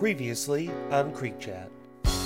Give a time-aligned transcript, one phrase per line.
[0.00, 1.70] Previously on Creek Chat.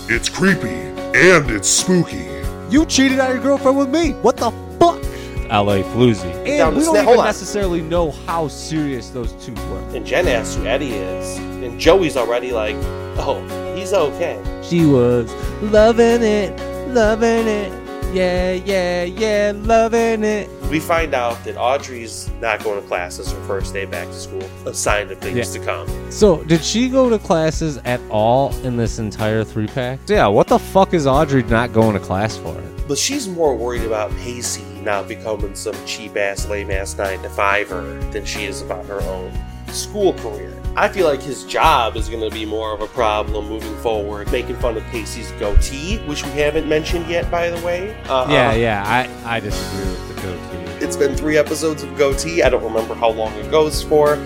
[0.09, 2.25] It's creepy and it's spooky.
[2.71, 4.13] You cheated on your girlfriend with me.
[4.23, 5.03] What the fuck?
[5.51, 6.33] LA Floozy.
[6.57, 7.25] Down And the we don't sna- even on.
[7.25, 9.81] necessarily know how serious those two were.
[9.97, 12.77] And Jen asks who Eddie is, and Joey's already like,
[13.19, 13.43] oh,
[13.75, 14.41] he's okay.
[14.63, 16.57] She was loving it,
[16.95, 17.73] loving it.
[18.15, 20.49] Yeah, yeah, yeah, loving it.
[20.71, 24.49] We find out that Audrey's not going to classes her first day back to school,
[24.67, 25.89] a sign of things to come.
[26.11, 30.01] So, did she go to classes at all in this entire three pack?
[30.07, 32.61] Yeah, what the fuck is Audrey not going to class for?
[32.89, 37.29] But she's more worried about Pacey not becoming some cheap ass, lame ass 9 to
[37.29, 39.33] 5er than she is about her own
[39.69, 40.53] school career.
[40.77, 44.31] I feel like his job is going to be more of a problem moving forward,
[44.33, 47.97] making fun of Pacey's goatee, which we haven't mentioned yet, by the way.
[48.09, 50.54] Uh, Yeah, yeah, I, I disagree with the goatee.
[50.85, 52.43] It's been three episodes of Goatee.
[52.43, 54.17] I don't remember how long it goes for.
[54.17, 54.23] You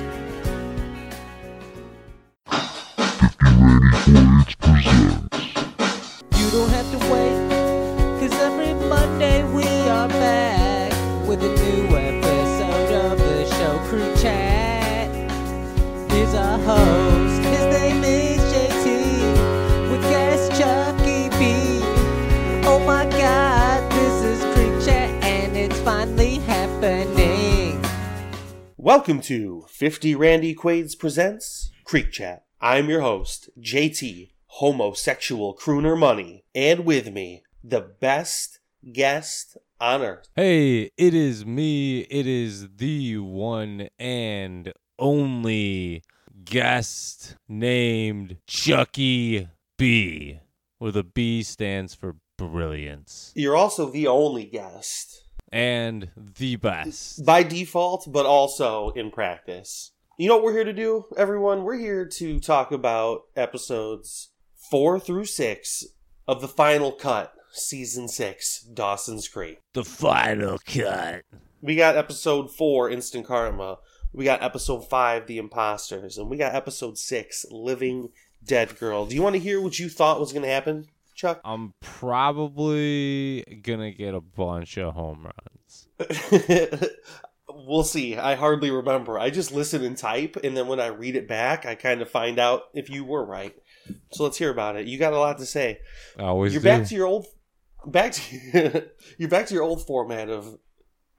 [6.50, 7.27] don't have to wait,
[28.80, 32.44] Welcome to 50 Randy Quaid's Presents Creek Chat.
[32.60, 38.60] I'm your host, JT, homosexual crooner money, and with me, the best
[38.92, 40.28] guest on earth.
[40.36, 42.02] Hey, it is me.
[42.02, 46.04] It is the one and only
[46.44, 50.38] guest named Tzhukie B,
[50.78, 55.17] where the B stands for brilliance You're also the only guest,
[55.50, 57.24] and the best.
[57.24, 59.92] by default, but also in practice.
[60.18, 61.62] You know what we're here to do, everyone?
[61.62, 64.30] We're here to talk about episodes
[64.70, 65.84] four through six
[66.26, 69.60] of the final cut, season six, Dawson's Creek.
[69.74, 71.22] The final cut.
[71.60, 73.78] We got episode four, Instant Karma.
[74.12, 76.18] We got episode five, The Imposters.
[76.18, 78.10] And we got episode six, Living
[78.44, 79.06] Dead Girl.
[79.06, 80.86] Do you want to hear what you thought was going to happen,
[81.18, 81.40] Chuck?
[81.44, 85.88] I'm probably gonna get a bunch of home runs.
[87.48, 88.16] we'll see.
[88.16, 89.18] I hardly remember.
[89.18, 92.08] I just listen and type, and then when I read it back, I kind of
[92.08, 93.52] find out if you were right.
[94.12, 94.86] So let's hear about it.
[94.86, 95.80] You got a lot to say.
[96.16, 96.68] I always You're do.
[96.68, 97.26] back to your old,
[97.84, 100.56] back to you're back to your old format of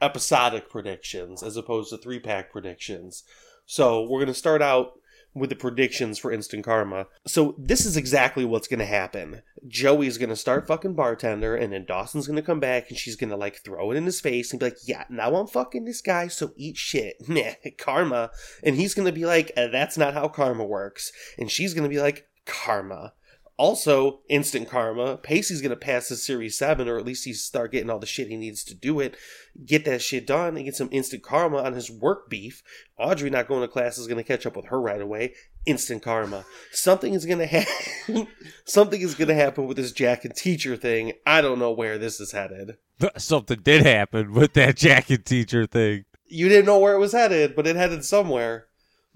[0.01, 3.25] episodic predictions as opposed to three pack predictions.
[3.65, 4.93] So we're gonna start out
[5.33, 7.07] with the predictions for instant karma.
[7.27, 9.41] So this is exactly what's gonna happen.
[9.67, 13.63] Joey's gonna start fucking bartender, and then Dawson's gonna come back, and she's gonna like
[13.63, 16.53] throw it in his face and be like, "Yeah, now I'm fucking this guy, so
[16.55, 18.31] eat shit, Meh, karma."
[18.63, 22.27] And he's gonna be like, "That's not how karma works," and she's gonna be like,
[22.45, 23.13] "Karma."
[23.59, 25.17] Also, instant karma.
[25.17, 28.29] Pacey's gonna pass the series seven, or at least he start getting all the shit
[28.29, 29.17] he needs to do it.
[29.65, 32.63] Get that shit done and get some instant karma on his work beef.
[32.97, 35.33] Audrey not going to class is gonna catch up with her right away.
[35.65, 36.45] Instant karma.
[36.71, 38.27] Something is gonna happen.
[38.63, 41.11] Something is gonna happen with this Jack and teacher thing.
[41.25, 42.77] I don't know where this is headed.
[43.17, 46.05] Something did happen with that Jack and teacher thing.
[46.27, 48.68] You didn't know where it was headed, but it headed somewhere.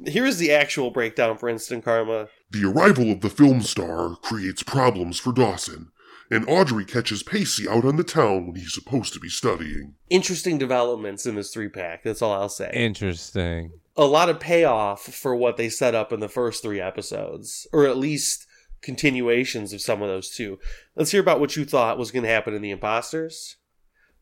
[0.06, 2.28] Here's the actual breakdown for instant karma.
[2.52, 5.92] The arrival of the film star creates problems for Dawson,
[6.30, 9.96] and Audrey catches Pacey out on the town when he's supposed to be studying.
[10.10, 12.04] Interesting developments in this three pack.
[12.04, 12.72] That's all I'll say.
[12.74, 13.72] Interesting.
[13.96, 17.86] a lot of payoff for what they set up in the first three episodes, or
[17.86, 18.46] at least
[18.82, 20.60] continuations of some of those two.
[20.96, 23.56] Let's hear about what you thought was going to happen in The Imposters.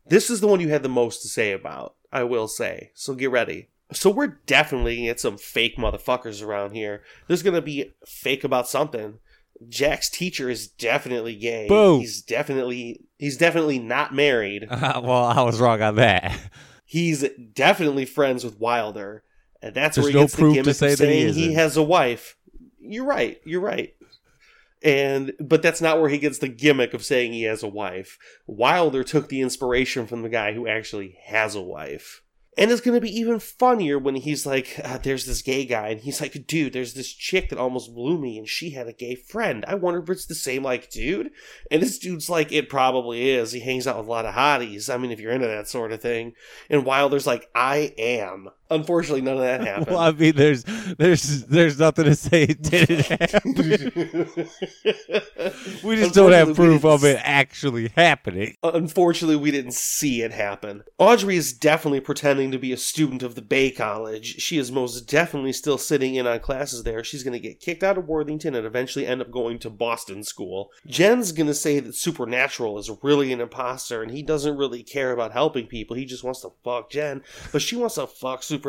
[0.05, 2.91] This is the one you had the most to say about, I will say.
[2.93, 3.69] So get ready.
[3.93, 7.03] So we're definitely to get some fake motherfuckers around here.
[7.27, 9.19] There's going to be fake about something.
[9.67, 11.67] Jack's teacher is definitely gay.
[11.67, 11.99] Boo.
[11.99, 14.67] He's definitely he's definitely not married.
[14.69, 16.37] well, I was wrong on that.
[16.85, 19.23] He's definitely friends with Wilder,
[19.61, 21.11] and that's There's where he no gets the proof to gimmick say of that he
[21.11, 21.55] saying he isn't.
[21.55, 22.37] has a wife.
[22.79, 23.39] You're right.
[23.45, 23.93] You're right.
[24.83, 28.17] And but that's not where he gets the gimmick of saying he has a wife.
[28.47, 32.23] Wilder took the inspiration from the guy who actually has a wife.
[32.57, 35.87] And it's going to be even funnier when he's like, uh, there's this gay guy,
[35.87, 38.93] and he's like, dude, there's this chick that almost blew me, and she had a
[38.93, 39.63] gay friend.
[39.69, 41.31] I wonder if it's the same, like, dude.
[41.71, 43.53] And this dude's like, it probably is.
[43.53, 44.93] He hangs out with a lot of hotties.
[44.93, 46.33] I mean, if you're into that sort of thing.
[46.69, 48.49] And Wilder's like, I am.
[48.71, 49.87] Unfortunately, none of that happened.
[49.87, 50.63] Well, I mean, there's
[50.97, 53.53] there's there's nothing to say it didn't happen.
[55.83, 58.55] We just don't have proof of it actually happening.
[58.63, 60.83] Unfortunately, we didn't see it happen.
[60.97, 64.41] Audrey is definitely pretending to be a student of the Bay College.
[64.41, 67.03] She is most definitely still sitting in on classes there.
[67.03, 70.23] She's going to get kicked out of Worthington and eventually end up going to Boston
[70.23, 70.71] School.
[70.87, 75.11] Jen's going to say that Supernatural is really an imposter and he doesn't really care
[75.11, 75.95] about helping people.
[75.95, 78.60] He just wants to fuck Jen, but she wants to fuck Supernatural,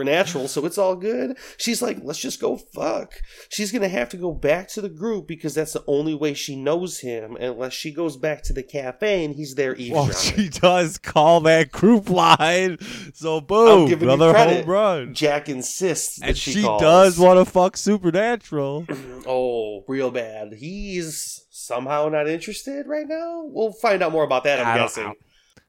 [0.48, 1.36] so it's all good.
[1.58, 3.14] She's like, let's just go fuck.
[3.48, 6.56] She's to have to go back to the group because that's the only way she
[6.56, 10.44] knows him unless she goes back to the cafe and he's there Well, eavesdropping.
[10.44, 12.78] she does call that group line,
[13.14, 15.14] so I'm boom, another home run.
[15.14, 18.86] Jack insists that And she, she does want to fuck Supernatural.
[19.24, 20.54] Oh, real bad.
[20.54, 23.42] He's somehow not interested right now.
[23.44, 24.58] We'll find out more about that.
[24.64, 25.14] I'm guessing.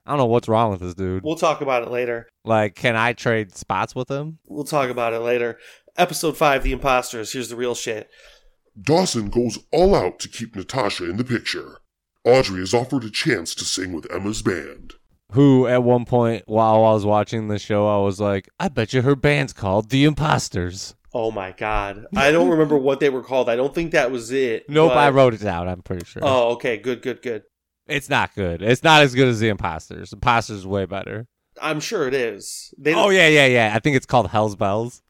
[0.05, 1.23] I don't know what's wrong with this dude.
[1.23, 2.27] We'll talk about it later.
[2.43, 4.39] Like, can I trade spots with him?
[4.47, 5.57] We'll talk about it later.
[5.97, 7.31] Episode five, the imposters.
[7.33, 8.09] Here's the real shit.
[8.81, 11.77] Dawson goes all out to keep Natasha in the picture.
[12.25, 14.93] Audrey is offered a chance to sing with Emma's band.
[15.33, 18.93] Who, at one point while I was watching the show, I was like, I bet
[18.93, 20.95] you her band's called The Imposters.
[21.15, 23.47] Oh my god, I don't remember what they were called.
[23.47, 24.67] I don't think that was it.
[24.67, 25.67] Nope, but- I wrote it down.
[25.67, 26.23] I'm pretty sure.
[26.25, 27.43] Oh, okay, good, good, good.
[27.87, 28.61] It's not good.
[28.61, 30.13] It's not as good as The Imposters.
[30.13, 31.27] Imposters is way better.
[31.61, 32.73] I'm sure it is.
[32.77, 33.73] They Oh yeah, yeah, yeah.
[33.75, 35.01] I think it's called Hell's Bells.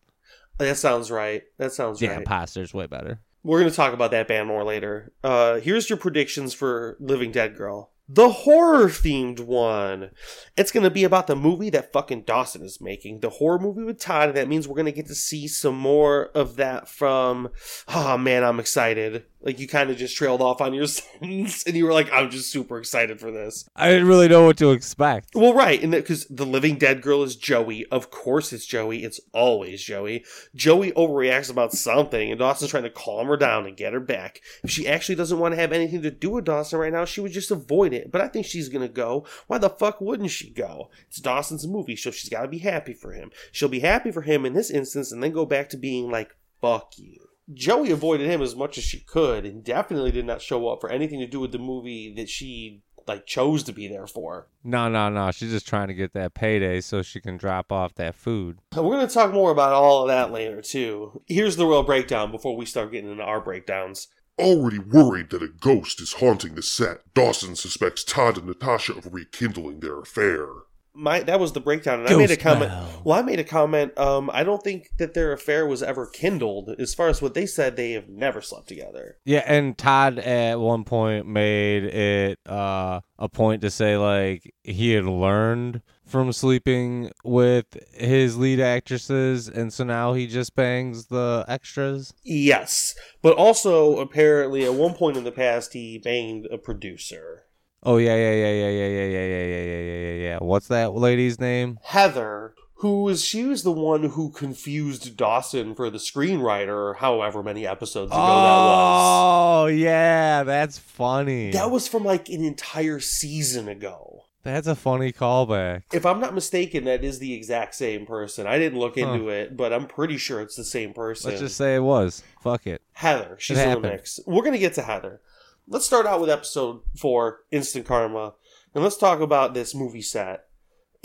[0.58, 1.44] that sounds right.
[1.58, 2.18] That sounds Yeah, right.
[2.20, 3.22] Imposters way better.
[3.44, 5.12] We're going to talk about that band more later.
[5.24, 7.92] Uh, here's your predictions for Living Dead Girl.
[8.08, 10.12] The horror themed one.
[10.58, 13.22] It's going to be about the movie that fucking Dawson is making.
[13.22, 15.78] The horror movie with Todd, and that means we're going to get to see some
[15.78, 17.50] more of that from.
[17.88, 19.25] Oh man, I'm excited.
[19.44, 22.30] Like you kind of just trailed off on your sentence, and you were like, I'm
[22.30, 23.68] just super excited for this.
[23.75, 25.36] I didn't really know what to expect.
[25.36, 27.86] Well, right, and because the living dead girl is Joey.
[27.88, 29.04] Of course, it's Joey.
[29.04, 30.24] It's always Joey.
[30.56, 34.42] Joey overreacts about something, and Dawson's trying to calm her down and get her back.
[34.63, 37.22] If she actually doesn't want to have anything to do with Dawson right now, she
[37.22, 38.12] would just avoid it.
[38.12, 39.25] But I think she's gonna go.
[39.48, 40.89] Why the fuck wouldn't she go?
[41.10, 43.31] It's Dawson's movie, so she's got to be happy for him.
[43.51, 46.36] She'll be happy for him in this instance, and then go back to being like,
[46.62, 47.23] "Fuck you."
[47.53, 50.89] Joey avoided him as much as she could, and definitely did not show up for
[50.89, 54.47] anything to do with the movie that she like chose to be there for.
[54.63, 55.31] No, no, no.
[55.31, 58.59] She's just trying to get that payday so she can drop off that food.
[58.71, 61.21] And We're going to talk more about all of that later, too.
[61.27, 64.07] Here's the real breakdown before we start getting into our breakdowns.
[64.39, 69.13] Already worried that a ghost is haunting the set, Dawson suspects Todd and Natasha of
[69.13, 70.47] rekindling their affair.
[70.95, 72.72] My That was the breakdown, and I made a comment.
[72.72, 73.01] Bell.
[73.04, 73.98] Well, I made a comment.
[73.98, 76.75] Um, I don't think that their affair was ever kindled.
[76.78, 79.18] As far as what they said, they have never slept together.
[79.25, 84.92] Yeah, and Todd at one point made it uh, a point to say like he
[84.92, 91.44] had learned from sleeping with his lead actresses, and so now he just bangs the
[91.48, 92.13] extras.
[92.24, 97.46] Yes, but also apparently at one point in the past he banged a producer.
[97.85, 100.38] Oh yeah, yeah, yeah, yeah, yeah, yeah, yeah, yeah, yeah, yeah, yeah, yeah.
[100.39, 101.80] What's that lady's name?
[101.83, 107.68] Heather, who was she was the one who confused Dawson for the screenwriter, however many
[107.68, 109.63] episodes ago that was.
[109.63, 111.51] Oh yeah, that's funny.
[111.51, 114.24] That was from like an entire season ago.
[114.44, 115.83] that's a funny callback.
[115.94, 118.47] If I'm not mistaken, that is the exact same person.
[118.47, 121.29] I didn't look into it, but I'm pretty sure it's the same person.
[121.31, 122.24] Let's just say it was.
[122.41, 122.81] Fuck it.
[122.94, 123.36] Heather.
[123.39, 124.19] She's It in the mix.
[124.25, 125.21] We're gonna get to Heather.
[125.68, 128.33] Let's start out with episode four, Instant Karma,
[128.75, 130.45] and let's talk about this movie set.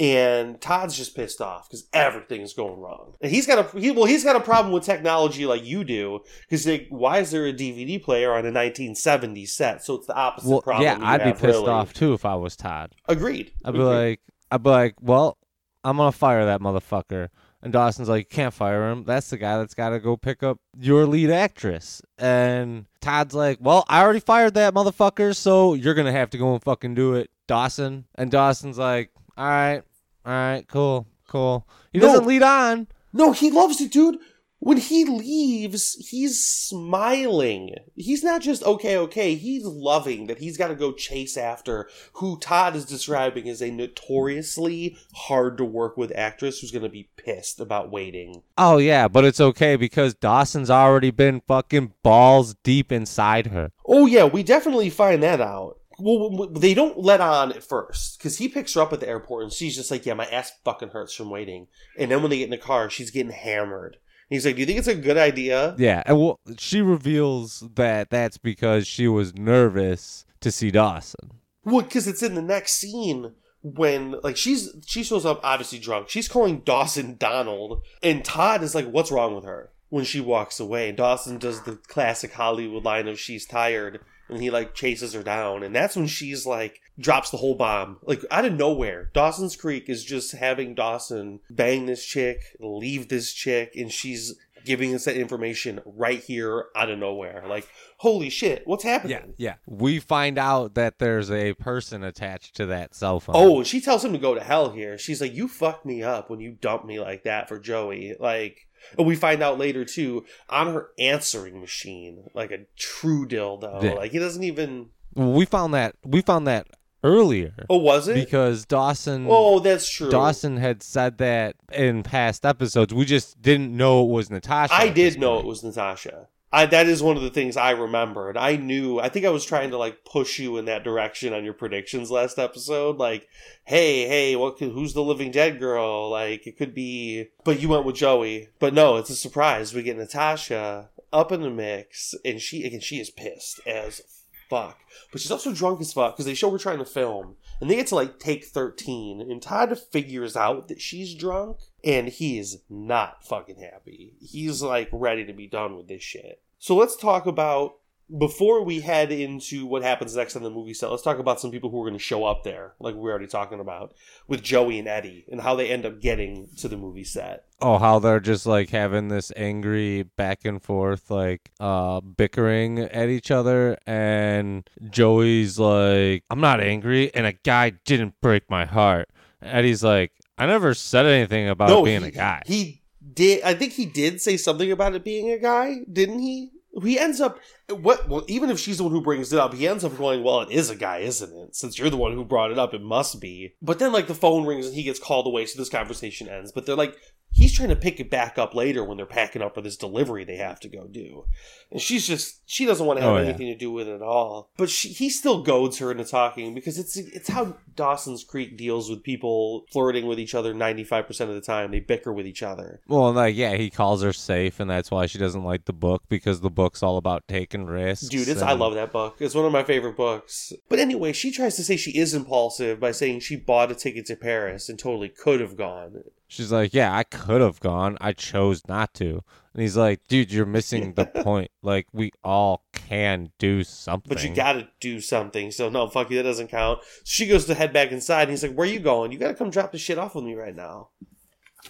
[0.00, 3.14] And Todd's just pissed off because everything is going wrong.
[3.20, 6.20] And he's got a he, well, he's got a problem with technology like you do.
[6.43, 9.82] Because like, why is there a DVD player on a 1970s set?
[9.84, 10.84] So it's the opposite Well, problem.
[10.84, 11.69] yeah, I'd be pissed really.
[11.69, 12.94] off too if I was Todd.
[13.08, 13.50] Agreed.
[13.65, 13.84] I'd be Agreed.
[14.08, 14.20] like,
[14.53, 15.36] I'd be like, well,
[15.82, 17.29] I'm gonna fire that motherfucker.
[17.62, 19.03] And Dawson's like, you can't fire him.
[19.05, 22.00] That's the guy that's got to go pick up your lead actress.
[22.17, 26.53] And Todd's like, well, I already fired that motherfucker, so you're gonna have to go
[26.55, 28.05] and fucking do it, Dawson.
[28.15, 29.82] And Dawson's like, all right,
[30.24, 31.67] all right, cool, cool.
[31.93, 32.06] He No.
[32.06, 32.86] doesn't lead on.
[33.12, 34.19] No, he loves it, dude.
[34.60, 37.77] When he leaves, he's smiling.
[37.94, 39.36] He's not just okay, okay.
[39.36, 43.70] He's loving that he's got to go chase after who Todd is describing as a
[43.70, 48.43] notoriously hard to work with actress who's going to be pissed about waiting.
[48.56, 53.70] Oh yeah, but it's okay because Dawson's already been fucking balls deep inside her.
[53.86, 55.79] Oh, yeah, we definitely find that out.
[56.00, 59.44] Well, they don't let on at first because he picks her up at the airport
[59.44, 61.69] and she's just like, Yeah, my ass fucking hurts from waiting.
[61.98, 63.96] And then when they get in the car, she's getting hammered.
[64.29, 65.75] He's like, Do you think it's a good idea?
[65.79, 71.32] Yeah, and well, she reveals that that's because she was nervous to see Dawson.
[71.65, 73.32] Well, because it's in the next scene
[73.63, 76.08] when like she's she shows up obviously drunk.
[76.08, 80.61] She's calling Dawson Donald, and Todd is like, "What's wrong with her?" When she walks
[80.61, 85.15] away, and Dawson does the classic Hollywood line of "She's tired," and he like chases
[85.15, 89.10] her down, and that's when she's like drops the whole bomb like out of nowhere.
[89.14, 94.94] Dawson's Creek is just having Dawson bang this chick, leave this chick, and she's giving
[94.94, 97.44] us that information right here out of nowhere.
[97.48, 99.34] Like, holy shit, what's happening?
[99.38, 99.55] Yeah, yeah.
[99.67, 103.34] We find out that there's a person attached to that cell phone.
[103.36, 104.98] Oh, she tells him to go to hell here.
[104.98, 108.14] She's like, You fucked me up when you dumped me like that for Joey.
[108.19, 108.67] Like,
[108.98, 113.82] and we find out later too on her answering machine, like a true dildo.
[113.82, 113.93] Yeah.
[113.93, 114.90] Like, he doesn't even.
[115.14, 116.67] we found that we found that
[117.05, 118.14] earlier Oh, was it?
[118.14, 120.10] because Dawson oh, that's true.
[120.10, 122.93] Dawson had said that in past episodes.
[122.93, 124.74] We just didn't know it was Natasha.
[124.74, 125.46] I did know point.
[125.46, 126.28] it was Natasha.
[126.50, 128.38] I, that is one of the things I remembered.
[128.38, 128.98] I knew.
[128.98, 132.10] I think I was trying to like push you in that direction on your predictions
[132.10, 132.96] last episode.
[132.96, 133.28] Like,
[133.64, 134.56] hey, hey, what?
[134.56, 136.08] Could, who's the living dead girl?
[136.08, 137.26] Like, it could be.
[137.44, 138.48] But you went with Joey.
[138.60, 139.74] But no, it's a surprise.
[139.74, 144.00] We get Natasha up in the mix, and she again she is pissed as
[144.48, 144.78] fuck.
[145.12, 147.76] But she's also drunk as fuck because they show her trying to film, and they
[147.76, 152.62] get to like take thirteen, and Todd figures out that she's drunk, and he is
[152.69, 154.14] not fucking happy.
[154.20, 156.43] He's like ready to be done with this shit.
[156.58, 157.76] So let's talk about
[158.17, 160.91] before we head into what happens next on the movie set.
[160.91, 163.10] Let's talk about some people who are going to show up there, like we were
[163.10, 163.94] already talking about
[164.27, 167.44] with Joey and Eddie, and how they end up getting to the movie set.
[167.60, 173.08] Oh, how they're just like having this angry back and forth, like uh bickering at
[173.08, 179.10] each other, and Joey's like, "I'm not angry, and a guy didn't break my heart."
[179.43, 183.43] Eddie's like, "I never said anything about being he, a guy." He did.
[183.43, 186.53] I think he did say something about it being a guy, didn't he?
[186.81, 188.08] He ends up what?
[188.08, 190.41] Well, even if she's the one who brings it up, he ends up going, "Well,
[190.43, 191.55] it is a guy, isn't it?
[191.55, 194.15] Since you're the one who brought it up, it must be." But then, like, the
[194.15, 196.53] phone rings and he gets called away, so this conversation ends.
[196.53, 196.97] But they're like,
[197.32, 200.25] he's trying to pick it back up later when they're packing up for this delivery
[200.25, 201.25] they have to go do,
[201.70, 203.25] and she's just she doesn't want to have Oh, yeah.
[203.29, 204.51] anything to do with it at all.
[204.56, 208.91] But she, he still goads her into talking because it's it's how Dawson's Creek deals
[208.91, 211.70] with people flirting with each other ninety five percent of the time.
[211.70, 212.81] They bicker with each other.
[212.89, 216.03] Well, like, yeah, he calls her safe, and that's why she doesn't like the book
[216.08, 218.08] because the book's all about taking risks.
[218.08, 219.17] Dude, it's, I love that book.
[219.20, 220.53] It's one of my favorite books.
[220.69, 224.06] But anyway, she tries to say she is impulsive by saying she bought a ticket
[224.06, 226.03] to Paris and totally could have gone.
[226.29, 227.97] She's like, yeah, I could have gone.
[228.01, 229.23] I chose not to.
[229.55, 231.51] And he's like, dude, you're missing the point.
[231.63, 234.08] Like, we all can do something.
[234.15, 235.51] But you gotta do something.
[235.51, 236.81] So no, fuck you, that doesn't count.
[237.03, 239.11] She goes to head back inside and he's like, Where you going?
[239.11, 240.91] You gotta come drop the shit off with me right now.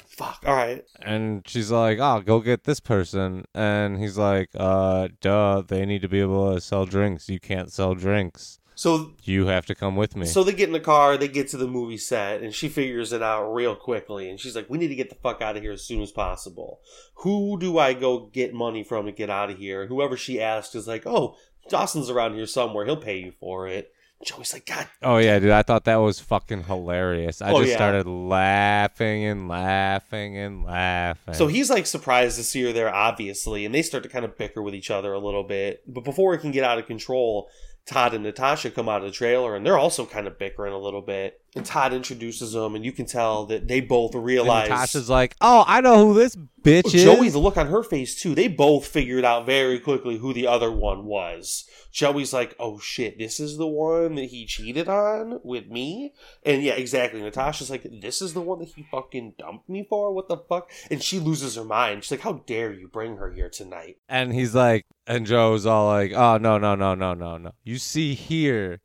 [0.08, 0.84] Fuck, alright.
[1.00, 3.44] and she's like, oh, go get this person.
[3.54, 7.28] And he's like, uh, duh, they need to be able to sell drinks.
[7.28, 8.57] You can't sell drinks.
[8.78, 10.24] So You have to come with me.
[10.24, 13.12] So they get in the car, they get to the movie set, and she figures
[13.12, 14.30] it out real quickly.
[14.30, 16.12] And she's like, "We need to get the fuck out of here as soon as
[16.12, 16.78] possible.
[17.16, 20.40] Who do I go get money from to get out of here?" And whoever she
[20.40, 21.34] asks is like, "Oh,
[21.68, 22.84] Dawson's around here somewhere.
[22.86, 23.90] He'll pay you for it."
[24.24, 27.40] Joey's like, "God, oh, yeah, dude, I thought that was fucking hilarious.
[27.42, 27.76] I Oh, just yeah.
[27.76, 31.34] started laughing and laughing and laughing.
[31.34, 34.36] So he's like surprised to see her there, obviously, and they start to kind of
[34.38, 35.82] bicker with each other a little bit.
[35.86, 37.48] But before it can get out of control,
[37.88, 40.78] Todd and Natasha come out of the trailer, and they're also kind of bickering a
[40.78, 41.40] little bit.
[41.56, 45.34] And Todd introduces them, and you can tell that they both And realize Natasha's like,
[45.40, 47.04] oh, I know who this bitch is.
[47.04, 48.34] Joey, the look on her face too.
[48.34, 51.66] They both figured out very quickly who the other one was.
[51.90, 56.12] Joey's like, "Oh shit, this is the one that he cheated on with me."
[56.44, 57.22] And yeah, exactly.
[57.22, 60.12] Natasha's like, "This is the one that he fucking dumped me for.
[60.12, 62.04] What the fuck?" And she loses her mind.
[62.04, 65.86] She's like, "How dare you bring her here tonight?" And he's like, and Joe's all
[65.86, 67.52] like, oh, no, no, no, no, no, no.
[67.64, 68.80] You see here,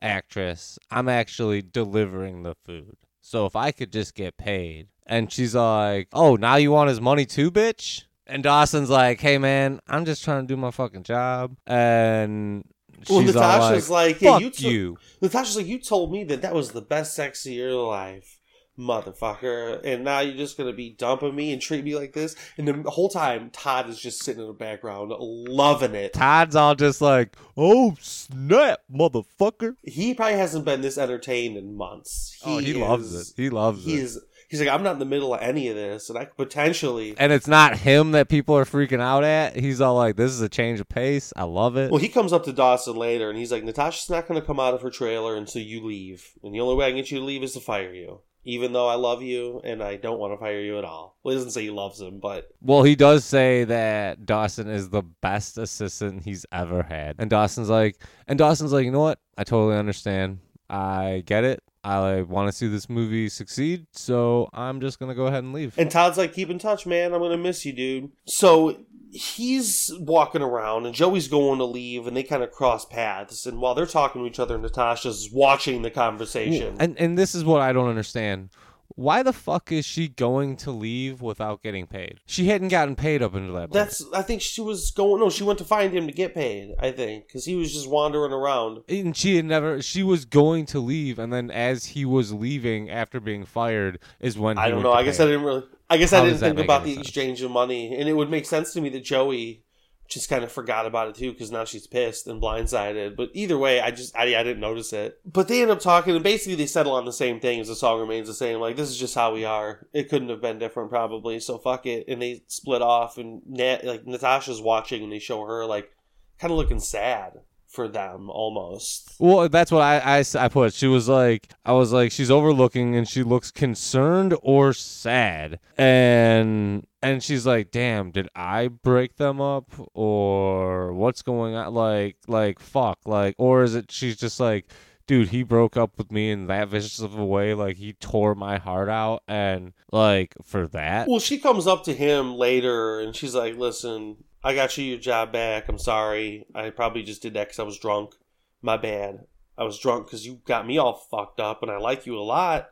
[0.00, 2.96] actress, I'm actually delivering the food.
[3.20, 4.88] So if I could just get paid.
[5.06, 8.04] And she's like, oh, now you want his money too, bitch?
[8.26, 11.56] And Dawson's like, hey, man, I'm just trying to do my fucking job.
[11.66, 12.64] And
[13.08, 14.98] Well, Natasha's like, like, "Yeah, fuck you you.
[15.20, 18.35] Natasha's like, "You told me that that was the best sex of your life."
[18.78, 22.34] Motherfucker, and now you're just gonna be dumping me and treat me like this.
[22.58, 26.12] And the whole time, Todd is just sitting in the background, loving it.
[26.12, 29.76] Todd's all just like, oh, snap, motherfucker.
[29.82, 32.38] he probably hasn't been this entertained in months.
[32.44, 33.34] oh, he loves it.
[33.36, 34.02] He loves He it.
[34.02, 34.20] is.
[34.48, 37.16] He's like, I'm not in the middle of any of this, and I could potentially.
[37.18, 39.56] and it's not him that people are freaking out at.
[39.56, 41.32] He's all like, "This is a change of pace.
[41.34, 44.28] I love it." Well, he comes up to Dawson later, and he's like, Natasha's not
[44.28, 46.90] going to come out of her trailer until you leave, and the only way I
[46.90, 48.20] can get you to leave is to fire you.
[48.46, 51.18] Even though I love you, and I don't want to fire you at all.
[51.22, 54.88] Well, he doesn't say he loves him, but Well, he does say that Dawson is
[54.88, 57.16] the best assistant he's ever had.
[57.18, 59.18] And Dawson's like, and Dawson's like, you know what?
[59.36, 60.38] I totally understand.
[60.70, 61.62] I get it.
[61.82, 65.78] I want to see this movie succeed, so I'm just gonna go ahead and leave.
[65.78, 67.12] And Todd's like, keep in touch, man.
[67.12, 68.10] I'm gonna miss you, dude.
[68.26, 68.78] So
[69.16, 73.46] he's walking around, and Joey's going to leave, and they kind of cross paths.
[73.46, 76.76] And while they're talking to each other, Natasha's watching the conversation.
[76.78, 78.50] And and this is what I don't understand.
[78.94, 82.20] Why the fuck is she going to leave without getting paid?
[82.26, 83.72] She hadn't gotten paid up until that point.
[83.72, 84.04] That's.
[84.12, 85.20] I think she was going.
[85.20, 86.74] No, she went to find him to get paid.
[86.78, 88.82] I think because he was just wandering around.
[88.88, 89.82] and she had never.
[89.82, 94.38] She was going to leave, and then as he was leaving after being fired, is
[94.38, 94.92] when I don't know.
[94.92, 95.20] I guess.
[95.20, 95.64] I didn't really.
[95.88, 97.06] I guess I didn't think about the sense?
[97.06, 99.62] exchange of money, and it would make sense to me that Joey
[100.08, 103.16] just kind of forgot about it too because now she's pissed and blindsided.
[103.16, 105.20] But either way, I just I, I didn't notice it.
[105.24, 107.74] But they end up talking, and basically they settle on the same thing as the
[107.74, 108.60] song remains the same.
[108.60, 109.86] Like this is just how we are.
[109.92, 111.40] It couldn't have been different probably.
[111.40, 113.18] So fuck it, and they split off.
[113.18, 115.90] And Nat, like Natasha's watching, and they show her like
[116.38, 119.14] kind of looking sad for them almost.
[119.18, 120.72] Well, that's what I, I put.
[120.72, 125.60] She was like, I was like, she's overlooking and she looks concerned or sad.
[125.76, 131.74] And and she's like, damn, did I break them up or what's going on?
[131.74, 132.98] Like, like, fuck.
[133.04, 134.70] Like, or is it she's just like,
[135.06, 137.54] dude, he broke up with me in that vicious of a way.
[137.54, 139.22] Like, he tore my heart out.
[139.28, 141.08] And like, for that.
[141.08, 144.98] Well, she comes up to him later and she's like, "Listen, I got you your
[144.98, 145.68] job back.
[145.68, 146.46] I'm sorry.
[146.54, 148.14] I probably just did that because I was drunk.
[148.62, 149.26] My bad.
[149.58, 152.20] I was drunk because you got me all fucked up, and I like you a
[152.20, 152.68] lot,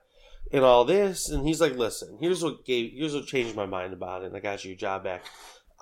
[0.52, 3.92] and all this." And he's like, "Listen, here's what gave, here's what changed my mind
[3.92, 4.26] about it.
[4.26, 5.24] And I got you your job back.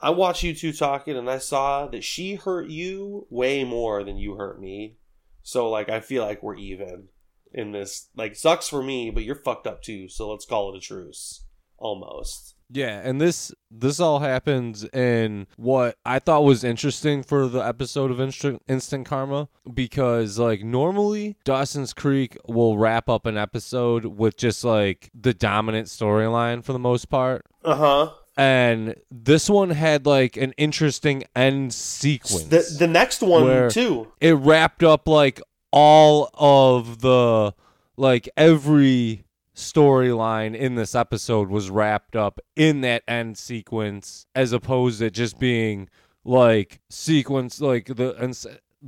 [0.01, 4.17] I watched you two talking, and I saw that she hurt you way more than
[4.17, 4.97] you hurt me.
[5.43, 7.09] So like, I feel like we're even."
[7.55, 10.09] In this, like, sucks for me, but you're fucked up too.
[10.09, 11.45] So let's call it a truce,
[11.77, 12.55] almost.
[12.75, 18.11] Yeah, and this this all happens in what I thought was interesting for the episode
[18.11, 24.37] of Instant, Instant Karma because like normally Dawson's Creek will wrap up an episode with
[24.39, 27.45] just like the dominant storyline for the most part.
[27.63, 28.11] Uh huh.
[28.39, 32.45] And this one had like an interesting end sequence.
[32.45, 34.11] The the next one too.
[34.21, 37.55] it wrapped up like all of the
[37.99, 39.25] like every
[39.63, 45.39] storyline in this episode was wrapped up in that end sequence as opposed to just
[45.39, 45.89] being
[46.25, 48.35] like sequence like the and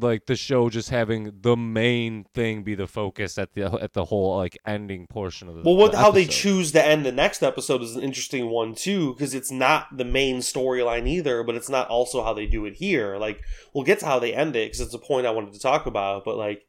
[0.00, 4.06] like the show just having the main thing be the focus at the at the
[4.06, 7.12] whole like ending portion of the Well, what the how they choose to end the
[7.12, 11.54] next episode is an interesting one too, because it's not the main storyline either, but
[11.54, 13.16] it's not also how they do it here.
[13.16, 15.60] Like we'll get to how they end it because it's a point I wanted to
[15.60, 16.66] talk about, but like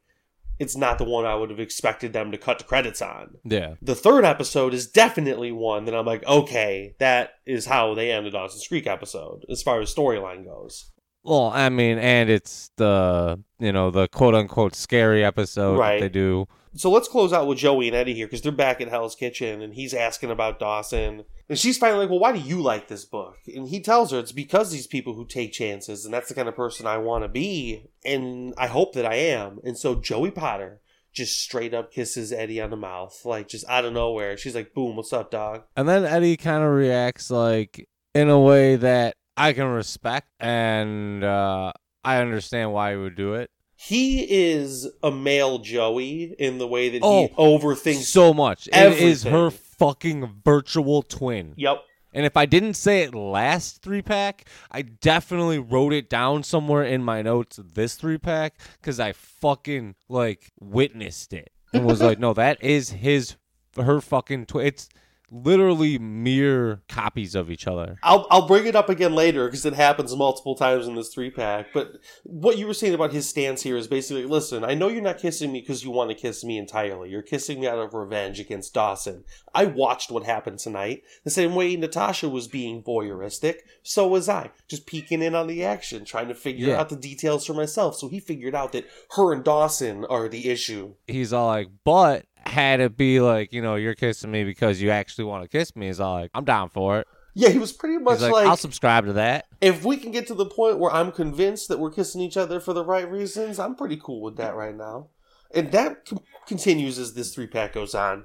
[0.58, 3.36] it's not the one I would have expected them to cut the credits on.
[3.44, 8.10] yeah The third episode is definitely one that I'm like, okay, that is how they
[8.12, 10.90] end the Dawson's Creek episode as far as storyline goes.
[11.24, 16.00] Well, I mean, and it's the you know the quote unquote scary episode Right.
[16.00, 16.46] that they do.
[16.76, 19.62] So let's close out with Joey and Eddie here because they're back at Hell's Kitchen
[19.62, 21.24] and he's asking about Dawson.
[21.48, 23.38] And she's finally like, Well, why do you like this book?
[23.46, 26.48] And he tells her it's because these people who take chances and that's the kind
[26.48, 27.90] of person I want to be.
[28.04, 29.60] And I hope that I am.
[29.64, 30.80] And so Joey Potter
[31.12, 34.36] just straight up kisses Eddie on the mouth, like just out of nowhere.
[34.36, 35.62] She's like, Boom, what's up, dog?
[35.76, 41.22] And then Eddie kind of reacts like in a way that I can respect, and
[41.22, 44.20] uh, I understand why he would do it He
[44.54, 48.04] is a male Joey in the way that Oh, he overthinks.
[48.04, 48.68] so much.
[48.72, 51.52] It is her fucking virtual twin.
[51.56, 51.82] yep.
[52.14, 56.82] And if I didn't say it last three pack, I definitely wrote it down somewhere
[56.82, 62.18] in my notes this three pack because I fucking like witnessed it and was like,
[62.18, 63.36] no, that is his,
[63.76, 64.66] her fucking twin.
[64.66, 64.88] It's
[65.30, 67.96] literally mere copies of each other.
[68.02, 71.30] I'll I'll bring it up again later because it happens multiple times in this three
[71.30, 71.72] pack.
[71.74, 75.02] But what you were saying about his stance here is basically, listen, I know you're
[75.02, 77.10] not kissing me because you want to kiss me entirely.
[77.10, 79.24] You're kissing me out of revenge against Dawson.
[79.54, 83.56] I watched what happened tonight the same way Natasha was being voyeuristic.
[83.82, 86.80] So was I, just peeking in on the action, trying to figure Yeah.
[86.80, 87.96] out the details for myself.
[87.96, 88.86] So he figured out that
[89.16, 90.94] her and Dawson are the issue.
[91.06, 94.90] He's all like, but had it be like, you know, you're kissing me because you
[94.90, 97.08] actually want to kiss me, he's all like, I'm down for it.
[97.34, 99.46] Yeah, he was pretty much like, like I'll subscribe to that.
[99.60, 102.60] if we can get to the point where I'm convinced that we're kissing each other
[102.60, 105.08] for the right reasons, I'm pretty cool with that right now.
[105.54, 108.24] And that c- continues as this three pack goes on.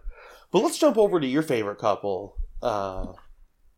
[0.51, 3.07] But let's jump over to your favorite couple, uh,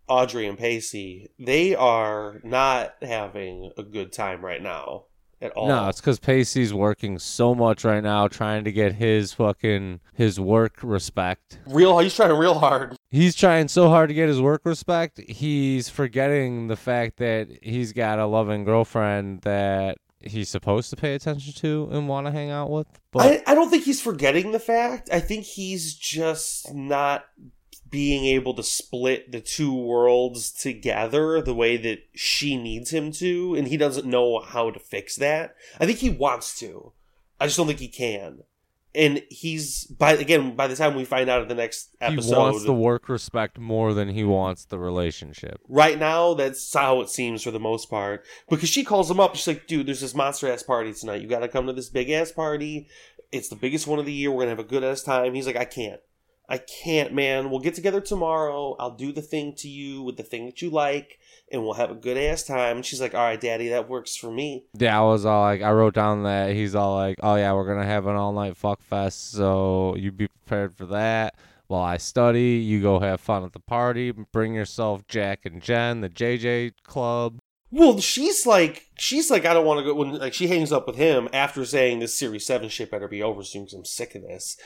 [0.08, 1.30] Audrey and Pacey.
[1.40, 5.06] They are not having a good time right now
[5.44, 5.68] at all.
[5.68, 10.40] No, it's because Pacey's working so much right now trying to get his fucking his
[10.40, 11.60] work respect.
[11.68, 12.00] real.
[12.00, 12.96] He's trying real hard.
[13.12, 15.20] He's trying so hard to get his work respect.
[15.28, 21.14] He's forgetting the fact that he's got a loving girlfriend that he's supposed to pay
[21.16, 22.88] attention to and want to hang out with.
[23.12, 25.10] But I, I don't think he's forgetting the fact.
[25.12, 27.26] I think he's just not
[27.94, 33.54] being able to split the two worlds together the way that she needs him to,
[33.54, 35.56] and he doesn't know how to fix that.
[35.80, 36.92] I think he wants to.
[37.40, 38.40] I just don't think he can.
[38.96, 42.36] And he's by again by the time we find out in the next episode, he
[42.36, 45.60] wants the work respect more than he wants the relationship.
[45.70, 49.36] right now that's how it seems for the most part because she calls him up
[49.36, 52.12] she's like dude there's this monster ass party tonight you gotta come to this big
[52.12, 52.88] ass party
[53.32, 55.48] it's the biggest one of the year we're gonna have a good ass time he's
[55.48, 56.00] like i can't
[56.50, 60.24] i can't man we'll get together tomorrow i'll do the thing to you with the
[60.24, 61.20] thing that you like
[61.52, 64.16] and we'll have a good ass time and she's like all right daddy that works
[64.16, 67.36] for me Yeah, I was all like, I wrote down that he's all like, oh
[67.36, 71.36] yeah, we're gonna have an all night fuck fest, so you be prepared for that.
[71.68, 74.12] While I study, you go have fun at the party.
[74.12, 77.40] Bring yourself Jack and Jen, the JJ Club.
[77.72, 80.86] well she's like she's like i don't want to go when like she hangs up
[80.88, 84.14] with him after saying this series 7 shit better be over soon because i'm sick
[84.16, 84.58] of this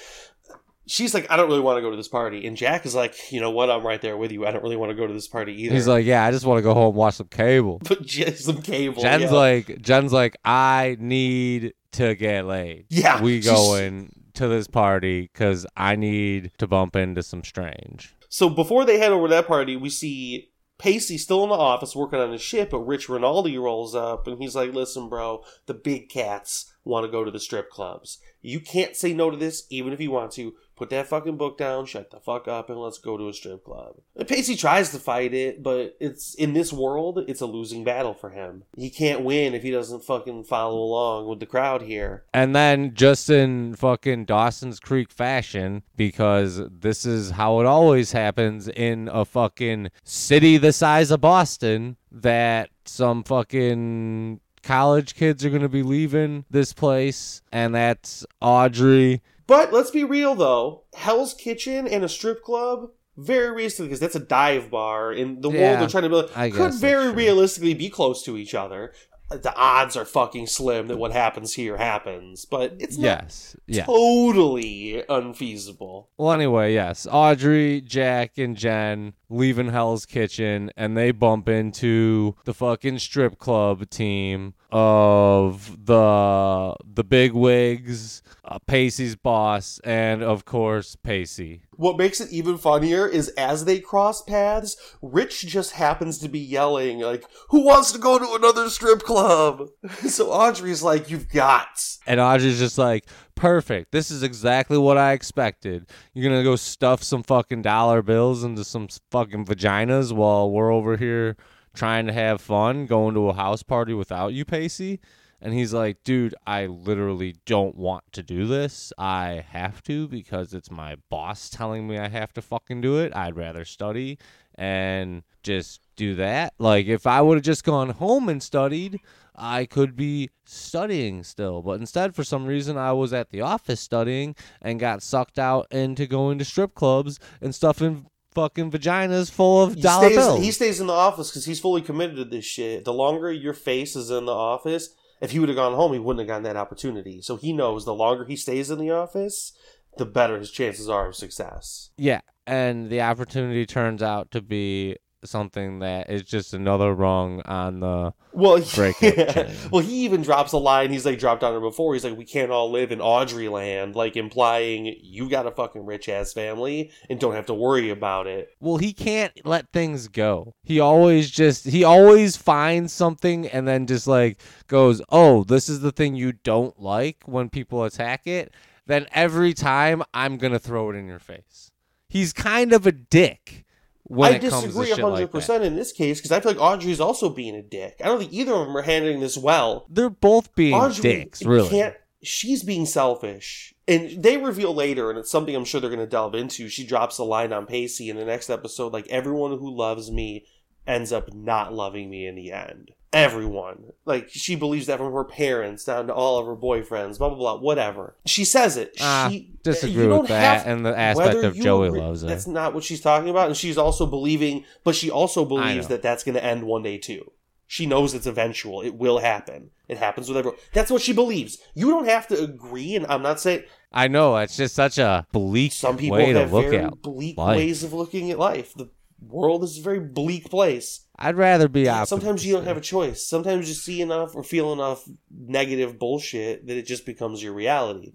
[0.87, 2.47] she's like, I don't really want to go to this party.
[2.47, 3.69] And Jack is like, you know what?
[3.69, 4.45] I'm right there with you.
[4.45, 5.75] I don't really want to go to this party either.
[5.75, 7.79] He's like, yeah, I just want to go home and watch some cable.
[7.83, 9.01] but some cable.
[9.01, 9.31] Jen's yeah.
[9.31, 12.85] like, Jen's like, I need to get laid.
[12.89, 18.15] Yeah, we going to this party because I need to bump into some strange.
[18.29, 21.95] So before they head over to that party, we see Pacey still in the office
[21.95, 25.73] working on his shit, but Rich Rinaldi rolls up and he's like, listen, bro, the
[25.73, 28.19] big cats want to go to the strip clubs.
[28.41, 30.53] You can't say no to this, even if you want to.
[30.77, 33.63] Put that fucking book down, shut the fuck up, and let's go to a strip
[33.63, 33.95] club.
[34.27, 38.29] Pacey tries to fight it, but it's in this world, it's a losing battle for
[38.29, 38.63] him.
[38.77, 42.25] He can't win if he doesn't fucking follow along with the crowd here.
[42.31, 48.67] And then just in fucking Dawson's Creek fashion, because this is how it always happens
[48.67, 55.61] in a fucking city the size of Boston, that some fucking college kids are going
[55.61, 59.23] to be leaving this place, and that's Audrey.
[59.47, 64.15] But let's be real though, Hell's Kitchen and a strip club, very realistically, because that's
[64.15, 67.89] a dive bar in the world they're trying to build, I could very realistically be
[67.89, 68.93] close to each other.
[69.29, 73.57] The odds are fucking slim that what happens here happens, but it's not Yes.
[73.65, 73.85] Yeah.
[73.85, 76.09] totally unfeasible.
[76.17, 77.05] Well, anyway, yes.
[77.09, 83.89] Audrey, Jack, and Jen leaving Hell's Kitchen, and they bump into the fucking strip club
[83.89, 91.61] team of the the big wigs, uh, Pacey's boss, and of course Pacey.
[91.75, 96.39] What makes it even funnier is as they cross paths, Rich just happens to be
[96.39, 99.69] yelling, like, Who wants to go to another strip club?
[100.07, 101.67] so Audrey's like, You've got.
[102.07, 103.05] And Audrey's just like,
[103.37, 103.91] perfect.
[103.91, 105.87] This is exactly what I expected.
[106.13, 110.97] You're gonna go stuff some fucking dollar bills into some fucking vaginas while we're over
[110.97, 111.37] here
[111.73, 114.99] trying to have fun, going to a house party without you, Pacey.
[115.39, 118.91] And he's like, dude, I literally don't want to do this.
[118.97, 123.15] I have to because it's my boss telling me I have to fucking do it.
[123.15, 124.17] I'd rather study
[124.55, 126.53] and just do that.
[126.57, 128.99] Like, if I would have just gone home and studied,
[129.37, 131.61] I could be studying still.
[131.61, 135.67] But instead, for some reason, I was at the office studying and got sucked out
[135.71, 140.39] into going to strip clubs and stuffing fucking vaginas full of He dollar stays, bills.
[140.41, 142.85] he stays in the office because he's fully committed to this shit.
[142.85, 144.89] The longer your face is in the office,
[145.21, 147.21] if he would have gone home, he wouldn't have gotten that opportunity.
[147.21, 149.53] So he knows the longer he stays in the office,
[149.97, 151.89] the better his chances are of success.
[151.97, 157.79] Yeah, and the opportunity turns out to be something that is just another rung on
[157.79, 159.51] the Well, Break yeah.
[159.71, 160.91] well, he even drops a line.
[160.91, 161.93] He's like dropped on her before.
[161.93, 165.85] He's like, "We can't all live in Audrey land," like implying you got a fucking
[165.85, 168.49] rich ass family and don't have to worry about it.
[168.59, 173.85] well he can't let things go he always just he always finds something and then
[173.87, 178.53] just like goes oh this is the thing you don't like when people attack it
[178.85, 181.71] then every time i'm gonna throw it in your face
[182.09, 183.65] he's kind of a dick
[184.07, 185.31] when I it comes to disagree shit like that.
[185.31, 188.01] percent in this case because I feel like Audrey's also being a dick.
[188.03, 189.85] I don't think either of them are handling this well.
[189.89, 191.93] they're both being Audrey dicks really
[192.23, 193.73] she's being selfish.
[193.87, 196.69] And they reveal later, and it's something I'm sure they're going to delve into.
[196.69, 200.45] She drops a line on Pacey in the next episode like, everyone who loves me
[200.85, 202.91] ends up not loving me in the end.
[203.13, 203.93] Everyone.
[204.05, 207.37] Like, she believes that from her parents down to all of her boyfriends, blah, blah,
[207.37, 208.15] blah, whatever.
[208.25, 208.97] She says it.
[208.99, 212.27] Ah, she disagree with that and the aspect of Joey agree- loves her.
[212.27, 213.47] That's not what she's talking about.
[213.47, 216.97] And she's also believing, but she also believes that that's going to end one day
[216.97, 217.31] too.
[217.69, 218.81] She knows it's eventual.
[218.81, 219.71] It will happen.
[219.89, 220.59] It happens with everyone.
[220.73, 221.57] That's what she believes.
[221.75, 225.25] You don't have to agree, and I'm not saying i know it's just such a
[225.31, 227.55] bleak some people way to have look very at bleak life.
[227.57, 228.73] ways of looking at life.
[228.73, 228.89] The
[229.21, 231.01] world is a very bleak place.
[231.19, 232.09] I'd rather be optimistic.
[232.19, 233.25] sometimes you don't have a choice.
[233.25, 238.13] Sometimes you see enough or feel enough negative bullshit that it just becomes your reality.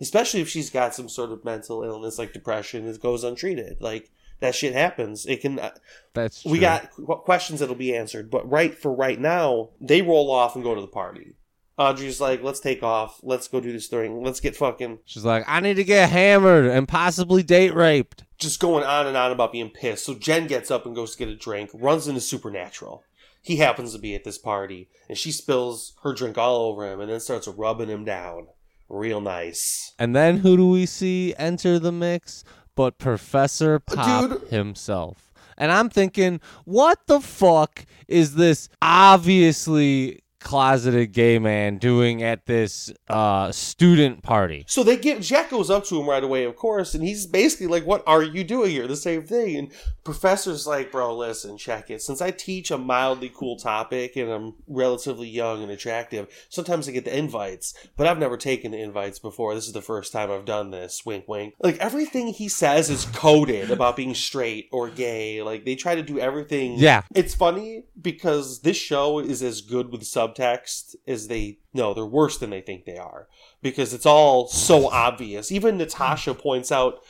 [0.00, 3.78] Especially if she's got some sort of mental illness like depression that goes untreated.
[3.80, 5.26] Like that shit happens.
[5.26, 5.58] It can.
[5.58, 5.70] uh,
[6.14, 6.52] That's true.
[6.52, 6.90] We got
[7.24, 10.80] questions that'll be answered, but right for right now, they roll off and go to
[10.80, 11.34] the party.
[11.76, 13.18] Audrey's like, "Let's take off.
[13.22, 14.22] Let's go do this thing.
[14.22, 18.24] Let's get fucking." She's like, I need to get hammered and possibly date raped.
[18.38, 20.04] Just going on and on about being pissed.
[20.04, 21.70] So Jen gets up and goes to get a drink.
[21.72, 23.02] Runs into Supernatural.
[23.42, 27.00] He happens to be at this party, and she spills her drink all over him,
[27.00, 28.46] and then starts rubbing him down,
[28.88, 29.92] real nice.
[29.98, 32.42] And then who do we see enter the mix?
[32.74, 34.48] But Professor Pop Dude.
[34.48, 35.30] himself.
[35.58, 42.92] And I'm thinking, what the fuck is this obviously closeted gay man doing at this
[43.08, 44.64] uh, student party?
[44.68, 47.66] So they get Jack goes up to him right away, of course, and he's basically
[47.66, 49.56] like, "What are you doing here?" The same thing.
[49.56, 49.72] And
[50.04, 52.02] Professor's like, "Bro, listen, check it.
[52.02, 56.92] Since I teach a mildly cool topic and I'm relatively young and attractive, sometimes I
[56.92, 59.54] get the invites, but I've never taken the invites before.
[59.54, 61.04] This is the first time I've done this.
[61.04, 61.54] Wink, wink.
[61.60, 65.42] Like everything he says is coded about being straight or gay.
[65.42, 66.74] Like they try to do everything.
[66.78, 67.02] Yeah.
[67.14, 70.04] It's funny because this show is as good with
[70.34, 73.28] subtext is they no, they're worse than they think they are
[73.62, 75.50] because it's all so obvious.
[75.50, 77.00] Even Natasha points out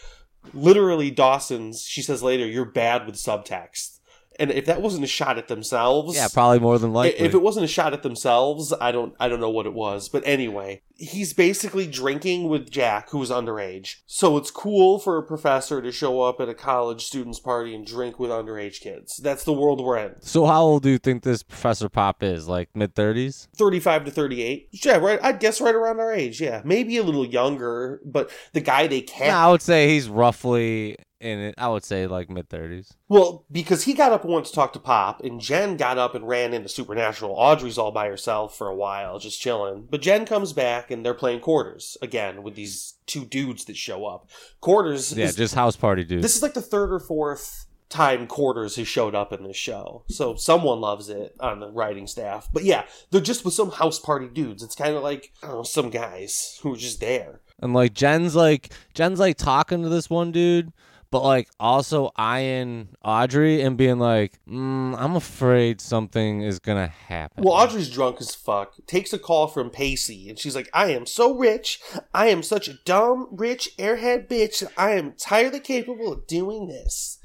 [0.53, 4.01] literally Dawson's she says later, you're bad with subtext.
[4.39, 7.21] And if that wasn't a shot at themselves, Yeah, probably more than likely.
[7.21, 10.09] if it wasn't a shot at themselves, I don't I don't know what it was.
[10.09, 13.97] But anyway, he's basically drinking with Jack, who's underage.
[14.07, 17.87] So it's cool for a professor to show up at a college students party and
[17.87, 19.19] drink with underage kids.
[19.19, 20.15] That's the world we're in.
[20.21, 22.49] so how old do you think this Professor Pop is?
[22.49, 23.49] Like mid 30s?
[23.57, 24.69] 35 to 38.
[24.85, 25.19] Yeah, right.
[25.23, 26.41] I'd guess right around our age.
[26.41, 26.63] Yeah.
[26.65, 29.33] Maybe a little younger, but the guy they can't.
[29.35, 31.55] I would say he's roughly in it.
[31.59, 32.93] I would say like mid 30s.
[33.09, 36.15] Well, because he got up and went to talk to Pop, and Jen got up
[36.15, 37.33] and ran into Supernatural.
[37.33, 39.87] Audrey's all by herself for a while, just chilling.
[39.91, 44.07] But Jen comes back, and they're playing quarters again with these two dudes that show
[44.07, 44.29] up.
[44.61, 46.23] Quarters Yeah, is just house party dudes.
[46.23, 50.05] This is like the third or fourth time Quarters has showed up in this show.
[50.09, 52.49] So someone loves it on the writing staff.
[52.53, 54.63] But yeah, they're just with some house party dudes.
[54.63, 57.41] It's kind of like, I don't know, some guys who are just there.
[57.61, 60.73] And like Jen's like Jen's like talking to this one dude,
[61.15, 67.45] but like also eyeing Audrey and being like, mm, I'm afraid something is gonna happen.
[67.45, 71.07] Well, Audrey's drunk as fuck, takes a call from Pacey, and she's like, I am
[71.07, 71.81] so rich.
[72.13, 74.65] I am such a dumb, rich, airhead bitch.
[74.77, 77.21] I am entirely capable of doing this.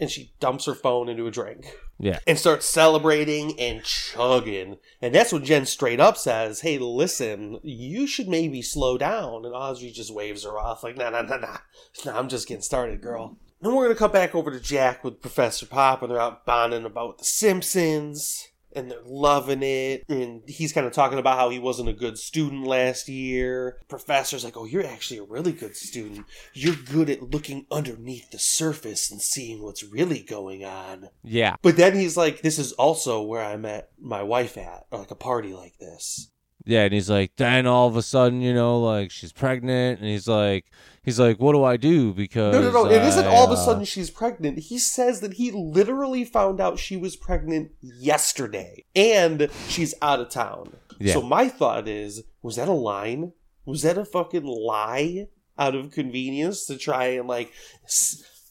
[0.00, 1.66] And she dumps her phone into a drink.
[2.00, 2.20] Yeah.
[2.28, 4.76] and starts celebrating and chugging.
[5.02, 9.44] And that's when Jen straight up says, Hey, listen, you should maybe slow down.
[9.44, 11.56] And Audrey just waves her off, like, Nah, nah, nah, nah.
[12.04, 13.36] nah I'm just getting started, girl.
[13.60, 16.46] Then we're going to come back over to Jack with Professor Pop, and they're out
[16.46, 18.46] bonding about The Simpsons.
[18.74, 20.04] And they're loving it.
[20.08, 23.78] And he's kind of talking about how he wasn't a good student last year.
[23.88, 26.26] Professor's like, Oh, you're actually a really good student.
[26.52, 31.08] You're good at looking underneath the surface and seeing what's really going on.
[31.22, 31.56] Yeah.
[31.62, 35.10] But then he's like, "This is also where I met my wife at, or like
[35.10, 36.30] a party like this."
[36.64, 40.08] Yeah, and he's like, then all of a sudden, you know, like she's pregnant, and
[40.08, 40.66] he's like,
[41.08, 42.12] he's like, what do I do?
[42.12, 42.90] Because No, no, no!
[42.90, 44.58] It isn't I, all of a uh, sudden she's pregnant.
[44.58, 50.28] He says that he literally found out she was pregnant yesterday, and she's out of
[50.28, 50.74] town.
[50.98, 51.14] Yeah.
[51.14, 53.32] So my thought is, was that a line?
[53.64, 57.52] Was that a fucking lie out of convenience to try and like?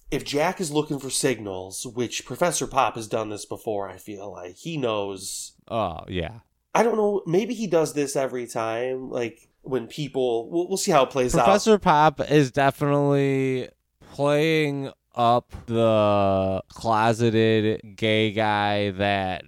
[0.09, 4.31] If Jack is looking for signals, which Professor Pop has done this before, I feel
[4.31, 6.39] like he knows Oh yeah.
[6.73, 7.23] I don't know.
[7.25, 9.09] Maybe he does this every time.
[9.09, 11.45] Like when people, we'll, we'll see how it plays out.
[11.45, 13.69] Professor Pop is definitely
[14.13, 19.43] playing up the closeted gay guy that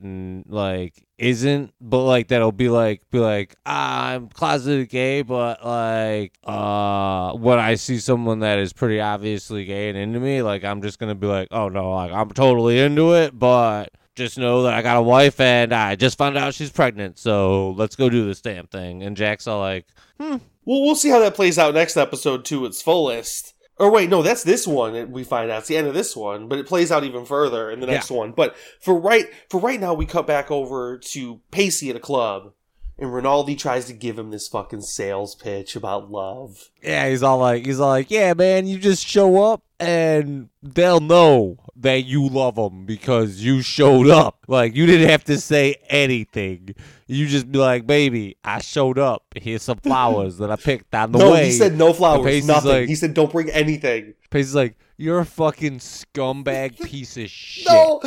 [0.47, 6.33] like isn't but like that'll be like be like ah, I'm closeted gay but like
[6.43, 10.81] uh when I see someone that is pretty obviously gay and into me like I'm
[10.81, 14.73] just gonna be like oh no like I'm totally into it but just know that
[14.73, 18.27] I got a wife and I just found out she's pregnant so let's go do
[18.27, 19.87] this damn thing and Jack's all like
[20.19, 20.37] hmm.
[20.69, 23.55] Well, we'll see how that plays out next episode to its fullest.
[23.79, 25.11] Or wait, no, that's this one.
[25.11, 27.71] We find out it's the end of this one, but it plays out even further
[27.71, 28.33] in the next one.
[28.33, 32.53] But for right for right now, we cut back over to Pacey at a club,
[32.99, 36.69] and Rinaldi tries to give him this fucking sales pitch about love.
[36.83, 40.99] Yeah, he's all like, he's all like, yeah, man, you just show up and they'll
[40.99, 44.37] know that you love them because you showed up.
[44.47, 46.75] Like you didn't have to say anything.
[47.07, 49.23] You just be like, baby, I showed up.
[49.35, 51.45] Here's some flowers that I picked on the no, way.
[51.45, 52.71] he said no flowers, nothing.
[52.71, 54.13] like- he said don't bring anything.
[54.29, 57.65] Pacey's like, you're a fucking scumbag piece of shit.
[57.67, 58.01] No,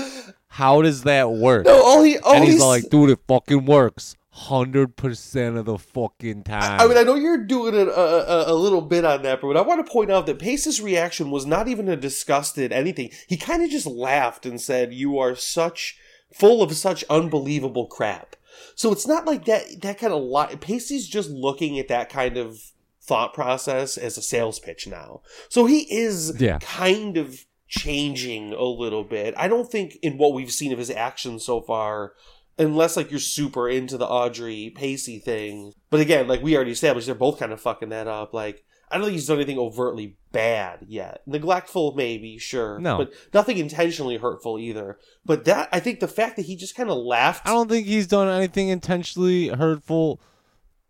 [0.48, 1.64] How does that work?
[1.64, 4.14] No, all he, all and he's he's like, dude, it fucking works.
[4.34, 6.80] 100% of the fucking time.
[6.80, 9.22] I mean, I know you're doing a, a, uh, uh, uh, a little bit on
[9.22, 12.72] that, but I want to point out that Pace's reaction was not even a disgusted
[12.72, 13.10] anything.
[13.28, 15.98] He kind of just laughed and said, "You are such
[16.34, 18.36] full of such unbelievable crap."
[18.74, 19.82] So it's not like that.
[19.82, 22.58] That kind of li- Pacey's just looking at that kind of
[23.02, 25.20] thought process as a sales pitch now.
[25.48, 26.58] So he is Yeah.
[26.60, 29.34] kind of changing a little bit.
[29.36, 32.12] I don't think in what we've seen of his actions so far
[32.62, 35.72] unless like you're super into the Audrey Pacey thing.
[35.90, 38.32] But again, like we already established, they're both kind of fucking that up.
[38.32, 41.22] Like I don't think he's done anything overtly bad yet.
[41.26, 42.98] Neglectful, maybe, sure, No.
[42.98, 44.98] but nothing intentionally hurtful either.
[45.24, 47.86] But that I think the fact that he just kind of laughed, I don't think
[47.86, 50.20] he's done anything intentionally hurtful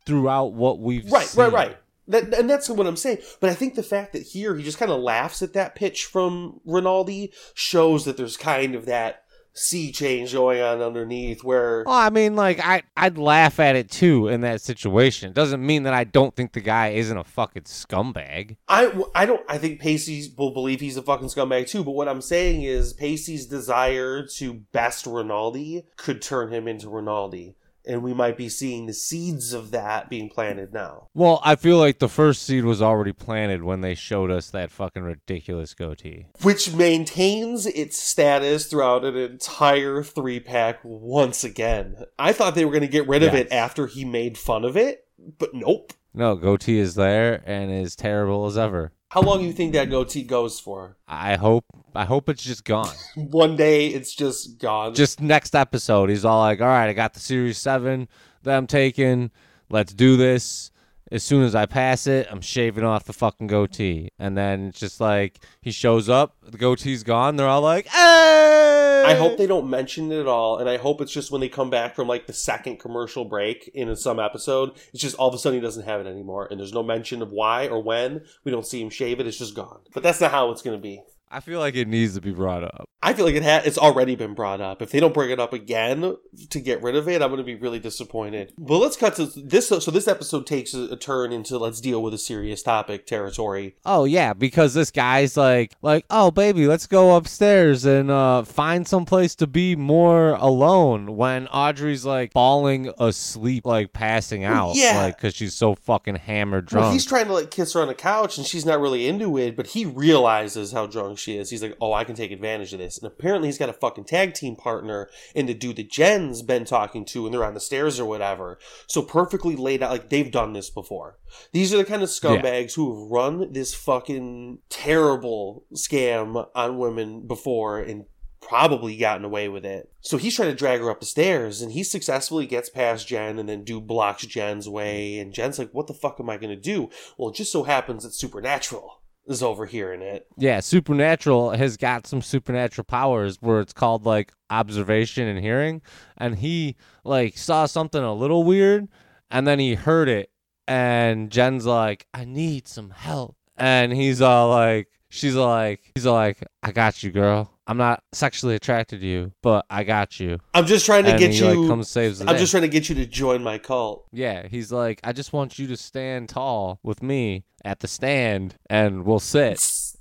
[0.05, 1.45] throughout what we've right, seen.
[1.45, 1.77] right, right.
[2.09, 3.19] That, and that's what I'm saying.
[3.41, 6.05] But I think the fact that here he just kind of laughs at that pitch
[6.05, 9.22] from Rinaldi shows that there's kind of that
[9.55, 13.91] sea change going on underneath where Well, I mean, like I, I'd laugh at it
[13.91, 15.31] too in that situation.
[15.31, 18.57] It doesn't mean that I don't think the guy isn't a fucking scumbag.
[18.69, 22.09] I, I don't I think Pacey will believe he's a fucking scumbag too, but what
[22.09, 27.57] I'm saying is Pacey's desire to best Rinaldi could turn him into Rinaldi.
[27.87, 31.09] And we might be seeing the seeds of that being planted now.
[31.14, 34.71] Well, I feel like the first seed was already planted when they showed us that
[34.71, 36.27] fucking ridiculous goatee.
[36.42, 41.97] Which maintains its status throughout an entire three pack once again.
[42.18, 43.47] I thought they were going to get rid of Yes.
[43.47, 45.05] it after he made fun of it,
[45.38, 45.92] but nope.
[46.14, 48.92] No, goatee is there and is terrible as ever.
[49.12, 50.96] How long do you think that goatee goes for?
[51.07, 52.94] I hope I hope it's just gone.
[53.14, 54.94] One day it's just gone.
[54.94, 58.09] just next episode, he's all like, "All right, I got the series seven
[58.44, 59.31] that I'm taking.
[59.68, 60.70] Let's do this."
[61.11, 64.81] As soon as I pass it, I'm shaving off the fucking goatee, and then it's
[64.81, 67.37] just like he shows up, the goatee's gone.
[67.37, 68.72] They're all like, "Hey!"
[69.07, 69.37] I hope eh.
[69.37, 71.95] they don't mention it at all, and I hope it's just when they come back
[71.95, 75.59] from like the second commercial break in some episode, it's just all of a sudden
[75.59, 78.23] he doesn't have it anymore, and there's no mention of why or when.
[78.45, 79.81] We don't see him shave it; it's just gone.
[79.93, 81.03] But that's not how it's going to be.
[81.33, 82.90] I feel like it needs to be brought up.
[83.03, 84.83] I feel like it ha- it's already been brought up.
[84.83, 86.14] If they don't bring it up again
[86.51, 88.53] to get rid of it, I'm going to be really disappointed.
[88.59, 89.68] But let's cut to this.
[89.68, 93.77] So this episode takes a, a turn into let's deal with a serious topic territory.
[93.87, 98.87] Oh yeah, because this guy's like, like, oh baby, let's go upstairs and uh, find
[98.87, 101.16] some place to be more alone.
[101.16, 104.99] When Audrey's like falling asleep, like passing out, yeah.
[104.99, 106.85] like because she's so fucking hammered drunk.
[106.85, 109.38] Well, he's trying to like kiss her on the couch, and she's not really into
[109.38, 109.57] it.
[109.57, 111.51] But he realizes how drunk she is.
[111.51, 114.05] He's like, "Oh, I can take advantage of this." And apparently, he's got a fucking
[114.05, 117.61] tag team partner in the dude that Jen's been talking to, and they're on the
[117.61, 118.59] stairs or whatever.
[118.87, 121.19] So perfectly laid out, like they've done this before.
[121.53, 127.27] These are the kind of scumbags who have run this fucking terrible scam on women
[127.27, 128.05] before and
[128.43, 129.91] probably gotten away with it.
[130.01, 133.39] So he's trying to drag her up the stairs and he successfully gets past Jen
[133.39, 136.57] and then dude blocks Jen's way and Jen's like, what the fuck am I gonna
[136.57, 136.91] do?
[137.17, 140.27] Well, it just so happens it's Supernatural is overhearing it.
[140.37, 145.83] Yeah, Supernatural has got some supernatural powers where it's called like observation and hearing.
[146.17, 148.89] And he like saw something a little weird
[149.31, 150.31] and then he heard it.
[150.69, 153.37] And Jen's like, I need some help.
[153.57, 157.59] And he's all like, she's like, he's all like, I got you, girl.
[157.73, 160.39] I'm not sexually attracted to you, but I got you.
[160.53, 162.41] I'm just trying to and get he you like comes saves the I'm day.
[162.41, 164.07] just trying to get you to join my cult.
[164.13, 168.57] Yeah, he's like, I just want you to stand tall with me at the stand
[168.69, 169.53] and we'll sit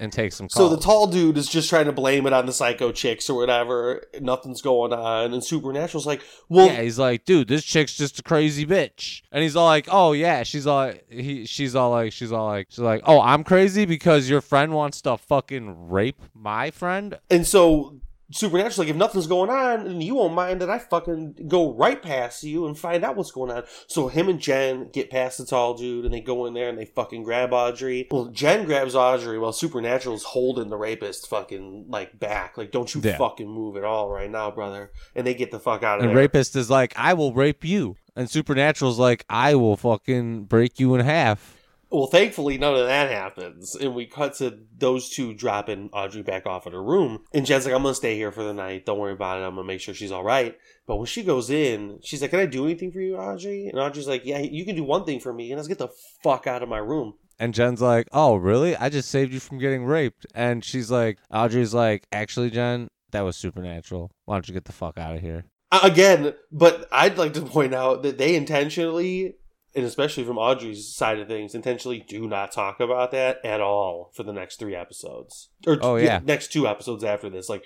[0.02, 2.52] and take some So the tall dude is just trying to blame it on the
[2.52, 4.04] psycho chicks or whatever.
[4.20, 8.24] Nothing's going on, and Supernatural's like, "Well, yeah, he's like, dude, this chick's just a
[8.24, 9.22] crazy bitch.
[9.32, 12.48] And he's all like, oh yeah, she's all like, he, she's all like, she's all
[12.48, 17.20] like, she's like, oh, I'm crazy because your friend wants to fucking rape my friend.
[17.30, 21.46] And so Supernatural's like, if nothing's going on, then you won't mind that I fucking
[21.48, 23.64] go right past you and find out what's going on.
[23.88, 26.78] So him and Jen get past the tall dude and they go in there and
[26.78, 28.08] they fucking grab Audrey.
[28.10, 32.58] Well, Jen grabs Audrey while Supernatural's holding the rapist fucking like back.
[32.58, 33.18] Like, don't you Yeah.
[33.18, 34.92] fucking move at all right now, brother.
[35.16, 36.10] And they get the fuck out of And there.
[36.10, 37.96] And rapist is like, I will rape you.
[38.16, 41.58] And Supernatural's like, I will fucking break you in half.
[41.92, 43.76] Well, thankfully, none of that happens.
[43.76, 47.26] And we cut to those two dropping Audrey back off at her room.
[47.34, 48.86] And Jen's like, I'm going to stay here for the night.
[48.86, 49.44] Don't worry about it.
[49.44, 50.58] I'm going to make sure she's all right.
[50.88, 53.68] But when she goes in, she's like, Can I do anything for you, Audrey?
[53.68, 55.52] And Audrey's like, Yeah, you can do one thing for me.
[55.52, 55.90] And let's get the
[56.24, 57.16] fuck out of my room.
[57.42, 58.76] And Jen's like, oh, really?
[58.76, 60.28] I just saved you from getting raped.
[60.36, 64.12] And she's like, Audrey's like, actually, Jen, that was supernatural.
[64.26, 65.46] Why don't you get the fuck out of here?
[65.84, 69.38] Again, but I'd like to point out that they intentionally,
[69.76, 74.12] and especially from Audrey's side of things, intentionally do not talk about that at all
[74.16, 75.50] for the next three episodes.
[75.66, 76.20] Or Oh, yeah.
[76.24, 77.48] next two episodes after this.
[77.50, 77.64] Like,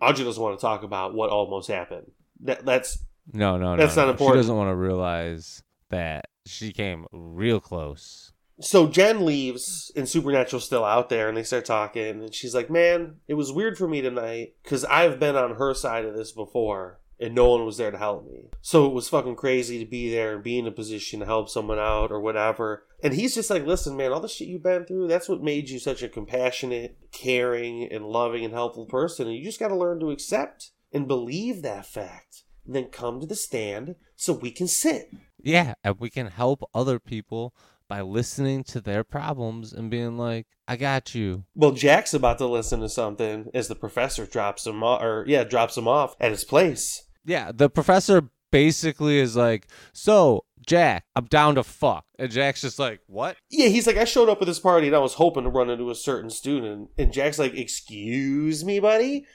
[0.00, 2.10] Audrey doesn't want to talk about what almost happened.
[2.40, 2.98] That, that's
[3.32, 3.82] No, no, no.
[3.82, 4.10] That's not no.
[4.12, 4.36] important.
[4.36, 8.32] She doesn't want to realize that she came real close.
[8.60, 12.70] so Jen leaves and Supernatural's still out there and they start talking and she's like,
[12.70, 16.32] Man, it was weird for me tonight because I've been on her side of this
[16.32, 18.50] before and no one was there to help me.
[18.60, 21.48] So it was fucking crazy to be there and be in a position to help
[21.48, 22.86] someone out or whatever.
[23.02, 25.68] And he's just like, Listen, man, all the shit you've been through, that's what made
[25.68, 29.26] you such a compassionate, caring, and loving and helpful person.
[29.26, 32.44] And you just gotta learn to accept and believe that fact.
[32.66, 35.10] And then come to the stand so we can sit.
[35.42, 37.54] Yeah, and we can help other people
[37.88, 42.46] by listening to their problems and being like, "I got you." Well, Jack's about to
[42.46, 46.30] listen to something as the professor drops him off, or yeah, drops him off at
[46.30, 47.03] his place.
[47.24, 52.78] Yeah, the professor basically is like, "So, Jack, I'm down to fuck," and Jack's just
[52.78, 55.44] like, "What?" Yeah, he's like, I showed up at this party and I was hoping
[55.44, 59.26] to run into a certain student, and Jack's like, "Excuse me, buddy,"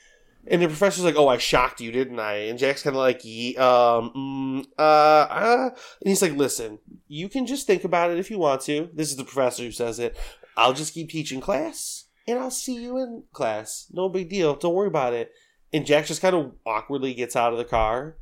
[0.47, 3.23] and the professor's like, "Oh, I shocked you, didn't I?" And Jack's kind of like,
[3.25, 5.69] "Ye- "Um, mm, uh, uh,"
[6.01, 9.09] and he's like, "Listen, you can just think about it if you want to." This
[9.09, 10.17] is the professor who says it.
[10.57, 13.87] I'll just keep teaching class, and I'll see you in class.
[13.91, 14.55] No big deal.
[14.55, 15.31] Don't worry about it.
[15.71, 18.17] And Jack just kind of awkwardly gets out of the car,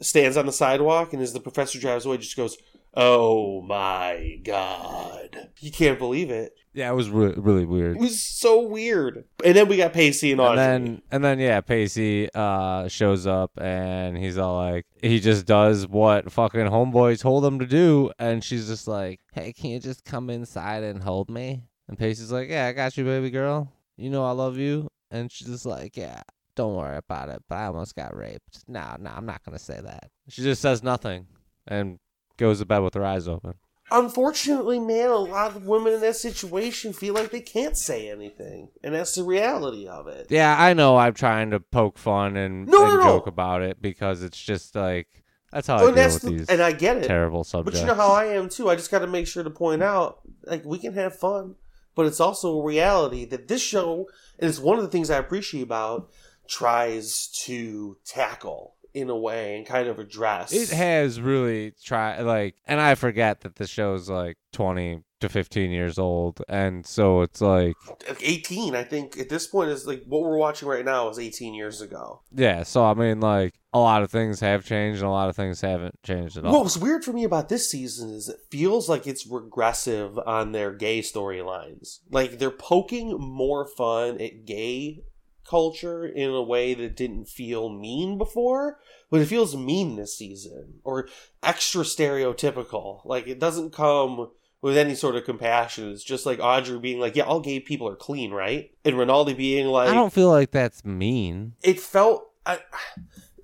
[0.00, 2.56] stands on the sidewalk, and as the professor drives away, just goes,
[2.94, 6.54] "Oh my god!" He can't believe it.
[6.72, 7.96] Yeah, it was re- really weird.
[7.96, 9.24] It was so weird.
[9.44, 10.62] And then we got Pacey and Audrey.
[10.62, 15.46] And then, and then, yeah, Pacey uh, shows up and he's all like, he just
[15.46, 19.80] does what fucking homeboy told him to do, and she's just like, "Hey, can you
[19.80, 23.72] just come inside and hold me?" And Pacey's like, "Yeah, I got you, baby girl.
[23.96, 26.22] You know I love you." And she's just like, "Yeah,
[26.54, 28.64] don't worry about it." But I almost got raped.
[28.68, 30.10] No, no, I'm not gonna say that.
[30.28, 31.26] She just says nothing
[31.66, 31.98] and
[32.36, 33.54] goes to bed with her eyes open.
[33.90, 38.70] Unfortunately, man, a lot of women in that situation feel like they can't say anything.
[38.82, 40.28] And that's the reality of it.
[40.30, 40.96] Yeah, I know.
[40.96, 43.04] I'm trying to poke fun and, No, and no, no.
[43.04, 46.22] joke about it because it's just like that's how oh, I Oh, and deal with
[46.22, 47.06] the, these and I get it.
[47.06, 48.68] terrible But you know how I am too.
[48.68, 51.54] I just got to make sure to point out, like, we can have fun,
[51.94, 55.18] but it's also a reality that this show, and it's one of the things I
[55.18, 56.10] appreciate about,
[56.48, 60.52] tries to tackle in a way and kind of address.
[60.52, 65.72] It has really tried like, and I forget that the show's like twenty to fifteen
[65.72, 67.74] years old, and so it's like,
[68.20, 71.54] 18, I think, at this point, is like what we're watching right now is 18
[71.54, 72.22] years ago.
[72.32, 72.62] yeah.
[72.62, 75.60] So I mean, like, a lot of things have changed, and a lot of things
[75.60, 76.52] haven't changed at all.
[76.52, 80.52] What was weird for me about this season is it feels like it's regressive on
[80.52, 81.98] their gay storylines.
[82.10, 85.02] Like they're poking more fun at gay
[85.44, 88.78] culture in a way that didn't feel mean before,
[89.10, 91.08] but it feels mean this season or
[91.42, 93.00] extra stereotypical.
[93.04, 94.30] Like it doesn't come
[94.60, 95.90] with any sort of compassion.
[95.90, 99.34] It's just like Audrey being like, "Yeah, all gay people are clean, right?" And Rinaldi
[99.34, 102.30] being like, I don't feel like that's mean, It felt.
[102.46, 102.58] I,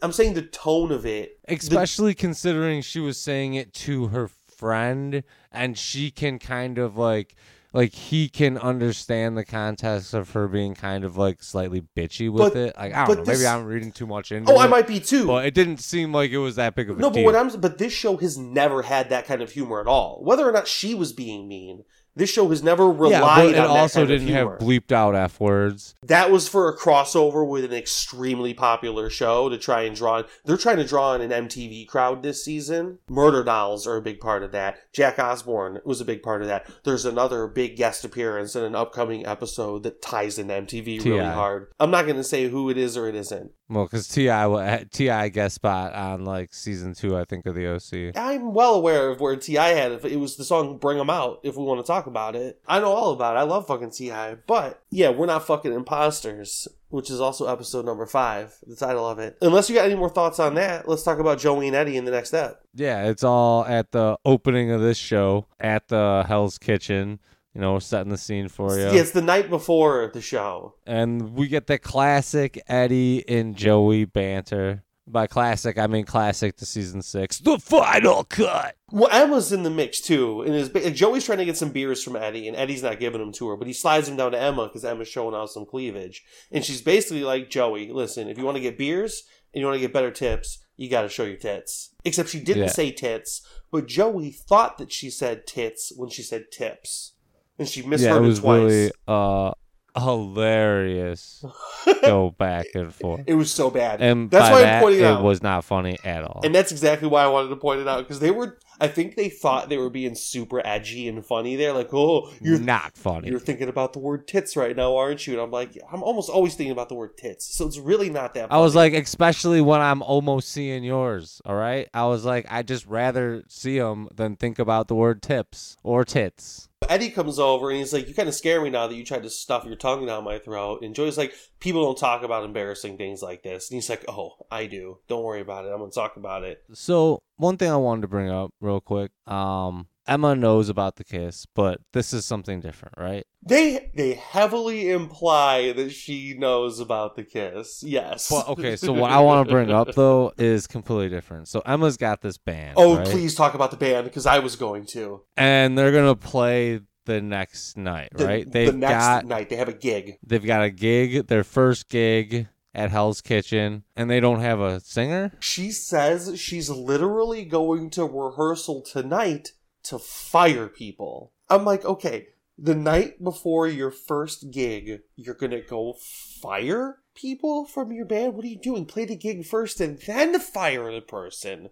[0.02, 1.38] I'm saying the tone of it.
[1.46, 5.22] the- especially considering she was saying it to her friend,
[5.52, 7.34] and she can kind of like.
[7.72, 12.54] Like he can understand the context of her being kind of like slightly bitchy with
[12.54, 12.76] But- it.
[12.76, 14.58] Like I don't know, maybe I'm reading too much into oh, it.
[14.58, 14.64] oh, it.
[14.64, 15.26] I might be too.
[15.26, 17.48] but it didn't seem like it was that big of a No, but what I'm
[17.60, 20.20] but this show has never had that kind of humor at all.
[20.24, 21.84] Whether or not she was being mean,
[22.16, 25.14] this show has never relied yeah, but on it that also didn't have bleeped out
[25.14, 25.94] f words.
[26.02, 30.22] that was for a crossover with an extremely popular show to try and draw.
[30.44, 32.98] They're trying to draw in an MTV crowd this season.
[33.08, 34.78] Murderdolls are a big part of that.
[34.92, 36.70] Jack Osbourne was a big part of that.
[36.84, 41.68] There's another big guest appearance in an upcoming episode that ties in MTV really hard.
[41.78, 43.52] I'm not going to say who it is or it isn't.
[43.70, 44.84] Well, because T.I.
[44.90, 45.28] T.I.
[45.28, 48.16] guest spot on like season two, I think of the OC.
[48.16, 49.68] I'm well aware of where T.I.
[49.68, 50.04] had it.
[50.04, 52.80] It was the song "Bring 'Em Out." If we want to talk about it, I
[52.80, 53.40] know all about it.
[53.40, 58.06] I love fucking T.I., but yeah, we're not fucking imposters, which is also episode number
[58.06, 59.36] five, the title of it.
[59.42, 62.04] Unless you got any more thoughts on that, let's talk about Joey and Eddie in
[62.04, 62.62] the next step.
[62.74, 67.20] Yeah, it's all at the opening of this show at the Hell's Kitchen.
[67.54, 68.84] You know, setting the scene for you.
[68.84, 70.76] Yeah, it's the night before the show.
[70.86, 74.84] And we get the classic Eddie and Joey banter.
[75.10, 77.38] By classic, I mean classic to season six.
[77.38, 78.76] The final cut.
[78.92, 82.16] Well, Emma's in the mix too, and is Joey's trying to get some beers from
[82.16, 84.66] Eddie, and Eddie's not giving them to her, but he slides them down to Emma
[84.68, 88.56] because Emma's showing off some cleavage, and she's basically like, Joey, listen, if you want
[88.56, 91.36] to get beers and you want to get better tips, you got to show your
[91.36, 91.94] tits.
[92.04, 92.68] Except she didn't Yeah.
[92.70, 97.12] say tits, but Joey thought that she said tits when she said tips,
[97.58, 98.60] and she misheard yeah, it it, twice.
[98.62, 99.52] really uh
[99.96, 101.44] hilarious.
[102.02, 103.22] Go back and forth.
[103.26, 105.98] it was so bad, And that's why that, I'm pointing it it was not funny
[106.04, 106.40] at all.
[106.44, 108.58] And that's exactly why I wanted to point it out because they were.
[108.82, 111.74] I think they thought they were being super edgy and funny there.
[111.74, 113.28] Like, oh, you're not funny.
[113.28, 115.34] you're thinking about the word tits right now, aren't you?
[115.34, 117.54] And I'm like, I'm almost always thinking about the word tits.
[117.54, 118.50] So it's really not that.
[118.50, 121.42] I was like, especially when I'm almost seeing yours.
[121.44, 121.90] All right.
[121.92, 126.06] I was like, I just rather see them than think about the word tips or
[126.06, 126.69] tits.
[126.88, 129.22] Eddie comes over and he's like, "You kind of scare me now that you tried
[129.22, 132.96] to stuff your tongue down my throat." And Joey's like, "People don't talk about embarrassing
[132.96, 134.98] things like this." And he's like, "Oh, I do.
[135.06, 135.68] Don't worry about it.
[135.68, 139.12] I'm gonna talk about it." So one thing I wanted to bring up real quick.
[139.26, 143.24] Um, Emma knows about the kiss, but this is something different, right?
[143.42, 147.82] They they heavily imply that she knows about the kiss.
[147.84, 148.30] Yes.
[148.30, 148.76] Well, okay.
[148.76, 151.48] So what I want to bring up though is completely different.
[151.48, 152.74] So Emma's got this band.
[152.76, 153.06] Oh, right?
[153.06, 155.22] please talk about the band because I was going to.
[155.36, 158.44] and they're gonna play the next night, The, right?
[158.44, 160.18] the They've next got night they have a gig.
[160.26, 164.78] they've got a gig, their first gig at Hell's Kitchen, and they don't have a
[164.80, 165.32] singer.
[165.40, 169.52] She says she's literally going to rehearsal tonight
[169.84, 171.32] to fire people.
[171.48, 172.28] I'm like, okay,
[172.58, 175.94] the night before your first gig, you're gonna go
[176.42, 178.34] fire people from your band?
[178.34, 178.86] What are you doing?
[178.86, 181.70] Play the gig first and then fire the person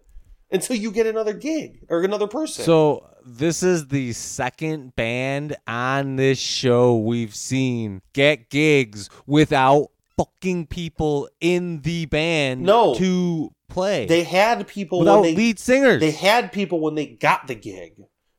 [0.51, 2.65] until you get another gig or another person.
[2.65, 10.67] So this is the second band on this show we've seen get gigs without fucking
[10.67, 12.95] people in the band No.
[12.95, 14.05] to play.
[14.05, 15.99] they had people without when they lead singers.
[16.01, 17.93] They had people when they got the gig,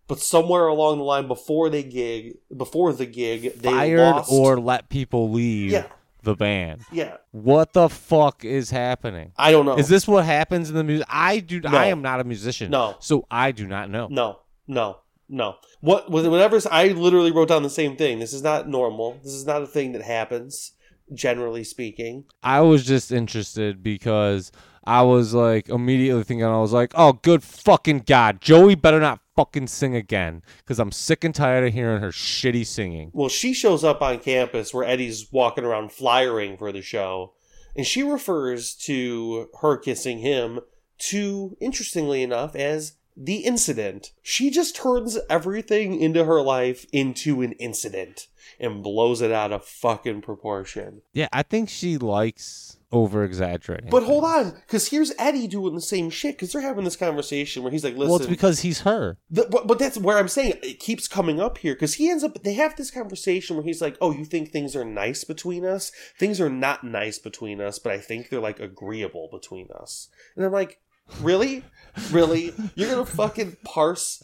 [0.06, 4.32] but somewhere along the line before they gig, before the gig, they fired lost.
[4.32, 5.86] or let people leave Yeah.
[6.22, 6.82] the band.
[6.92, 9.32] yeah, What the fuck is happening?
[9.38, 9.76] I don't know.
[9.78, 11.06] Is this what happens in the music?
[11.08, 11.60] I do.
[11.60, 11.70] No.
[11.70, 12.70] I am not a musician.
[12.70, 12.96] No.
[13.00, 14.08] so I do not know.
[14.10, 15.56] no, no, no?
[15.80, 16.60] What whatever?
[16.70, 18.18] I literally wrote down the same thing.
[18.18, 19.18] This is not normal.
[19.22, 20.72] This is not a thing that happens.
[21.12, 24.52] Generally speaking, I was just interested because
[24.84, 26.44] I was like immediately thinking.
[26.44, 30.92] I was like, oh, good fucking god, Joey better not fucking sing again because I'm
[30.92, 33.10] sick and tired of hearing her shitty singing.
[33.12, 37.32] well, she shows up on campus where Eddie's walking around flyering for the show,
[37.76, 40.60] and she refers to her kissing him
[40.98, 44.12] to, interestingly enough, as the incident.
[44.22, 48.28] She just turns everything into her life into an incident
[48.58, 51.02] and blows it out of fucking proportion.
[51.12, 53.90] Yeah, I think she likes over exaggerating.
[53.90, 56.36] But hold on, because here's Eddie doing the same shit.
[56.36, 59.18] Because they're having this conversation where he's like, "Listen, Well, it's because he's her.
[59.30, 62.24] The, but, but that's where I'm saying it keeps coming up here because he ends
[62.24, 62.42] up.
[62.42, 65.92] They have this conversation where he's like, "Oh, you think things are nice between us?
[66.18, 70.44] Things are not nice between us, but I think they're like agreeable between us." And
[70.44, 70.80] I'm like,
[71.20, 71.64] "Really,
[72.10, 72.52] really?
[72.74, 74.22] You're gonna fucking parse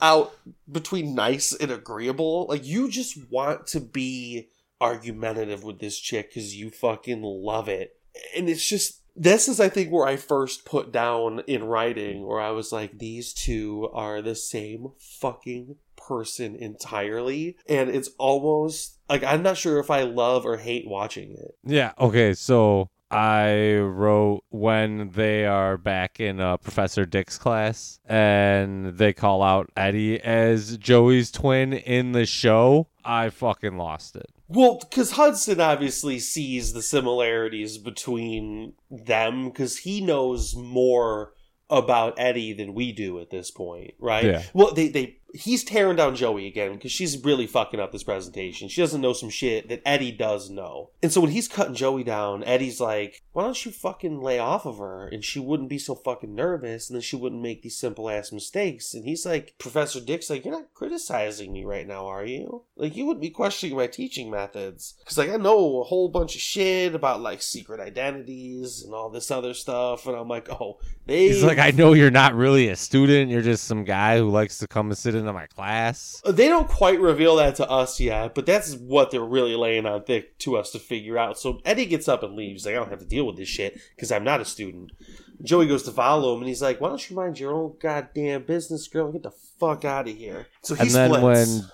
[0.00, 0.32] out
[0.70, 2.46] between nice and agreeable?
[2.48, 4.48] Like you just want to be
[4.80, 7.97] argumentative with this chick because you fucking love it,
[8.36, 12.38] and it's just." This is, I think, where I first put down in writing, where
[12.40, 17.56] I was like, these two are the same fucking person entirely.
[17.68, 21.56] And it's almost like I'm not sure if I love or hate watching it.
[21.64, 21.94] Yeah.
[21.98, 22.32] Okay.
[22.34, 29.42] So I wrote when they are back in uh, Professor Dick's class and they call
[29.42, 32.86] out Eddie as Joey's twin in the show.
[33.04, 34.30] I fucking lost it.
[34.48, 41.34] Well, because Hetson obviously sees the similarities between them because he knows more
[41.70, 44.24] about Eddie than we do at this point, right?
[44.24, 44.42] Yeah.
[44.54, 48.68] Well, they they he's tearing down Joey again because she's really fucking up this presentation.
[48.68, 52.04] She doesn't know some shit that Eddie does know, and so when he's cutting Joey
[52.04, 55.78] down, Eddie's like, "Why don't you fucking lay off of her and she wouldn't be
[55.78, 59.54] so fucking nervous, and then she wouldn't make these simple ass mistakes." And he's like,
[59.58, 62.64] Professor Dick's like, "You're not criticizing me right now, are you?
[62.76, 66.34] Like you wouldn't be questioning my teaching methods because like I know a whole bunch
[66.34, 70.78] of shit about like secret identities and all this other stuff." And I'm like, "Oh,
[71.06, 73.30] they." He's like, I know you're not really a student.
[73.30, 76.22] You're just some guy who likes to come and sit into my class.
[76.24, 79.84] Uh, they don't quite reveal that to us yet, but that's what they're really laying
[79.84, 81.38] on thick to us to figure out.
[81.38, 82.64] So Eddie gets up and leaves.
[82.64, 84.92] Like, I don't have to deal with this shit because I'm not a student.
[85.42, 88.44] Joey goes to follow him, and he's like, Why don't you mind your own goddamn
[88.44, 89.12] business, girl?
[89.12, 90.46] Get the fuck out of here.
[90.62, 91.22] So he and then splits.
[91.60, 91.70] when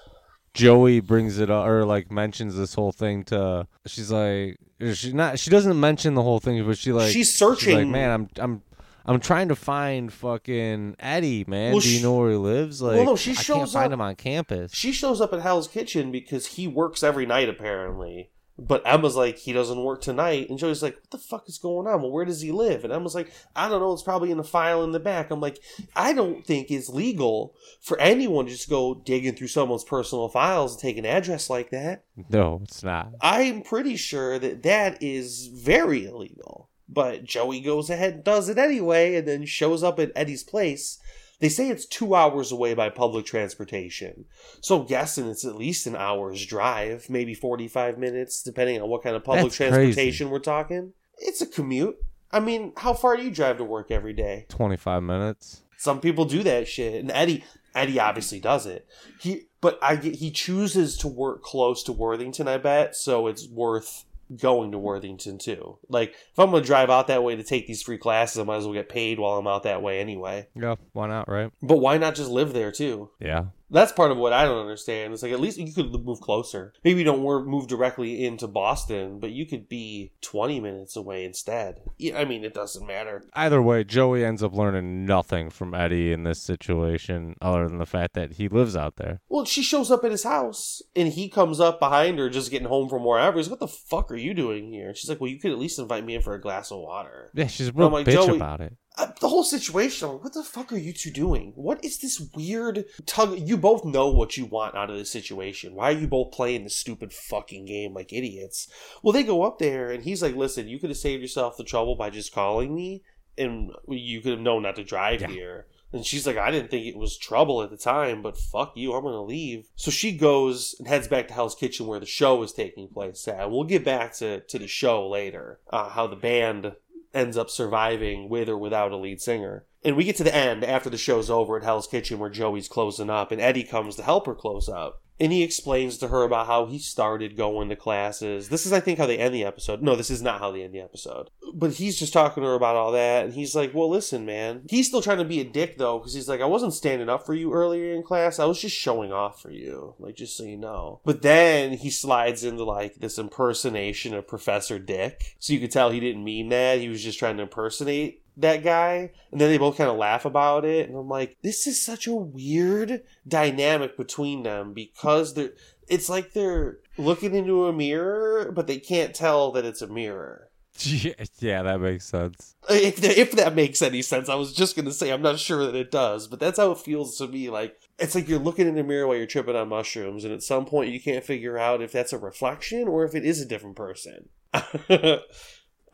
[0.53, 4.59] Joey brings it up or like mentions this whole thing to, she's like,
[4.93, 7.87] she not, she doesn't mention the whole thing, but she like, She's she's searching- like,
[7.89, 8.63] man, I'm, I'm.
[9.07, 11.73] I'm trying to find fucking Eddie, man.
[11.73, 12.81] Well, Do you she- know where he lives?
[12.83, 14.73] Like, no, she I can't shows find him on campus.
[14.75, 18.31] she shows up at Hell's Kitchen because he works every night, apparently.
[18.57, 20.49] But Emma's like, he doesn't work tonight.
[20.49, 22.01] And Joey's like, what the fuck is going on?
[22.03, 22.85] Well, where does he live?
[22.85, 23.93] And Emma's like, I don't know.
[23.93, 25.33] It's probably in a file in the back.
[25.33, 25.59] I'm like,
[25.97, 30.75] I don't think it's legal for anyone to just go digging through someone's personal files
[30.75, 32.05] and take an address like that.
[32.31, 33.11] No, it's not.
[33.21, 36.71] I'm pretty sure that that is very illegal.
[36.89, 40.99] But Joey goes ahead and does it anyway and then shows up at Eddie's place.
[41.41, 44.27] They say it's two hours away by public transportation.
[44.61, 49.03] So I'm guessing it's at least an hour's drive, maybe 45 minutes, depending on what
[49.03, 49.73] kind of public That's crazy.
[49.73, 50.93] transportation we're talking.
[51.19, 51.97] It's a commute.
[52.31, 54.47] I mean, how far do you drive to work every day?
[54.49, 55.63] 25 minutes.
[55.77, 58.87] Some people do that shit, and Eddie Eddie obviously does it.
[59.21, 64.05] He but I he chooses to work close to Worthington, I bet, so it's worth
[64.37, 65.79] going to Worthington too.
[65.89, 68.57] Like if I'm gonna drive out that way to take these free classes, I might
[68.57, 70.49] as well get paid while I'm out that way anyway.
[70.55, 71.51] Yeah, why not, right?
[71.63, 73.11] But why not just live there too?
[73.21, 73.47] Yeah.
[73.71, 75.13] That's part of what I don't understand.
[75.13, 76.73] It's like at least you could move closer.
[76.85, 81.81] Maybe you don't move directly into Boston, but you could be 20 minutes away instead.
[81.99, 83.25] Yeah, I mean, it doesn't matter.
[83.33, 87.87] Either way, Joey ends up learning nothing from Eddie in this situation other than the
[87.87, 89.21] fact that he lives out there.
[89.29, 92.69] Well, she shows up at his house and he comes up behind her just getting
[92.69, 93.39] home from wherever.
[93.39, 94.95] He's, like, what the fuck are you doing here?
[94.95, 97.31] She's like, well, you could at least invite me in for a glass of water.
[97.35, 98.77] Yeah, she's a real like, bitch Joey- about it.
[98.97, 101.53] Uh, the whole situation, like, what the fuck are you two doing?
[101.57, 103.41] What is this weird tug?
[103.41, 105.75] You both know what you want out of this situation.
[105.75, 108.69] Why are you both playing this stupid fucking game like idiots?
[109.03, 111.65] Well, they go up there and he's like, listen, you could have saved yourself the
[111.65, 113.03] trouble by just calling me
[113.37, 115.29] and you could have known not to drive Yeah.
[115.29, 115.67] here.
[115.93, 118.93] And she's like, I didn't think it was trouble at the time, but fuck you,
[118.95, 119.69] I'm gonna leave.
[119.77, 123.27] So she goes and heads back to Hell's Kitchen where the show is taking place
[123.29, 123.49] at.
[123.51, 126.73] We'll get back to, to the show later, uh, how the band
[127.15, 129.67] ends up surviving with or without a lead singer.
[129.85, 132.69] And we get to the end after the show's over at Hell's Kitchen where Joey's
[132.69, 135.03] closing up and Eddie comes to help her close up.
[135.21, 138.49] And he explains to her about how he started going to classes.
[138.49, 139.81] This is, I think, how they end the episode.
[139.81, 141.31] No, this is not how they end the episode.
[141.55, 143.27] But he's just talking to her about all that.
[143.27, 144.63] And he's like, well, listen, man.
[144.69, 147.25] He's still trying to be a dick, though, because he's like, I wasn't standing up
[147.25, 148.41] for you earlier in class.
[148.41, 149.95] I was just showing off for you.
[150.01, 151.01] Like, just so you know.
[151.05, 155.37] But then he slides into, like, this impersonation of Professor Dick.
[155.39, 156.81] So you could tell he didn't mean that.
[156.81, 160.25] He was just trying to impersonate that guy and then they both kind of laugh
[160.25, 165.53] about it and i'm like this is such a weird dynamic between them because they're
[165.89, 170.49] it's like they're looking into a mirror but they can't tell that it's a mirror.
[170.81, 172.57] Yeah, yeah, that makes sense.
[172.69, 175.39] if, that- if that makes any sense i was just going to say i'm not
[175.39, 178.41] sure that it does but that's how it feels to me like it's like you're
[178.41, 181.25] looking in the mirror while you're tripping on mushrooms and at some point you can't
[181.25, 184.29] figure out if that's a reflection or if it is a different person.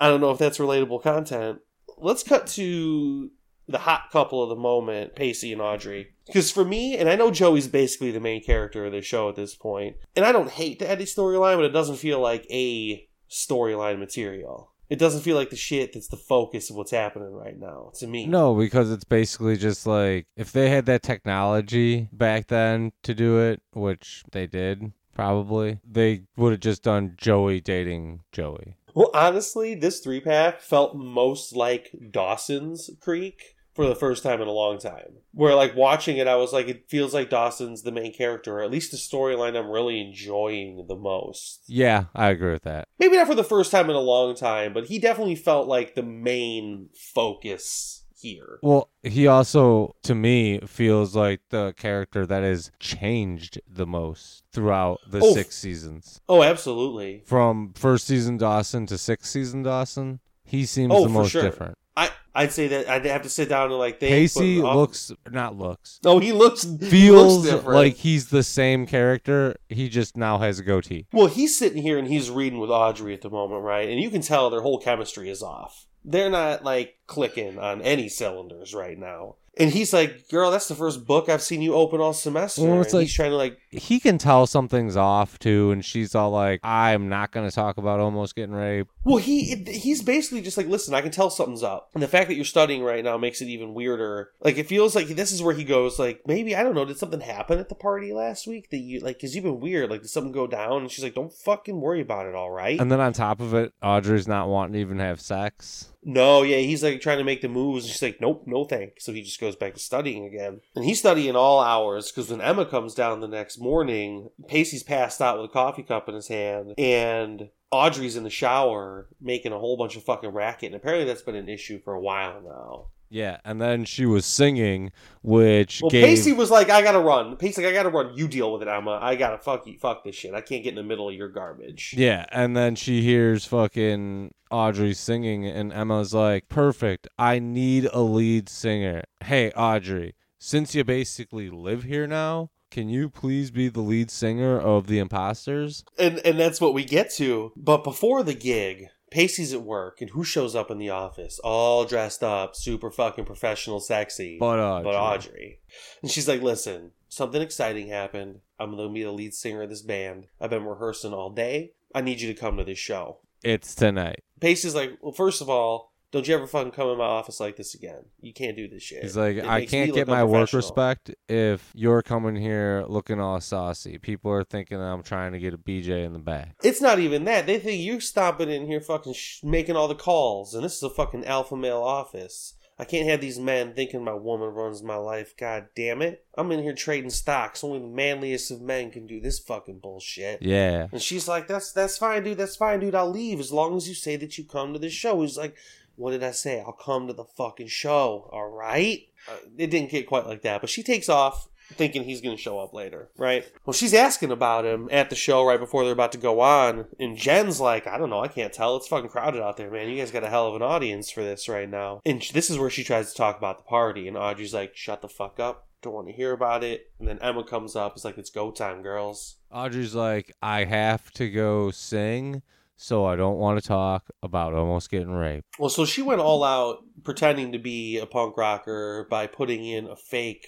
[0.03, 1.59] I don't know if that's relatable content
[2.03, 3.30] let's cut to
[3.68, 6.09] the hot couple of the moment, Pacey and Audrey.
[6.26, 9.36] Because for me, and I know Joey's basically the main character of the show at
[9.36, 13.09] this point, and I don't hate the Eddie storyline, but it doesn't feel like a
[13.28, 14.72] storyline material.
[14.88, 18.09] It doesn't feel like the shit that's the focus of what's happening right now to
[18.09, 18.26] me.
[18.26, 23.38] No, because it's basically just like if they had that technology back then to do
[23.38, 28.76] it, which they did probably, they would have just done Joey dating Joey.
[28.95, 34.49] Well, honestly, this three pack felt most like Dawson's Creek for the first time in
[34.49, 35.18] a long time.
[35.32, 38.62] Where, like, watching it, I was like, it feels like Dawson's the main character, or
[38.62, 41.62] at least the storyline I'm really enjoying the most.
[41.66, 42.88] Yeah, I agree with that.
[42.99, 45.95] Maybe not for the first time in a long time, but he definitely felt like
[45.95, 48.58] the main focus here.
[48.62, 55.00] Well, he also, to me, feels like the character that has changed the most throughout
[55.08, 56.20] the Oh, six seasons.
[56.28, 57.22] Oh, absolutely.
[57.26, 61.42] From first season Dawson to sixth season Dawson, he seems Oh, the most sure.
[61.42, 61.76] different.
[61.96, 64.12] I, I'd say that I'd have to sit down and, like, think.
[64.12, 66.62] Pacey but, uh, looks, not looks, Oh, he looks.
[66.62, 67.74] he feels looks different.
[67.74, 69.56] like he's the same character.
[69.68, 71.06] He just now has a goatee.
[71.12, 73.88] Well, he's sitting here and he's reading with Audrey at the moment, right?
[73.88, 75.86] And you can tell their whole chemistry is off.
[76.05, 79.36] They're not like clicking on any cylinders right now.
[79.57, 82.80] And he's like, "Girl, that's the first book I've seen you open all semester." Well,
[82.80, 86.14] it's and like- he's trying to like, He can tell something's off too, and she's
[86.14, 90.40] all like, "I'm not going to talk about almost getting raped." well, he he's basically
[90.40, 93.03] just like, "Listen, I can tell something's up." And the fact that you're studying right
[93.05, 94.30] now makes it even weirder.
[94.40, 96.98] Like it feels like this is where he goes, like maybe I don't know, did
[96.98, 99.16] something happen at the party last week that you like?
[99.16, 99.90] Because you've been weird.
[99.90, 100.82] Like did something go down?
[100.82, 103.53] And she's like, "Don't fucking worry about it, all right." And then on top of
[103.55, 105.89] it, Audrey's not wanting to even have sex.
[106.03, 107.86] No, yeah, he's like trying to make the moves.
[107.86, 109.05] She's like, nope, no thanks.
[109.05, 110.61] So he just goes back to studying again.
[110.74, 115.20] And he's studying all hours because when Emma comes down the next morning, Pacey's passed
[115.20, 116.74] out with a coffee cup in his hand.
[116.78, 120.68] And Audrey's in the shower making a whole bunch of fucking racket.
[120.68, 122.86] And apparently that's been an issue for a while now.
[123.11, 124.92] Yeah, and then she was singing,
[125.22, 127.36] which Well, gave Pacey was like, I gotta run.
[127.36, 128.16] Pacey's like, I gotta run.
[128.16, 128.98] You deal with it, Emma.
[129.02, 129.76] I gotta fuck you.
[129.78, 130.32] Fuck this shit.
[130.32, 131.94] I can't get in the middle of your garbage.
[131.96, 137.08] yeah, and then she hears fucking Audrey singing, and Emma's like, "Perfect.
[137.18, 139.02] I need a lead singer.
[139.24, 144.56] Hey, Audrey, since you basically live here now." Can you please be the lead singer
[144.56, 145.82] of the Imposters?
[145.98, 147.50] and and that's what we get to.
[147.56, 151.40] But before the gig, Pacey's at work, and who shows up in the office?
[151.42, 154.38] All dressed up, super fucking professional, sexy.
[154.38, 154.84] But Audrey.
[154.84, 155.61] but Audrey.
[156.00, 158.40] And she's like, listen, something exciting happened.
[158.58, 160.28] I'm to be the lead singer of this band.
[160.40, 161.72] I've been rehearsing all day.
[161.94, 163.18] I need you to come to this show.
[163.42, 164.22] It's tonight.
[164.38, 167.56] Pacey's like, well, first of all, don't you ever fucking come in my office like
[167.56, 168.04] this again.
[168.20, 169.02] You can't do this shit.
[169.02, 173.40] He's like, It I can't get my work respect if you're coming here looking all
[173.40, 173.98] saucy.
[173.98, 176.56] People are thinking that I'm trying to get a BJ in the back.
[176.64, 177.46] It's not even that.
[177.46, 180.82] They think you're stomping in here fucking sh- making all the calls, and this is
[180.82, 182.54] a fucking alpha male office.
[182.80, 185.36] I can't have these men thinking my woman runs my life.
[185.36, 186.24] God damn it.
[186.38, 187.62] I'm in here trading stocks.
[187.62, 190.40] Only the manliest of men can do this fucking bullshit.
[190.40, 190.86] Yeah.
[190.90, 192.38] And she's like, "That's that's fine, dude.
[192.38, 192.94] That's fine, dude.
[192.94, 195.56] I'll leave as long as you say that you come to this show." He's like,
[196.01, 196.61] "What did I say?
[196.61, 198.28] I'll come to the fucking show.
[198.32, 202.20] All right." Uh, it didn't get quite like that, but she takes off thinking he's
[202.20, 203.44] going to show up later, right?
[203.64, 206.86] Well, she's asking about him at the show right before they're about to go on,
[206.98, 208.24] and Jen's like, "I don't know.
[208.24, 208.76] I can't tell.
[208.76, 209.88] It's fucking crowded out there, man.
[209.88, 212.59] You guys got a hell of an audience for this right now." And this is
[212.59, 215.68] where she tries to talk about the party, and Audrey's like, "Shut the fuck up."
[215.82, 216.90] Don't want to hear about it.
[216.98, 217.94] And then Emma comes up.
[217.94, 219.36] It's like, it's go time, girls.
[219.51, 222.42] Audrey's like, I have to go sing,
[222.82, 225.44] so I don't want to talk about almost getting raped.
[225.58, 229.86] Well, so she went all out pretending to be a punk rocker by putting in
[229.86, 230.46] a fake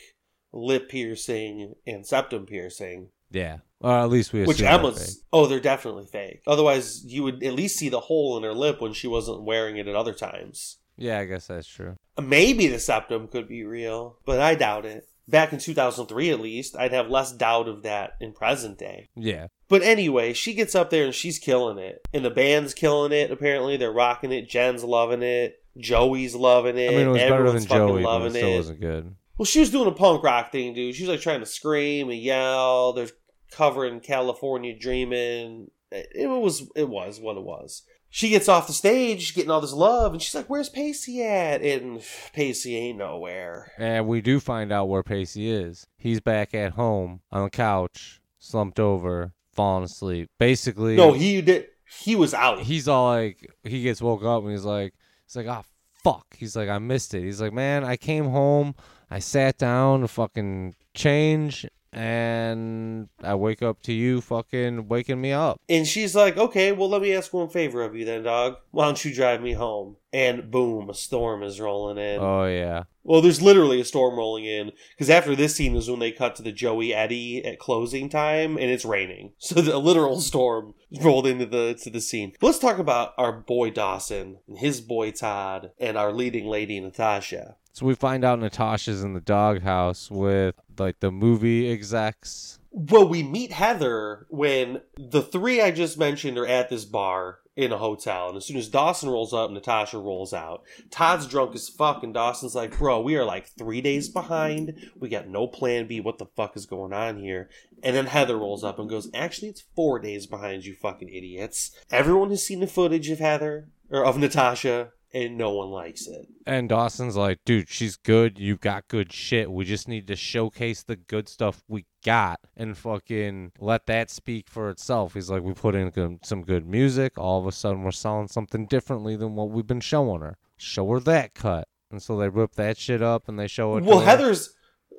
[0.50, 3.58] lip piercing and septum piercing, Yeah.
[3.80, 5.22] Or at least we assume which Emma's.
[5.32, 6.40] Oh, they're definitely fake.
[6.46, 9.76] Otherwise, you would at least see the hole in her lip when she wasn't wearing
[9.76, 10.78] it at other times.
[10.96, 11.96] Yeah, I guess that's true.
[12.22, 15.04] Maybe the septum could be real, but I doubt it.
[15.28, 19.08] Back in 2003, at least, I'd have less doubt of that in present day.
[19.16, 19.48] Yeah.
[19.72, 22.06] But anyway, she gets up there and she's killing it.
[22.12, 23.78] And the band's killing it, apparently.
[23.78, 24.46] They're rocking it.
[24.46, 25.64] Jen's loving it.
[25.78, 26.90] Joey's loving it.
[26.90, 28.56] I mean, it was better than Everyone's fucking Joey, but it still it.
[28.56, 29.16] wasn't good.
[29.38, 30.94] Well, she was doing a punk rock thing, dude.
[30.94, 32.92] She was like trying to scream and yell.
[32.92, 33.08] They're
[33.50, 35.70] covering California Dreaming.
[35.90, 37.80] It was it was what it was.
[38.10, 41.62] She gets off the stage, getting all this love, and she's like, "Where's Pacey at?"
[41.62, 42.02] And
[42.34, 43.72] Pacey ain't nowhere.
[43.78, 45.86] And we do find out where Pacey is.
[45.96, 50.30] He's back at home on the couch, slumped over, falling asleep.
[50.38, 51.66] Basically, No, he did.
[52.00, 52.60] He was out.
[52.60, 54.94] he's all like, he gets woke up and he's like,
[55.26, 55.62] he's like, ah,
[56.02, 56.24] fuck.
[56.36, 57.22] He's like, I missed it.
[57.22, 58.74] He's like, man, I came home,
[59.10, 65.32] I sat down to fucking change, and I wake up to you fucking waking me
[65.32, 65.60] up.
[65.68, 68.56] And she's like, okay, well, let me ask one favor of you then, dog.
[68.70, 69.96] Why don't you drive me home?
[70.12, 72.20] And boom, a storm is rolling in.
[72.20, 74.72] Oh yeah, well, there's literally a storm rolling in.
[74.90, 78.56] Because after this scene is when they cut to the Joey Eddie at closing time,
[78.56, 79.32] and it's raining.
[79.42, 82.32] So the literal storm rolled into the to the scene.
[82.40, 86.78] But let's talk about our boy Dawson, and his boy Todd, and our leading lady
[86.80, 87.56] Natasha.
[87.72, 92.58] So we find out Natasha's in the doghouse with like the movie execs.
[92.70, 97.72] Well, we meet Heather when the three I just mentioned are at this bar in
[97.72, 98.28] a hotel.
[98.28, 100.62] And as soon as Dawson rolls up, Natasha rolls out.
[100.90, 104.90] Todd's drunk as fuck, and Dawson's like, Bro, we are like three days behind.
[104.98, 106.00] We got no plan B.
[106.00, 107.50] What the fuck is going on here?
[107.82, 111.72] And then Heather rolls up and goes, Actually, it's four days behind, you fucking idiots.
[111.90, 116.26] Everyone has seen the footage of Heather, or of Natasha, and no one likes it.
[116.46, 118.38] And Dawson's like, dude, she's good.
[118.38, 119.50] You've got good shit.
[119.50, 124.48] We just need to showcase the good stuff we got and fucking let that speak
[124.48, 125.14] for itself.
[125.14, 127.18] He's like, we put in some good music.
[127.18, 130.38] All of a sudden, we're selling something differently than what we've been showing her.
[130.56, 131.68] Show her that cut.
[131.90, 133.84] And so they rip that shit up and they show it.
[133.84, 134.34] Well, to her.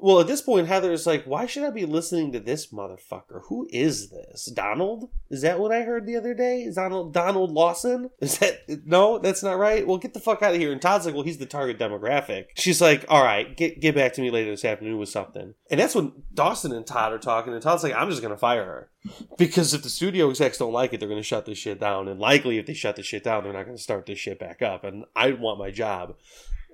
[0.02, 3.42] Well, at this point, Heather's like, why should I be listening to this motherfucker?
[3.48, 4.46] Who is this?
[4.46, 5.10] Donald?
[5.30, 6.62] Is that what I heard the other day?
[6.64, 8.10] Is Donald Donald Lawson?
[8.20, 9.18] Is that no?
[9.18, 9.86] That's not right.
[9.86, 10.72] Well, get the fuck out of here.
[10.72, 12.46] And Todd's like, well, he's the target demographic.
[12.56, 15.54] She's like, all right, get get back to me later this afternoon with something.
[15.70, 18.66] And that's when Dawson and Todd are talking, and Todd's like, I'm just gonna fire
[18.66, 18.90] her
[19.38, 22.08] because if the studio execs don't like it, they're gonna shut this shit down.
[22.08, 24.62] And likely, if they shut this shit down, they're not gonna start this shit back
[24.62, 24.84] up.
[24.84, 26.16] And I want my job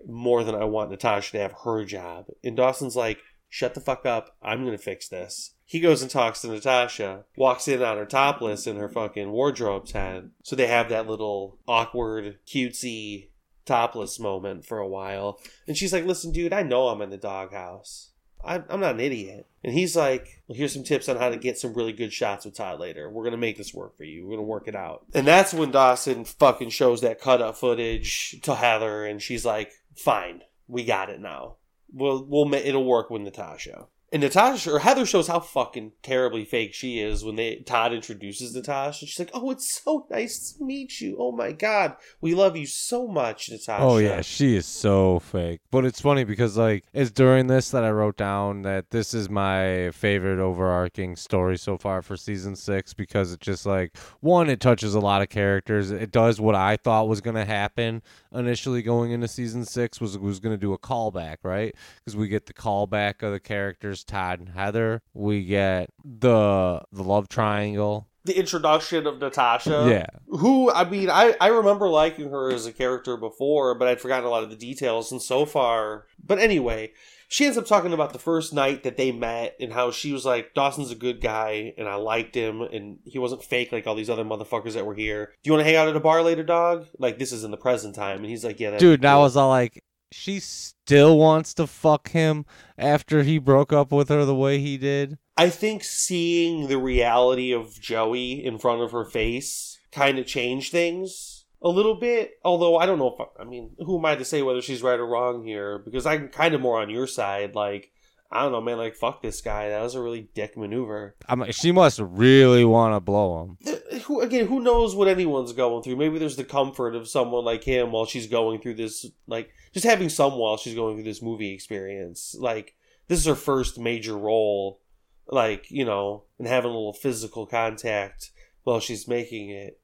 [0.07, 2.25] more than I want Natasha to have her job.
[2.43, 3.19] And Dawson's like,
[3.49, 4.35] shut the fuck up.
[4.41, 5.55] I'm going to fix this.
[5.65, 9.85] He goes and talks to Natasha, walks in on her topless in her fucking wardrobe
[9.85, 10.31] tent.
[10.43, 13.29] So they have that little awkward, cutesy
[13.65, 15.39] topless moment for a while.
[15.67, 18.08] And she's like, listen, dude, I know I'm in the doghouse.
[18.43, 19.47] I'm, not an idiot.
[19.63, 22.45] And he's like, well, here's some tips on how to get some really good shots
[22.45, 23.09] with Todd later.
[23.09, 24.23] We're going to make this work for you.
[24.23, 25.05] We're going to work it out.
[25.13, 29.73] And that's when Dawson fucking shows that cut up footage to Heather, and she's like,
[29.95, 31.55] fine, we got it now.
[31.91, 33.87] We'll, we'll, it'll work with Natasha.
[34.11, 38.55] And Natasha or Heather shows how fucking terribly fake she is when they Todd introduces
[38.55, 39.03] Natasha.
[39.03, 41.15] And she's like, "Oh, it's so nice to meet you.
[41.19, 45.61] Oh my god, we love you so much, Natasha." Oh yeah, she is so fake.
[45.69, 49.29] But it's funny because like it's during this that I wrote down that this is
[49.29, 54.59] my favorite overarching story so far for season six because it just like one, it
[54.59, 55.91] touches a lot of characters.
[55.91, 58.01] It does what I thought was gonna happen
[58.33, 61.75] initially going into season six was was gonna do a callback, right?
[61.99, 65.01] Because we get the callback of the characters Todd and Heather.
[65.13, 68.07] We get the the love triangle.
[68.25, 69.87] the introduction of Natasha.
[69.89, 70.37] Yeah.
[70.37, 74.25] Who I mean, I I remember liking her as a character before, but I'd forgotten
[74.25, 75.11] a lot of the details.
[75.11, 76.91] And so far, but anyway,
[77.27, 80.25] she ends up talking about the first night that they met and how she was
[80.25, 83.93] like, Dawson's a good guy, and I liked him, and he wasn't fake like all
[83.95, 85.33] these other motherfuckers that were here.
[85.43, 86.87] Do you want to hang out at a bar later, dog?
[86.97, 89.37] Like this is in the present time, and he's like, yeah, Dude, and I was
[89.37, 92.45] all like, she still wants to fuck him
[92.77, 95.17] after he broke up with her the way he did.
[95.37, 100.71] I think seeing the reality of Joey in front of her face kind of changed
[100.71, 102.33] things a little bit.
[102.43, 104.83] Although I don't know if I, I mean, who am I to say whether she's
[104.83, 105.79] right or wrong here?
[105.79, 107.55] Because I'm kind of more on your side.
[107.55, 107.91] Like,
[108.31, 108.77] I don't know, man.
[108.77, 109.69] Like, fuck this guy.
[109.69, 111.15] That was a really dick maneuver.
[111.27, 114.01] I'm like, she must really want to blow him.
[114.01, 114.47] Who again?
[114.47, 115.95] Who knows what anyone's going through?
[115.95, 119.85] Maybe there's the comfort of someone like him while she's going through this, like just
[119.85, 122.35] having some while she's going through this movie experience.
[122.37, 122.75] Like
[123.07, 124.81] this is her first major role,
[125.27, 128.31] like you know, and having a little physical contact
[128.63, 129.79] while she's making it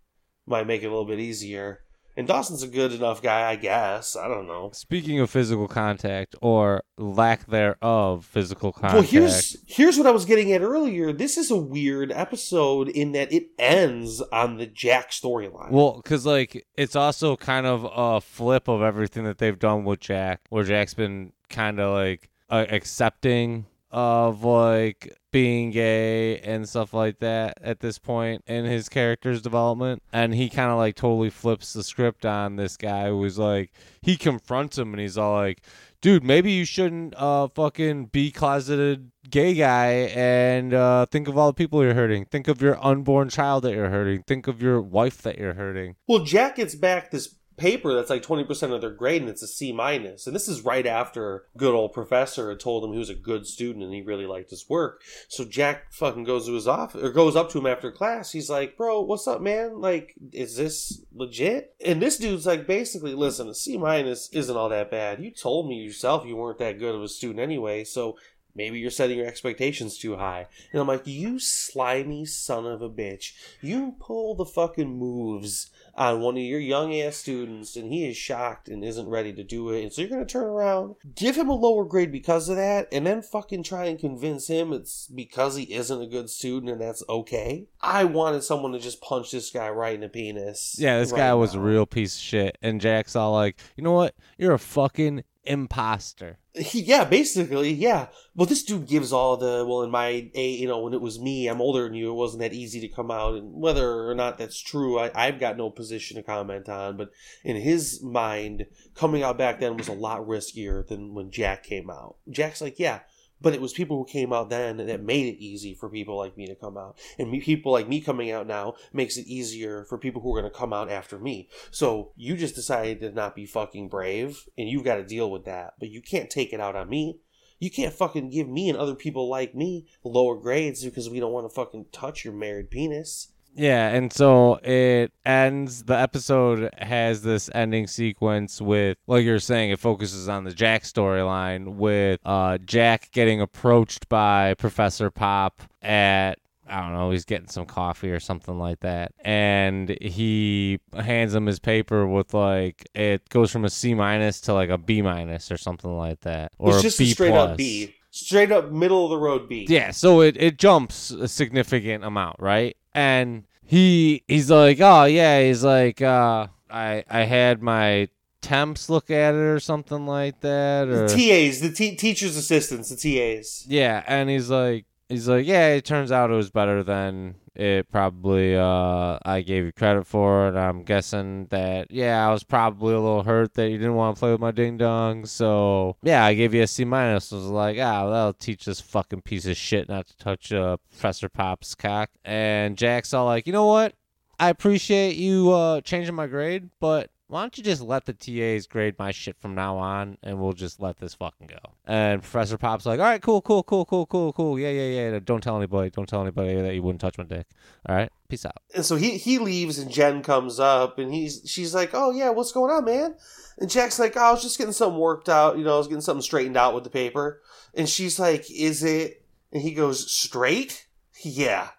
[0.46, 1.85] might make it a little bit easier.
[2.18, 4.16] And Dawson's a good enough guy, I guess.
[4.16, 4.72] I don't know.
[4.74, 8.94] Speaking of physical contact or lack thereof physical contact.
[8.94, 11.12] Well, here's here's what I was getting at earlier.
[11.12, 15.72] This is a weird episode in that it ends on the Jack storyline.
[15.72, 20.00] Well, because like it's also kind of a flip of everything that they've done with
[20.00, 26.94] Jack, where Jack's been kind of like uh, accepting of like being gay and stuff
[26.94, 31.30] like that at this point in his character's development, and he kind of like totally
[31.30, 33.72] flips the script on this guy who's like
[34.02, 35.62] he confronts him and he's all like.
[36.02, 41.48] Dude, maybe you shouldn't uh fucking be closeted gay guy and uh think of all
[41.48, 42.26] the people you're hurting.
[42.26, 44.22] Think of your unborn child that you're hurting.
[44.28, 45.96] Think of your wife that you're hurting.
[46.08, 49.48] Well, Jack gets back this paper that's like 20% of their grade and it's a
[49.48, 50.28] C minus.
[50.28, 53.48] And this is right after good old professor had told him he was a good
[53.48, 55.02] student and he really liked his work.
[55.28, 58.32] So Jack fucking goes to his office or goes up to him after class.
[58.32, 59.80] He's like, bro, what's up, man?
[59.80, 61.76] Like, is this legit?
[61.86, 65.22] And this dude's like, basically, listen, a C minus isn't all that bad.
[65.22, 67.84] You told me yourself you weren't that good of a student anyway.
[67.84, 68.18] So
[68.56, 70.48] Maybe you're setting your expectations too high.
[70.72, 73.34] And I'm like, you slimy son of a bitch.
[73.62, 78.18] You pull the fucking moves on one of your young ass students and he is
[78.18, 79.82] shocked and isn't ready to do it.
[79.84, 82.88] And so you're going to turn around, give him a lower grade because of that,
[82.92, 86.82] and then fucking try and convince him it's because he isn't a good student and
[86.82, 87.68] that's okay.
[87.82, 90.76] I wanted someone to just punch this guy right in the penis.
[90.78, 92.58] Yeah, this right guy was a real piece of shit.
[92.62, 94.16] And Jack's all like, you know what?
[94.38, 96.40] You're a fucking imposter.
[96.58, 98.08] He, yeah, basically, yeah.
[98.34, 101.20] Well, this dude gives all the well in my a you know when it was
[101.20, 102.12] me, I'm older than you.
[102.12, 105.40] It wasn't that easy to come out, and whether or not that's true, I, I've
[105.40, 106.98] got no position to comment on.
[106.98, 107.12] But
[107.44, 111.90] in his mind, coming out back then was a lot riskier than when Jack came
[111.90, 112.16] out.
[112.30, 113.02] Jack's like, yeah,
[113.46, 116.36] but it was people who came out then that made it easy for people like
[116.36, 119.86] me to come out, and me, people like me coming out now makes it easier
[119.86, 121.48] for people who are going to come out after me.
[121.70, 125.46] So you just decided to not be fucking brave, and you've got to deal with
[125.46, 125.76] that.
[125.80, 127.20] But you can't take it out on me.
[127.60, 131.32] You can't fucking give me and other people like me lower grades because we don't
[131.32, 133.32] want to fucking touch your married penis.
[133.56, 135.84] Yeah, and so it ends.
[135.84, 140.84] The episode has this ending sequence with, like you're saying, it focuses on the Jack
[140.84, 146.36] storyline with uh, Jack getting approached by Professor Pop at.
[146.68, 149.12] I don't know, he's getting some coffee or something like that.
[149.24, 154.54] And he hands him his paper with like it goes from a C minus to
[154.56, 156.54] like a B minus or something like that.
[156.58, 157.52] Or it's a just B a straight plus.
[157.52, 159.68] up B, straight up middle of the road B.
[159.70, 162.76] Yeah, so it, it jumps a significant amount, right?
[162.96, 168.08] And he he's like, oh yeah, he's like, uh, I I had my
[168.42, 172.90] temps look at it or something like that, or The TAs, the t- teachers' assistants,
[172.90, 173.66] the TAs.
[173.68, 177.90] yeah, and he's like, he's like, yeah, it turns out it was better than it
[177.90, 180.56] probably uh I gave you credit for it.
[180.56, 184.20] I'm guessing that yeah, I was probably a little hurt that you didn't want to
[184.20, 185.26] play with my ding dong.
[185.26, 187.32] So yeah, I gave you a C minus.
[187.32, 191.30] Was like, ah, that'll teach this fucking piece of shit not to touch uh, Professor
[191.30, 192.10] Pop's cock.
[192.26, 193.94] And Jack's all like, you know what?
[194.38, 198.68] I appreciate you uh changing my grade, but why don't you just let the TAs
[198.68, 201.74] grade my shit from now on and we'll just let this fucking go?
[201.86, 204.60] And Professor Pop's like, all right, cool, cool, cool, cool, cool, cool.
[204.60, 205.20] Yeah, yeah, yeah.
[205.24, 205.90] Don't tell anybody.
[205.90, 207.48] Don't tell anybody that you wouldn't touch my dick.
[207.88, 208.58] All right, peace out.
[208.76, 212.30] And so he he leaves, and Jen comes up, and he's she's like, "Oh yeah,
[212.30, 213.16] what's going on, man?"
[213.58, 215.58] And Jack's like, "Oh, I was just getting something worked out.
[215.58, 217.42] You know, I was getting something straightened out with the paper."
[217.74, 220.88] And she's like, "Is it?" And he goes, "Straight?
[221.24, 221.70] Yeah,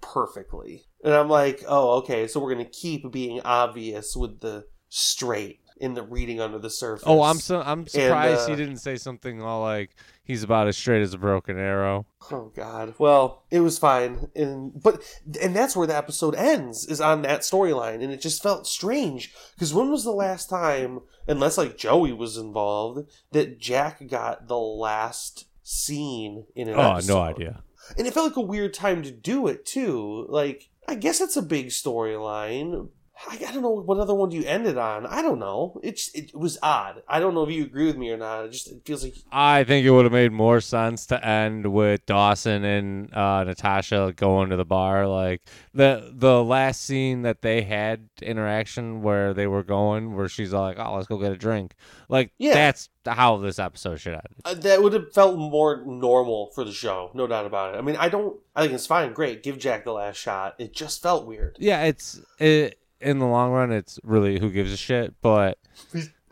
[0.00, 2.26] perfectly." And I'm like, "Oh, okay.
[2.26, 4.64] So we're gonna keep being obvious with the
[4.96, 8.78] straight in the reading under the surface." Oh, I'm so I'm surprised he uh, didn't
[8.78, 9.90] say something all like
[10.22, 12.06] he's about as straight as a broken arrow.
[12.30, 12.94] Oh God.
[12.98, 15.02] Well, it was fine, and but
[15.42, 19.34] and that's where the episode ends is on that storyline, and it just felt strange
[19.54, 24.58] because when was the last time, unless like Joey was involved, that Jack got the
[24.58, 27.12] last scene in an Oh, episode?
[27.12, 27.62] no idea.
[27.98, 30.24] And it felt like a weird time to do it too.
[30.30, 32.88] Like I guess it's a big storyline.
[33.30, 35.06] I, don't know what other one you ended on.
[35.06, 35.80] I don't know.
[35.82, 37.02] It's it was odd.
[37.08, 38.46] I don't know if you agree with me or not.
[38.46, 41.72] It just it feels like I think it would have made more sense to end
[41.72, 45.06] with Dawson and uh, Natasha going to the bar.
[45.06, 45.42] Like
[45.72, 50.78] the the last scene that they had interaction where they were going, where she's like,
[50.78, 51.74] "Oh, let's go get a drink."
[52.08, 52.54] Like Yeah.
[52.54, 54.34] that's how this episode should end.
[54.44, 57.78] Uh, that would have felt more normal for the show, no doubt about it.
[57.78, 58.38] I mean, I don't.
[58.56, 59.42] I think it's fine, great.
[59.42, 60.54] Give Jack the last shot.
[60.58, 61.56] It just felt weird.
[61.60, 63.70] Yeah, it's it in the long run.
[63.72, 65.58] It's really who gives a shit, but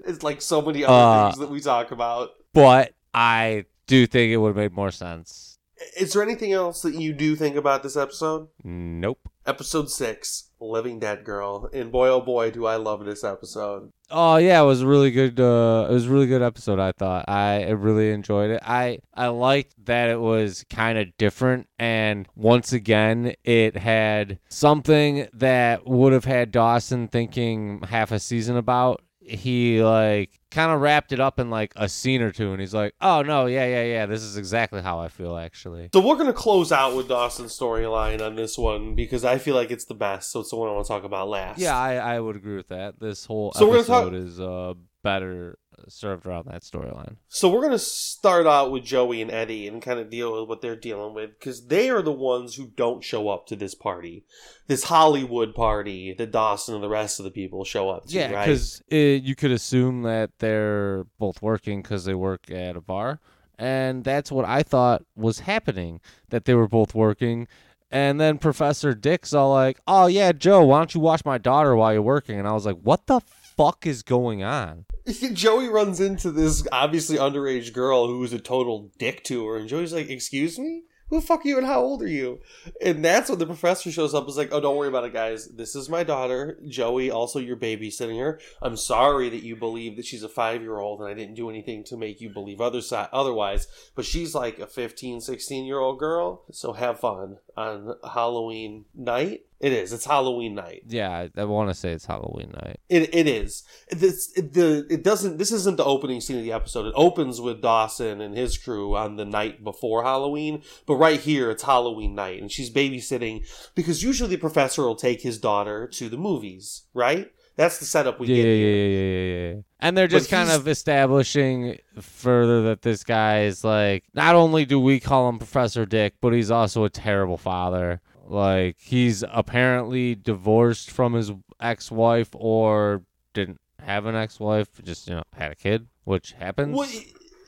[0.04, 2.30] It's like so many other Uh, things that we talk about.
[2.52, 5.58] but I do think it would have made more sense.
[5.98, 8.48] Is there anything else that you do think about this episode?
[8.64, 9.18] Nope.
[9.46, 13.90] Episode six, Living Dead Girl, and boy oh boy, do I love this episode.
[14.10, 15.40] Oh yeah, it was a really good.
[15.40, 16.78] Uh, it was really good episode.
[16.78, 18.60] I thought I really enjoyed it.
[18.64, 25.28] I I liked that it was kind of different, and once again, it had something
[25.32, 29.02] that would have had Dawson thinking half a season about.
[29.24, 32.74] He like kind of wrapped it up in like a scene or two, and he's
[32.74, 36.16] like, "Oh no, yeah, yeah, yeah, this is exactly how I feel actually." So we're
[36.16, 39.94] gonna close out with Dawson's storyline on this one because I feel like it's the
[39.94, 40.32] best.
[40.32, 41.58] So it's the one I want to talk about last.
[41.60, 42.98] Yeah, I, I would agree with that.
[42.98, 45.58] This whole So we're gonna talk- episode is uh better
[45.88, 47.16] served around that storyline.
[47.28, 50.60] So we're gonna start out with Joey and Eddie and kind of deal with what
[50.60, 54.24] they're dealing with because they are the ones who don't show up to this party,
[54.66, 58.14] this Hollywood party that Dawson and the rest of the people show up to.
[58.14, 58.46] Yeah, right?
[58.46, 63.20] because you could assume that they're both working because they work at a bar,
[63.58, 66.00] and that's what I thought was happening.
[66.30, 67.48] That they were both working,
[67.90, 71.76] and then Professor Dick's all like, "Oh yeah, Joe, why don't you watch my daughter
[71.76, 73.20] while you're working?" And I was like, "What the
[73.64, 74.84] fuck is going on?"
[75.32, 79.92] Joey runs into this obviously underage girl who's a total dick to her, and Joey's
[79.92, 80.82] like, "Excuse me."
[81.12, 82.40] Who the fuck are you and how old are you?
[82.80, 84.26] And that's when the professor shows up.
[84.30, 85.46] Is like, oh, don't worry about it, guys.
[85.46, 87.10] This is my daughter, Joey.
[87.10, 88.40] Also, you're babysitting her.
[88.62, 91.50] I'm sorry that you believe that she's a five year old, and I didn't do
[91.50, 93.66] anything to make you believe other si- otherwise.
[93.94, 96.44] But she's like a 15, 16 year old girl.
[96.50, 99.42] So have fun on Halloween night.
[99.62, 99.92] It is.
[99.92, 100.82] It's Halloween night.
[100.88, 102.80] Yeah, I, I want to say it's Halloween night.
[102.88, 103.62] It, it is.
[103.90, 105.38] This it, the it doesn't.
[105.38, 106.86] This isn't the opening scene of the episode.
[106.86, 111.48] It opens with Dawson and his crew on the night before Halloween, but right here
[111.50, 113.46] it's Halloween night, and she's babysitting
[113.76, 117.30] because usually the professor will take his daughter to the movies, right?
[117.54, 118.74] That's the setup we Yeah, get yeah, here.
[118.74, 119.60] yeah, yeah, yeah, yeah.
[119.78, 124.64] And they're just kind he's- of establishing further that this guy is like, not only
[124.64, 128.00] do we call him Professor Dick, but he's also a terrible father.
[128.24, 133.02] Like, he's apparently divorced from his ex wife or
[133.34, 136.76] didn't have an ex wife, just, you know, had a kid, which happens.
[136.76, 136.88] Well,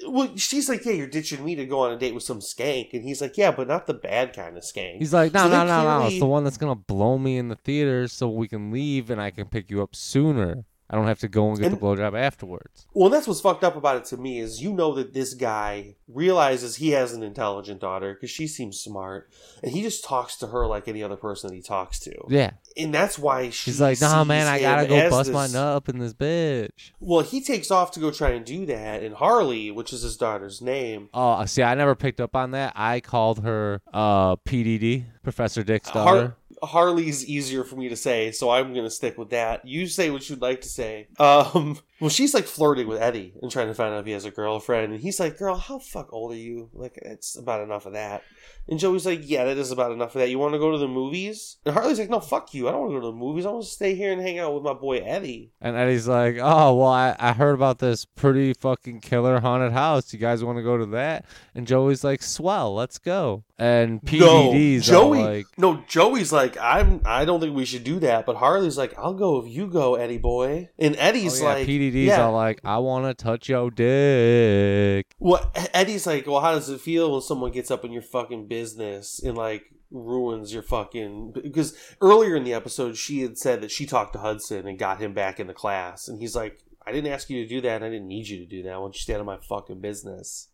[0.07, 2.93] well, she's like, yeah, you're ditching me to go on a date with some skank,
[2.93, 4.99] and he's like, yeah, but not the bad kind of skank.
[4.99, 6.07] He's like, no, So no, no, no.
[6.07, 9.11] It's the one that's going to blow me in the theater so we can leave
[9.11, 10.65] and I can pick you up sooner.
[10.91, 12.87] I don't have to go and get And- the blowjob afterwards.
[12.93, 15.97] Well, that's what's fucked up about it to me is you know that this guy
[16.09, 19.31] realizes he has an intelligent daughter because she seems smart,
[19.63, 22.51] and he just talks to her like any other person that he talks to, Yeah.
[22.77, 25.89] and that's why she He's like, nah, man, I gotta go bust my nut up
[25.89, 26.93] in this bitch.
[27.01, 30.17] Well, he takes off to go try and do that, and Harley, which is his
[30.19, 32.75] daughter's name, Oh, see, I never picked up on that.
[32.77, 36.37] I called her uh PDD, Professor Dick's Har- daughter.
[36.67, 39.67] Harley's easier for me to say, so I'm gonna stick with that.
[39.67, 41.09] You say what you'd like to say.
[41.19, 44.25] Um, well, she's like flirting with Eddie and trying to find out if he has
[44.25, 46.71] a girlfriend, and he's like, "Girl, how fuck old are you?
[46.73, 48.23] Like, it's about enough of that."
[48.69, 50.31] And Joey's like, "Yeah, that is about enough of that.
[50.31, 52.69] You want to go to the movies?" And Harley's like, "No, fuck you.
[52.69, 53.47] I don't want to go to the movies.
[53.47, 56.37] I want to stay here and hang out with my boy Eddie." and Eddie's like,
[56.41, 60.13] oh, well, I, I heard about this pretty fucking killer haunted house.
[60.13, 61.25] You guys want to go to that?
[61.55, 63.45] And Joey's like, swell, let's go.
[63.59, 65.23] and no, PDD's Joey.
[65.23, 67.01] like, no, Joey's like, I'm.
[67.05, 68.27] I don't think we should do that.
[68.27, 70.71] But Harley's like, I'll go if you go, Eddie boy.
[70.79, 72.25] And oh, Eddie's yeah, like, PDD's yeah.
[72.25, 75.07] all like, I want to touch your dick.
[75.19, 78.49] Well, Eddie's like, well, how does it feel when someone gets up in your fucking
[78.49, 81.35] business and like ruins your fucking?
[81.43, 85.01] Because earlier in the episode, she had said that she talked to Hetson and got
[85.01, 87.83] him back in the class, and he's like, I didn't ask you to do that,
[87.83, 88.73] I didn't need you to do that.
[88.73, 90.49] I want you to stay out of my fucking business.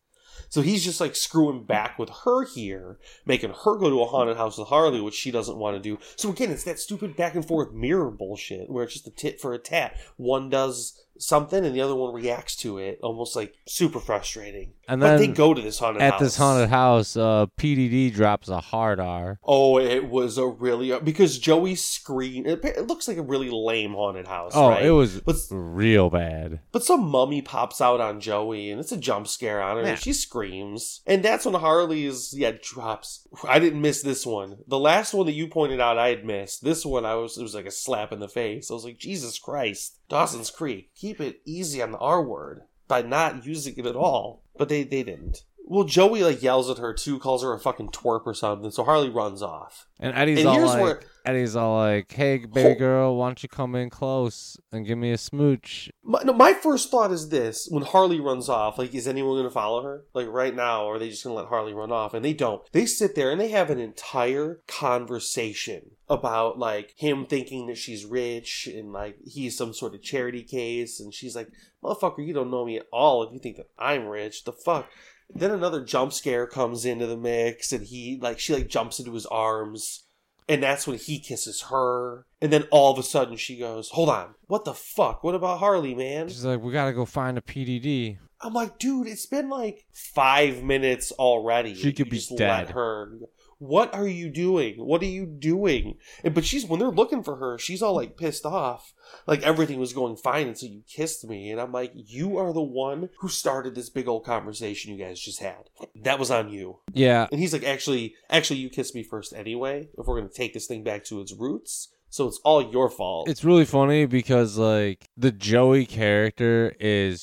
[0.48, 4.36] So he's just like screwing back with her here, making her go to a haunted
[4.36, 5.98] house with Harley, which she doesn't want to do.
[6.16, 9.40] So again, it's that stupid back and forth mirror bullshit where it's just a tit
[9.40, 9.96] for a tat.
[10.16, 14.72] One does something and the other one reacts to it, almost like super frustrating.
[14.88, 16.20] And but they go to this haunted At house.
[16.20, 19.38] this haunted house, uh, PDD drops a hard R.
[19.44, 22.46] Oh, it was a really because Joey screamed.
[22.48, 24.52] It, it looks like a really lame haunted house.
[24.54, 24.84] Oh, right?
[24.84, 26.60] it was But real bad.
[26.72, 29.90] But some mummy pops out on Joey, and it's a jump scare on her, Yeah.
[29.90, 31.02] and she screams.
[31.06, 33.28] And that's when Harley's yeah drops.
[33.48, 34.58] I didn't miss this one.
[34.66, 36.64] The last one that you pointed out, I had missed.
[36.64, 38.70] This one, I was it was like a slap in the face.
[38.70, 43.00] I was like, Jesus Christ, Dawson's Creek, keep it easy on the R word by
[43.00, 44.42] not using it at all.
[44.58, 45.44] But they they didn't.
[45.70, 48.72] Well, Joey like yells at her too, calls her a fucking twerp or something.
[48.72, 49.86] So Harley runs off.
[50.00, 53.48] And Eddie's And all like, where- Eddie's all like, "Hey, baby girl, why don't you
[53.48, 57.68] come in close and give me a smooch?" My, no, my first thought is this:
[57.70, 60.06] when Harley runs off, like, is anyone going to follow her?
[60.12, 62.14] Like right now, or are they just going to let Harley run off?
[62.14, 62.62] And they don't.
[62.72, 68.04] They sit there and they have an entire conversation about like him thinking that she's
[68.04, 71.48] rich and like he's some sort of charity case, and she's like,
[71.84, 74.88] "Motherfucker, you don't know me at all if you think that I'm rich." The fuck.
[75.34, 79.12] Then another jump scare comes into the mix, and he like she like jumps into
[79.12, 80.04] his arms.
[80.48, 82.26] And that's when he kisses her.
[82.42, 85.22] And then all of a sudden she goes, Hold on, what the fuck?
[85.22, 86.28] What about Harley, man?
[86.28, 90.62] She's like, "We gotta go find a PDD." I'm like, dude, it's been like five
[90.62, 91.74] minutes already.
[91.74, 92.66] She could You be just dead.
[92.66, 93.12] Let her.
[93.60, 94.76] What are you doing?
[94.76, 95.98] What are you doing?
[96.24, 98.94] And, but she's when they're looking for her, she's all like pissed off.
[99.26, 102.62] Like everything was going fine until you kissed me, and I'm like, you are the
[102.62, 105.68] one who started this big old conversation you guys just had.
[106.02, 106.78] That was on you.
[106.94, 109.90] Yeah, And he's like, actually, actually, you kissed me first anyway.
[109.98, 113.28] If we're gonna take this thing back to its roots, so it's all your fault.
[113.28, 117.20] it's really funny because like the Joey character is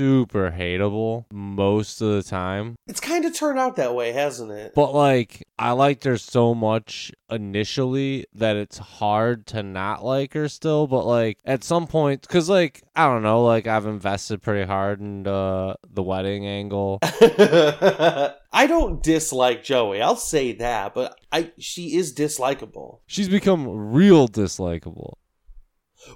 [0.00, 2.74] super hateable most of the time.
[2.86, 4.72] it's kind of turned out that way, hasn't it?
[4.74, 10.48] But like I liked her so much initially that it's hard to not like her
[10.48, 14.66] still, but like at some point cuz like I don't know, like I've invested pretty
[14.66, 16.98] hard in uh, the wedding angle.
[17.02, 20.00] I don't dislike Joey.
[20.00, 23.00] I'll say that, but I she is dislikable.
[23.06, 25.16] She's become real dislikable.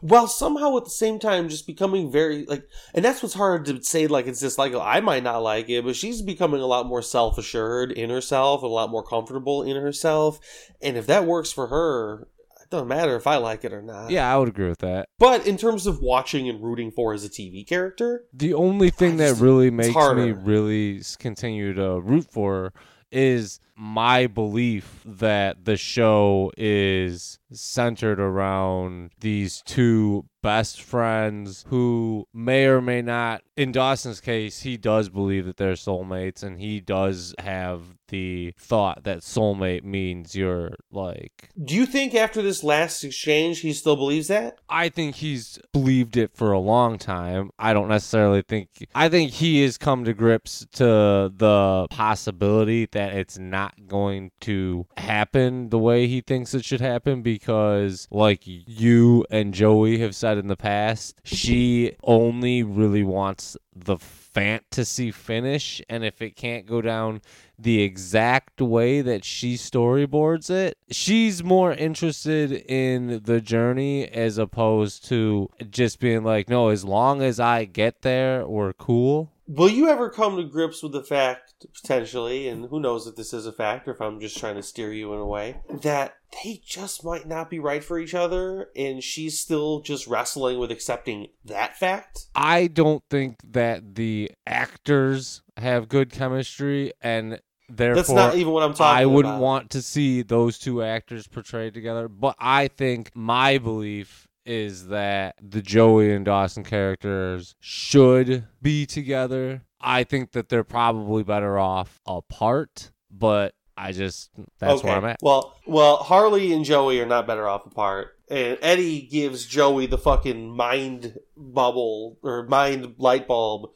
[0.00, 2.64] While somehow at the same time just becoming very like
[2.94, 5.68] and that's what's hard to say like it's just like oh, I might not like
[5.68, 9.02] it, but she's becoming a lot more self assured in herself and a lot more
[9.04, 10.40] comfortable in herself.
[10.80, 12.28] And if that works for her,
[12.62, 14.10] it doesn't matter if I like it or not.
[14.10, 15.08] Yeah, I would agree with that.
[15.18, 19.14] But in terms of watching and rooting for as a TV character, The only thing
[19.14, 22.72] I that just- really makes me really continue to root for her
[23.12, 32.66] is my belief that the show is centered around these two best friends who may
[32.66, 37.34] or may not in Dawson's case he does believe that they're soulmates and he does
[37.38, 43.60] have the thought that soulmate means you're like do you think after this last exchange
[43.60, 44.58] he still believes that?
[44.68, 47.50] I think he's believed it for a long time.
[47.58, 48.68] I don't necessarily think.
[48.94, 54.86] I think he has come to grips to the possibility that it's not going to
[54.96, 60.38] happen the way he thinks it should happen because, like you and Joey have said
[60.38, 65.80] in the past, she only really wants the fantasy finish.
[65.88, 67.20] And if it can't go down
[67.58, 70.76] the exact way that she storyboards it.
[70.90, 77.22] She's more interested in the journey as opposed to just being like, no, as long
[77.22, 79.30] as I get there, we're cool.
[79.46, 83.34] Will you ever come to grips with the fact, potentially, and who knows if this
[83.34, 86.14] is a fact or if I'm just trying to steer you in a way, that
[86.42, 90.70] they just might not be right for each other and she's still just wrestling with
[90.70, 92.26] accepting that fact?
[92.34, 97.38] I don't think that the actors have good chemistry and
[97.68, 99.42] therefore That's not even what I'm talking I wouldn't about.
[99.42, 102.08] want to see those two actors portrayed together.
[102.08, 109.62] But I think my belief is that the Joey and Dawson characters should be together.
[109.80, 114.88] I think that they're probably better off apart, but I just that's okay.
[114.88, 115.18] where I'm at.
[115.22, 118.12] Well, well, Harley and Joey are not better off apart.
[118.30, 123.70] And Eddie gives Joey the fucking mind bubble or mind light bulb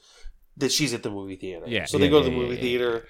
[0.56, 1.66] that she's at the movie theater.
[1.68, 3.06] Yeah, So they yeah, go to the yeah, movie yeah, theater.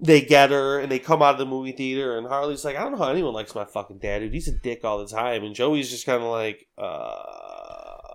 [0.00, 2.80] They get her and they come out of the movie theater and Harley's like, I
[2.80, 4.34] don't know how anyone likes my fucking dad, dude.
[4.34, 5.44] He's a dick all the time.
[5.44, 7.53] And Joey's just kind of like, uh,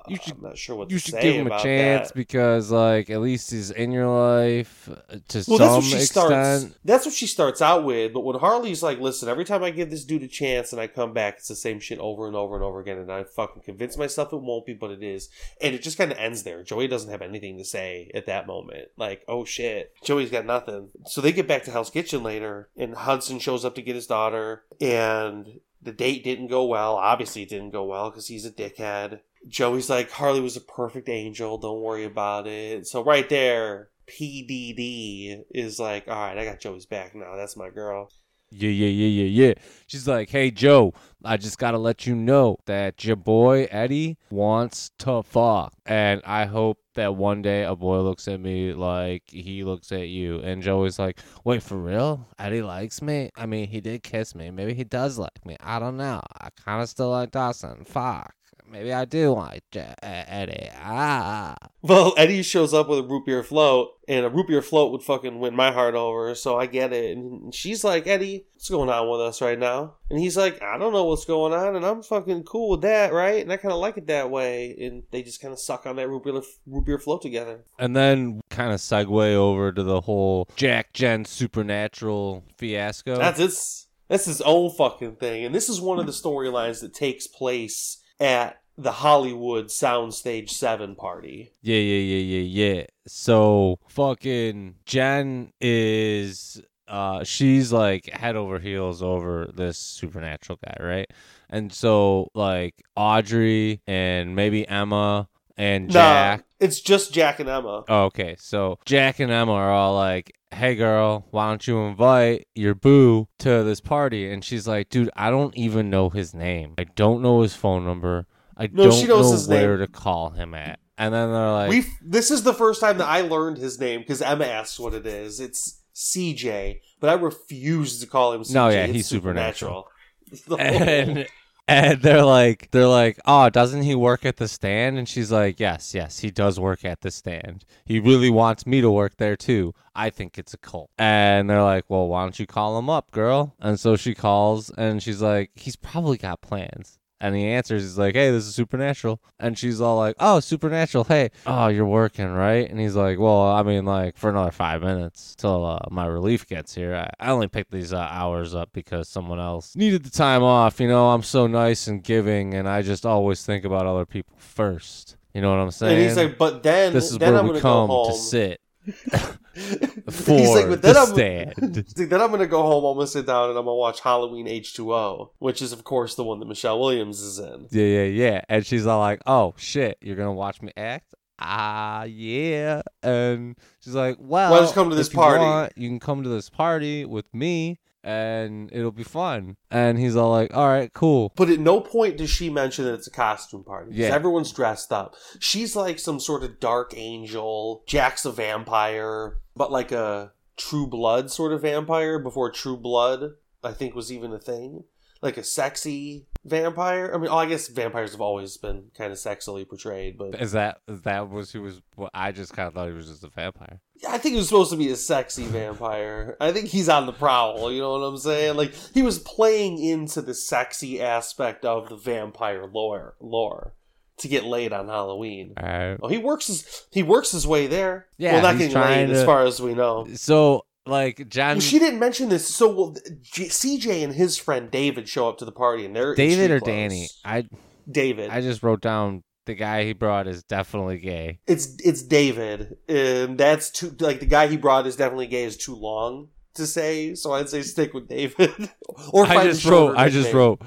[0.10, 2.16] You should- I'm not sure what You should give him a chance that.
[2.16, 5.96] because, like, at least he's in your life uh, to Well, some that's what she
[5.96, 6.08] extent.
[6.08, 6.66] starts.
[6.86, 8.14] That's what she starts out with.
[8.14, 10.88] But when Harley's like, "Listen, every time I give this dude a chance and I
[10.88, 13.64] come back, it's the same shit over and over and over again," and I fucking
[13.64, 15.30] convince myself it won't be, but it is,
[15.62, 16.64] and it just kind of ends there.
[16.64, 18.90] Joey doesn't have anything to say at that moment.
[18.98, 20.90] Like, oh shit, Joey's got nothing.
[21.06, 24.08] So they get back to Hell's Kitchen later, and Hetson shows up to get his
[24.08, 26.96] daughter, and the date didn't go well.
[26.96, 29.20] Obviously, it didn't go well because he's a dickhead.
[29.48, 31.58] Joey's like, Harley was a perfect angel.
[31.58, 32.88] Don't worry about it.
[32.88, 37.36] So right there, PDD is like, all right, I got Joey's back now.
[37.36, 38.10] That's my girl.
[38.52, 39.54] Yeah, yeah, yeah, yeah, yeah.
[39.86, 40.94] She's like, hey, Joe,
[41.24, 45.74] I just got to let you know that your boy Eddie wants to fuck.
[45.86, 50.08] And I hope that one day a boy looks at me like he looks at
[50.08, 50.40] you.
[50.40, 52.28] And Joey's like, wait, for real?
[52.40, 53.30] Eddie likes me?
[53.36, 54.50] I mean, he did kiss me.
[54.50, 55.56] Maybe he does like me.
[55.60, 56.22] I don't know.
[56.42, 57.86] I kind of still like Dawson.
[57.86, 58.34] Fuck.
[58.72, 60.70] Maybe I do like J- Eddie.
[60.82, 61.56] Ah.
[61.82, 65.02] Well, Eddie shows up with a root beer float, and a root beer float would
[65.02, 66.36] fucking win my heart over.
[66.36, 67.18] So I get it.
[67.18, 69.96] And she's like, Eddie, what's going on with us right now?
[70.10, 73.14] And he's like, I don't know what's going on, and I'm fucking cool with that,
[73.14, 73.42] right?
[73.42, 74.76] And I kind of like it that way.
[74.80, 77.64] And they just kind of suck on that root beer, root beer float together.
[77.78, 83.18] And then kind of segue over to the whole Jack Jen supernatural fiasco.
[83.18, 86.96] That's its that's his own fucking thing, and this is one of the storylines that
[86.96, 91.52] takes place at the Hollywood Soundstage Seven party.
[91.62, 92.84] Yeah, yeah, yeah, yeah, yeah.
[93.08, 101.12] So fucking Jen is uh she's like head over heels over this supernatural guy, right?
[101.50, 105.28] And so like Audrey and maybe Emma
[105.58, 106.46] and Jack.
[106.60, 107.84] It's just Jack and Emma.
[107.88, 108.36] Oh, okay.
[108.40, 113.28] So Jack and Emma are all like, "Hey, girl, why don't you invite your boo
[113.40, 116.76] to this party?" And she's like, "Dude, I don't even know his name.
[116.78, 118.26] I don't know his phone number.
[118.58, 119.88] I No, don't she knows know his where name.
[119.88, 123.08] to call him at." And then they're like, we this is the first time that
[123.08, 125.40] I learned his name because Emma asks what it is.
[125.40, 128.54] It's CJ, but I refuse to call him CJ.
[128.54, 129.88] No, yeah, It's he's supernatural.
[130.34, 130.60] supernatural.
[130.60, 131.28] and
[131.70, 134.98] and they're like they're like oh doesn't he work at the stand?
[134.98, 137.66] And she's like yes yes he does work at the stand.
[137.86, 139.74] He really wants me to work there too.
[139.96, 140.90] I think it's a cult.
[140.98, 143.56] And they're like well why don't you call him up girl?
[143.60, 147.98] And so she calls and she's like he's probably got plans and he answers he's
[147.98, 149.22] like hey this is supernatural.
[149.40, 152.70] And she's all like oh supernatural hey oh you're working right?
[152.70, 156.48] And he's like well i mean like for another five minutes till uh, my relief
[156.48, 156.96] gets here.
[156.96, 160.80] I, I only picked these uh, hours up because someone else needed the time off
[160.80, 161.10] you know?
[161.10, 165.16] I'm so nice and giving and i just always think about other people first.
[165.34, 167.48] You know what i'm saying and he's like, but then this is then where I'm
[167.48, 168.12] we come go home.
[168.12, 171.54] to sit he's like, but then the I'm stand
[171.98, 172.86] like, then I'm gonna go home.
[172.86, 176.24] I'm gonna sit down and I'm gonna watch Halloween H2O, which is of course the
[176.24, 177.68] one that Michelle Williams is in.
[177.72, 178.42] Yeah, yeah, yeah.
[178.50, 182.82] And she's all like, "Oh shit, you're gonna watch me act?" Ah, yeah.
[183.02, 186.00] And she's like, "Well, Why don't you come to this you party?" want, you can
[186.00, 190.68] come to this party with me, and it'll be fun." And he's all like, "All
[190.68, 193.92] right, cool." But at no point does she mention that it's a costume party.
[193.94, 194.08] Yeah.
[194.08, 195.16] everyone's dressed up.
[195.40, 197.84] She's like some sort of dark angel.
[197.88, 203.32] Jack's a vampire, but like a True Blood sort of vampire before True Blood,
[203.64, 204.84] I think, was even a thing.
[205.22, 207.12] Like a sexy vampire.
[207.14, 210.54] I mean, oh, I guess vampires have always been kind of sexily portrayed, but Is
[210.54, 211.82] that that was who was?
[211.96, 213.82] Well, I just kind of thought he was just a vampire.
[214.08, 216.38] I think he was supposed to be a sexy vampire.
[216.40, 218.56] I think he's on the prowl, you know what I'm saying?
[218.56, 223.74] Like he was playing into the sexy aspect of the vampire lore lore
[224.20, 225.54] to get laid on Halloween.
[225.58, 225.98] All right.
[226.02, 228.08] Oh, he works his he works his way there.
[228.18, 230.08] Yeah, well, not getting laid as far as we know.
[230.16, 232.48] So like John, Well, she didn't mention this.
[232.48, 236.16] So well, J- CJ and his friend David show up to the party, and they're
[236.16, 236.68] David or clothes.
[236.68, 237.08] Danny?
[237.26, 237.48] I
[237.90, 238.30] David.
[238.30, 241.40] I just wrote down the guy he brought is definitely gay.
[241.48, 245.58] it's it's David, and that's too like the guy he brought is definitely gay is
[245.58, 247.16] too long to say.
[247.16, 248.52] So I'd say stick with David.
[249.12, 249.98] or I just wrote.
[249.98, 250.36] I just nickname.
[250.38, 250.62] wrote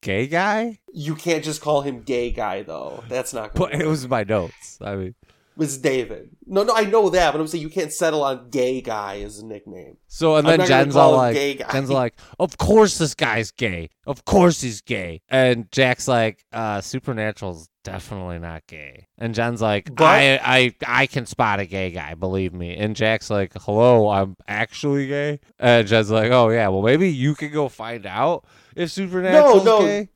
[0.00, 3.02] gay guy, You can't just call him gay guy though.
[3.08, 3.54] That's not.
[3.54, 4.78] but it was my notes.
[4.80, 5.14] I mean.
[5.58, 6.30] It's David.
[6.46, 9.40] No, no, I know that, but I'm saying you can't settle on gay guy as
[9.40, 9.96] a nickname.
[10.06, 11.36] So and I'm then Jen's all like.
[11.72, 13.90] Jen's like, of course this guy's gay.
[14.06, 15.20] Of course he's gay.
[15.28, 19.08] And Jack's like, uh, Supernatural's definitely not gay.
[19.18, 22.76] And Jen's like, But- I, I, I can spot a gay guy, believe me.
[22.76, 25.40] And Jack's like, hello, I'm actually gay.
[25.58, 28.44] And Jen's like, oh yeah, well maybe you can go find out
[28.76, 29.80] if Supernatural's no.
[29.80, 30.08] gay.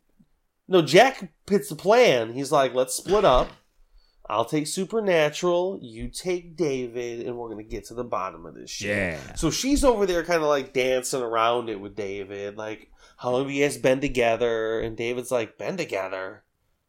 [0.68, 2.32] No, Jack pits the plan.
[2.32, 3.50] He's like, let's split up.
[4.28, 8.70] I'll take Supernatural, you take David, and we're gonna get to the bottom of this
[8.70, 8.96] shit.
[8.96, 9.34] Yeah.
[9.34, 12.90] So she's over there kind of like dancing around it with David, like,
[13.22, 14.80] how long have you guys been together?
[14.80, 16.42] And David's like, been together?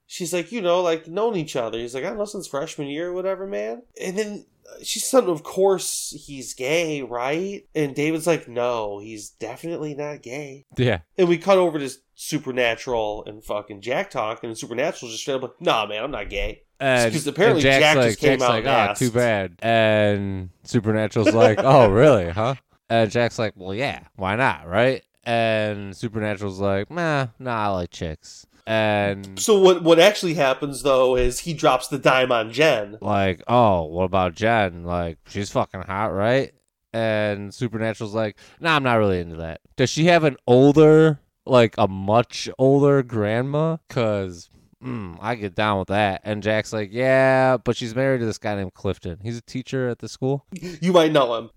[0.07, 1.77] She's like, you know, like known each other.
[1.77, 3.83] He's like, I don't know, since freshman year or whatever, man.
[4.01, 7.67] And then uh, she's something, of course, he's gay, right?
[7.75, 10.65] And David's like, no, he's definitely not gay.
[10.75, 10.99] Yeah.
[11.17, 15.43] And we cut over to Supernatural and fucking Jack talk, and Supernatural's just straight up
[15.43, 16.63] like, nah, man, I'm not gay.
[16.83, 19.11] And 'Cause apparently Jack's Jack like, just came Jack's out like, and oh, asked." too
[19.11, 19.55] bad.
[19.59, 22.55] And Supernatural's like, oh, really, huh?
[22.89, 25.01] And Jack's like, well, yeah, why not, right?
[25.23, 28.45] And Supernatural's like, nah, nah, I like chicks.
[28.67, 32.97] And So what what actually happens though is he drops the dime on Jen.
[33.01, 34.83] like, oh, what about Jen?
[34.83, 36.53] Like, she's fucking hot, right?
[36.93, 39.61] And Supernatural's like, nah, I'm not really into that.
[39.75, 43.77] Does she have an older, like a much older grandma?
[43.89, 44.49] Cause
[44.83, 46.21] mm, I get down with that.
[46.23, 49.19] And Jack's like, yeah, but she's married to this guy named Clifton.
[49.21, 50.45] He's a teacher at the school.
[50.81, 51.49] You might know him.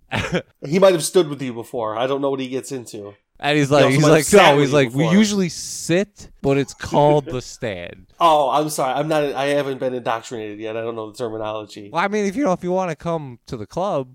[0.67, 1.97] He might have stood with you before.
[1.97, 3.15] I don't know what he gets into.
[3.39, 7.43] And he's like, he's like, no, he's like, we usually sit, but it's called the
[7.55, 8.07] stand.
[8.19, 8.95] Oh, I'm sorry.
[8.95, 9.25] I'm not.
[9.35, 10.75] I haven't been indoctrinated yet.
[10.75, 11.91] I don't know the terminology.
[11.93, 14.15] Well, I mean, if you know, if you want to come to the club,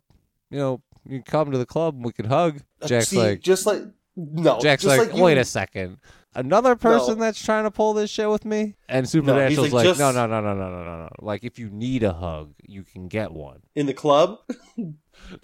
[0.49, 2.61] you know, you can come to the club and we can hug.
[2.83, 3.83] Jack's See, like, just like
[4.15, 4.59] no.
[4.59, 5.97] Jack's just like, you- wait a second.
[6.33, 8.75] Another person that's trying to pull this shit with me?
[8.87, 11.09] And Supernatural's like, like, just- no, no, no, no, no, no, no, no.
[11.19, 13.61] Like, if you need a hug, you can get one.
[13.75, 14.39] in the club.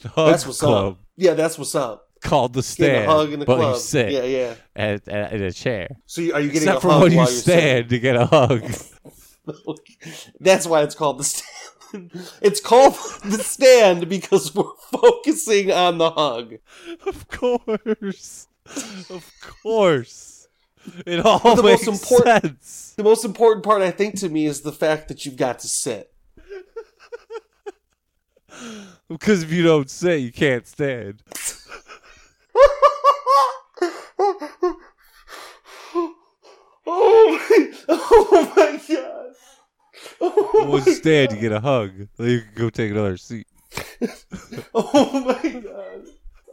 [0.01, 0.99] The hug That's what's club up.
[1.17, 2.09] Yeah, that's what's up.
[2.21, 2.73] called the Getting
[3.03, 3.05] stand.
[3.05, 3.75] a hug in the but club.
[3.75, 4.55] you sit Yeah, yeah.
[4.75, 5.89] At, at, in a chair.
[6.07, 7.99] So you, are you getting Except a for hug when you while you're stand to
[7.99, 8.63] get a hug.
[10.39, 11.51] That's why it's called the stand.
[12.41, 16.55] It's called the stand because we're focusing on the hug.
[17.05, 18.47] of course.
[19.09, 19.31] Of
[19.63, 20.36] course.
[21.05, 22.93] It all the most makes important- sense.
[22.97, 25.67] The most important part, I think, to me is the fact that you've got to
[25.67, 26.11] sit.
[29.09, 31.21] Because if you don't sit, you can't stand.
[36.89, 39.33] Oh my, oh my god.
[40.21, 41.91] Oh my you stand, you get a hug.
[42.17, 43.47] Then you can go take another seat.
[44.73, 46.05] Oh my god.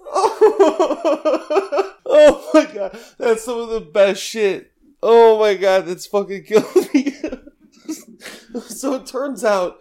[0.06, 2.98] Oh, oh my god.
[3.18, 4.72] That's some of the best shit.
[5.02, 7.12] Oh my god, that's fucking killing me.
[8.68, 9.78] so it turns out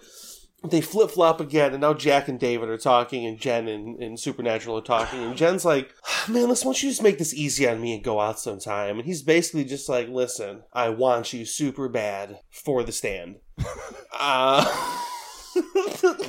[0.65, 4.19] they flip flop again, and now Jack and David are talking, and Jen and, and
[4.19, 5.93] Supernatural are talking, and Jen's like,
[6.29, 8.97] Man, listen, why don't you just make this easy on me and go out sometime?
[8.97, 13.37] And he's basically just like, Listen, I want you super bad for the stand.
[14.19, 14.63] uh,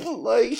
[0.05, 0.59] like.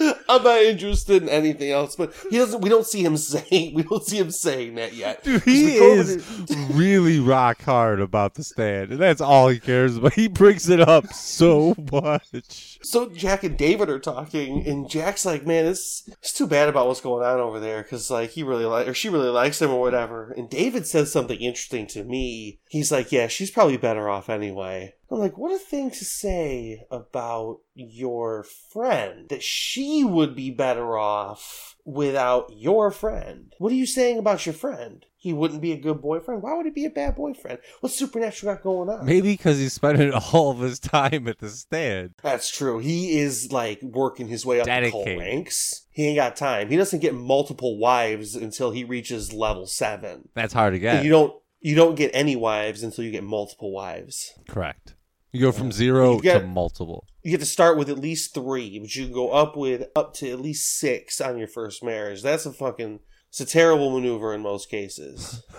[0.00, 2.62] I'm not interested in anything else, but he doesn't.
[2.62, 3.74] We don't see him saying.
[3.74, 5.22] We don't see him saying that yet.
[5.22, 6.26] Dude, he is
[6.70, 10.14] really rock hard about the stand, and that's all he cares about.
[10.14, 12.78] He brings it up so much.
[12.82, 16.86] So Jack and David are talking, and Jack's like, "Man, it's it's too bad about
[16.86, 19.70] what's going on over there, because like he really like or she really likes him
[19.70, 22.60] or whatever." And David says something interesting to me.
[22.68, 26.86] He's like, "Yeah, she's probably better off anyway." I'm like, "What a thing to say
[26.90, 33.52] about your friend that she would be better off without your friend.
[33.58, 35.04] What are you saying about your friend?
[35.16, 36.42] He wouldn't be a good boyfriend.
[36.42, 37.58] Why would he be a bad boyfriend?
[37.80, 41.50] What's supernatural got going on?" Maybe because he's spending all of his time at the
[41.50, 42.14] stand.
[42.22, 42.78] That's true.
[42.78, 45.86] He is like working his way up the ranks.
[45.90, 46.70] He ain't got time.
[46.70, 50.30] He doesn't get multiple wives until he reaches level seven.
[50.34, 51.04] That's hard to get.
[51.04, 54.32] You don't you don't get any wives until you get multiple wives.
[54.48, 54.94] Correct.
[55.32, 57.06] You go from zero to multiple.
[57.22, 60.12] You get to start with at least three, but you can go up with up
[60.14, 62.22] to at least six on your first marriage.
[62.22, 63.00] That's a fucking
[63.30, 65.42] it's a terrible maneuver in most cases.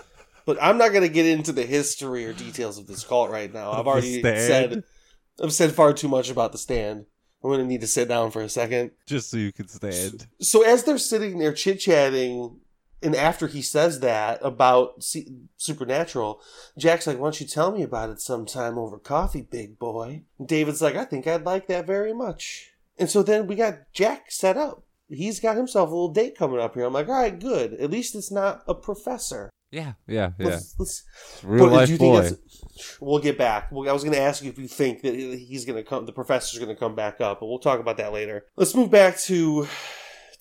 [0.46, 3.72] But I'm not gonna get into the history or details of this cult right now.
[3.72, 4.84] I've already said
[5.42, 7.06] I've said far too much about the stand.
[7.42, 8.90] I'm gonna need to sit down for a second.
[9.06, 10.26] Just so you can stand.
[10.42, 12.60] So as they're sitting there chit chatting,
[13.04, 16.40] and after he says that about C- Supernatural,
[16.78, 20.48] Jack's like, "Why don't you tell me about it sometime over coffee, big boy?" And
[20.48, 24.30] David's like, "I think I'd like that very much." And so then we got Jack
[24.30, 24.84] set up.
[25.08, 26.84] He's got himself a little date coming up here.
[26.84, 27.74] I'm like, "All right, good.
[27.74, 30.46] At least it's not a professor." Yeah, yeah, yeah.
[30.46, 31.04] Let's, let's
[31.42, 32.30] Real life you boy.
[33.00, 33.72] We'll get back.
[33.72, 36.06] Well, I was going to ask you if you think that he's going to come,
[36.06, 38.46] the professor's going to come back up, but we'll talk about that later.
[38.54, 39.66] Let's move back to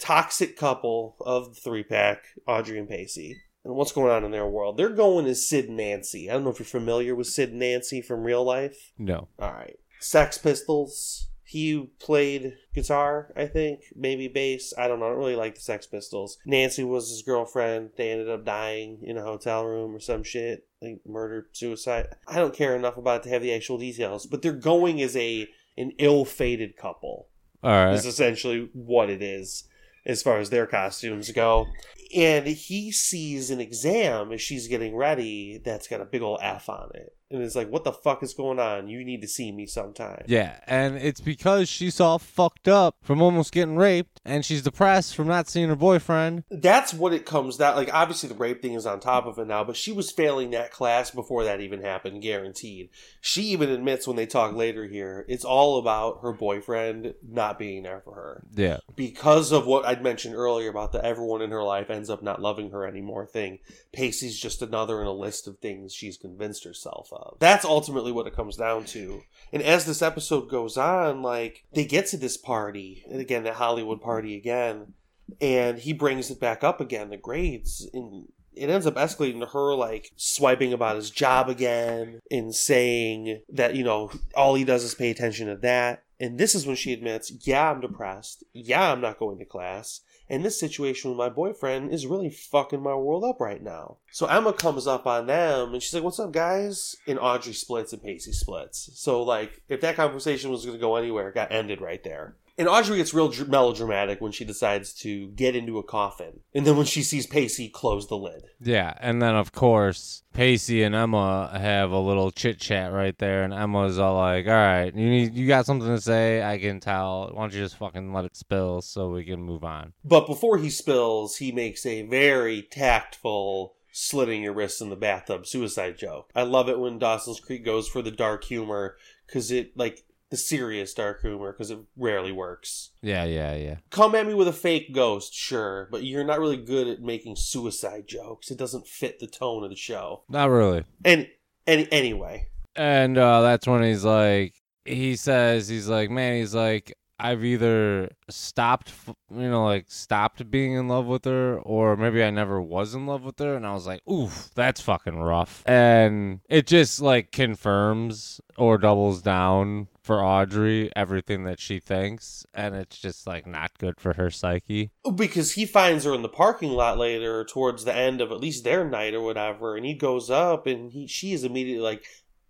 [0.04, 4.48] toxic couple of the three pack, Audrey and Pacey, and what's going on in their
[4.48, 4.76] world.
[4.76, 6.30] They're going as Sid and Nancy.
[6.30, 8.92] I don't know if you're familiar with Sid and Nancy from real life.
[8.98, 9.30] No.
[9.40, 11.30] All right, Sex Pistols.
[11.46, 14.74] He played guitar, I think, maybe bass.
[14.76, 15.06] I don't know.
[15.06, 16.40] I don't really like the Sex Pistols.
[16.46, 17.92] Nancy was his girlfriend.
[17.96, 22.08] They ended up dying in a hotel room or some shit, like murder, suicide.
[22.28, 25.16] I don't care enough about it to have the actual details, but they're going as
[25.16, 25.48] a
[25.78, 27.30] an ill-fated couple.
[27.62, 27.94] All right.
[27.94, 29.66] Is essentially what it is
[30.06, 31.68] as far as their costumes go.
[32.16, 36.70] And he sees an exam as she's getting ready that's got a big old F
[36.70, 37.16] on it.
[37.34, 38.88] And it's like, what the fuck is going on?
[38.88, 40.24] You need to see me sometime.
[40.28, 45.16] Yeah, and it's because she's all fucked up from almost getting raped, and she's depressed
[45.16, 46.44] from not seeing her boyfriend.
[46.50, 49.48] That's what it comes down like obviously the rape thing is on top of it
[49.48, 52.90] now, but she was failing that class before that even happened, guaranteed.
[53.22, 57.84] She even admits when they talk later here, it's all about her boyfriend not being
[57.84, 58.44] there for her.
[58.56, 62.22] Yeah, because of what I'd mentioned earlier about the everyone in her life ends up
[62.22, 63.60] not loving her anymore thing,
[63.92, 67.23] Pacey's just another in a list of things she's convinced herself of.
[67.40, 69.22] That's ultimately what it comes down to.
[69.52, 73.56] And as this episode goes on, like, they get to this party, and again, that
[73.56, 74.94] Hollywood party again,
[75.40, 79.48] and he brings it back up again, the grades, and it ends up escalating to
[79.48, 84.84] her like swiping about his job again and saying that you know all he does
[84.84, 86.04] is pay attention to that.
[86.20, 88.44] And this is when she admits yeah i'm depressed.
[88.54, 90.02] Yeah i'm not going to class
[90.34, 93.98] and this situation with my boyfriend is really fucking my world up right now.
[94.12, 96.96] So emma comes up on them and she's like what's up guys?
[97.08, 98.90] And audrey splits and pacey splits.
[98.96, 102.36] So like if that conversation was going to go anywhere it got ended right there
[102.58, 106.42] and Audrey gets real melodramatic when she decides to get into a coffin.
[106.54, 108.44] And then when she sees Pacey close the lid.
[108.60, 113.44] yeah, and then of course Pacey and Emma have a little chit chat right there,
[113.44, 116.44] and Emma's all like, "All right, you need, you got something to say?
[116.44, 117.30] I can tell.
[117.34, 120.58] Why don't you just fucking let it spill so we can move on?" But before
[120.58, 126.32] he spills, he makes a very tactful slitting your wrists in the bathtub suicide joke.
[126.36, 128.98] I love it when Dawson's Creek goes for the dark humor
[129.28, 132.90] because it, like, the serious dark humor because it rarely works.
[133.04, 133.76] Yeah, yeah, yeah.
[133.92, 137.36] Come at me with a fake ghost, sure, but you're not really good at making
[137.36, 138.50] suicide jokes.
[138.50, 140.24] It doesn't fit the tone of the show.
[140.28, 140.86] Not really.
[141.06, 141.28] And,
[141.68, 144.56] and anyway, And uh, that's when he's like,
[144.86, 148.92] he says, he's like, man, he's like, I've either stopped,
[149.32, 153.06] you know, like stopped being in love with her, or maybe I never was in
[153.06, 153.56] love with her.
[153.56, 155.64] And I was like, oof, that's fucking rough.
[155.66, 162.46] And it just like confirms or doubles down for Audrey everything that she thinks.
[162.54, 164.92] And it's just like not good for her psyche.
[165.16, 168.64] because he finds her in the parking lot later towards the end of at least
[168.64, 172.06] their night or whatever and he goes up and he she is immediately like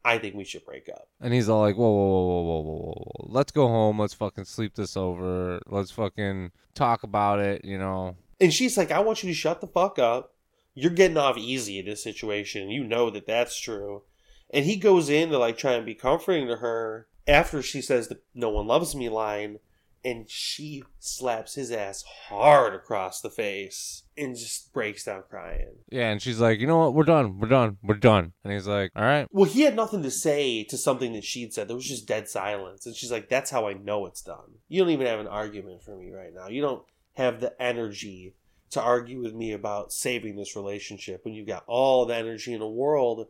[0.06, 1.08] I think we should break up.
[1.22, 3.28] And he's all like, whoa, whoa, whoa, whoa, whoa, whoa, whoa.
[3.30, 4.00] Let's go home.
[4.00, 5.62] Let's fucking sleep this over.
[5.68, 8.18] Let's fucking talk about it, you know.
[8.42, 10.34] And she's like, I want you to shut the fuck up.
[10.76, 12.70] You're getting off easy in this situation.
[12.70, 14.04] You know that that's true.
[14.50, 18.08] And he goes in to like try and be comforting to her after she says
[18.08, 19.60] the no one loves me line
[20.06, 26.10] and she slaps his ass hard across the face and just breaks down crying Yeah,
[26.10, 26.94] and she's like, you know what?
[26.94, 27.40] We're done.
[27.40, 27.78] We're done.
[27.82, 28.34] We're done.
[28.44, 29.28] And he's like, all right.
[29.32, 31.68] Well, he had nothing to say to something that she'd said.
[31.68, 32.86] There was just dead silence.
[32.86, 34.60] And she's like, that's how I know it's done.
[34.68, 36.48] You don't even have an argument for me right now.
[36.48, 38.34] You don't have the energy
[38.72, 42.60] to argue with me about saving this relationship when you've got all the energy in
[42.60, 43.28] the world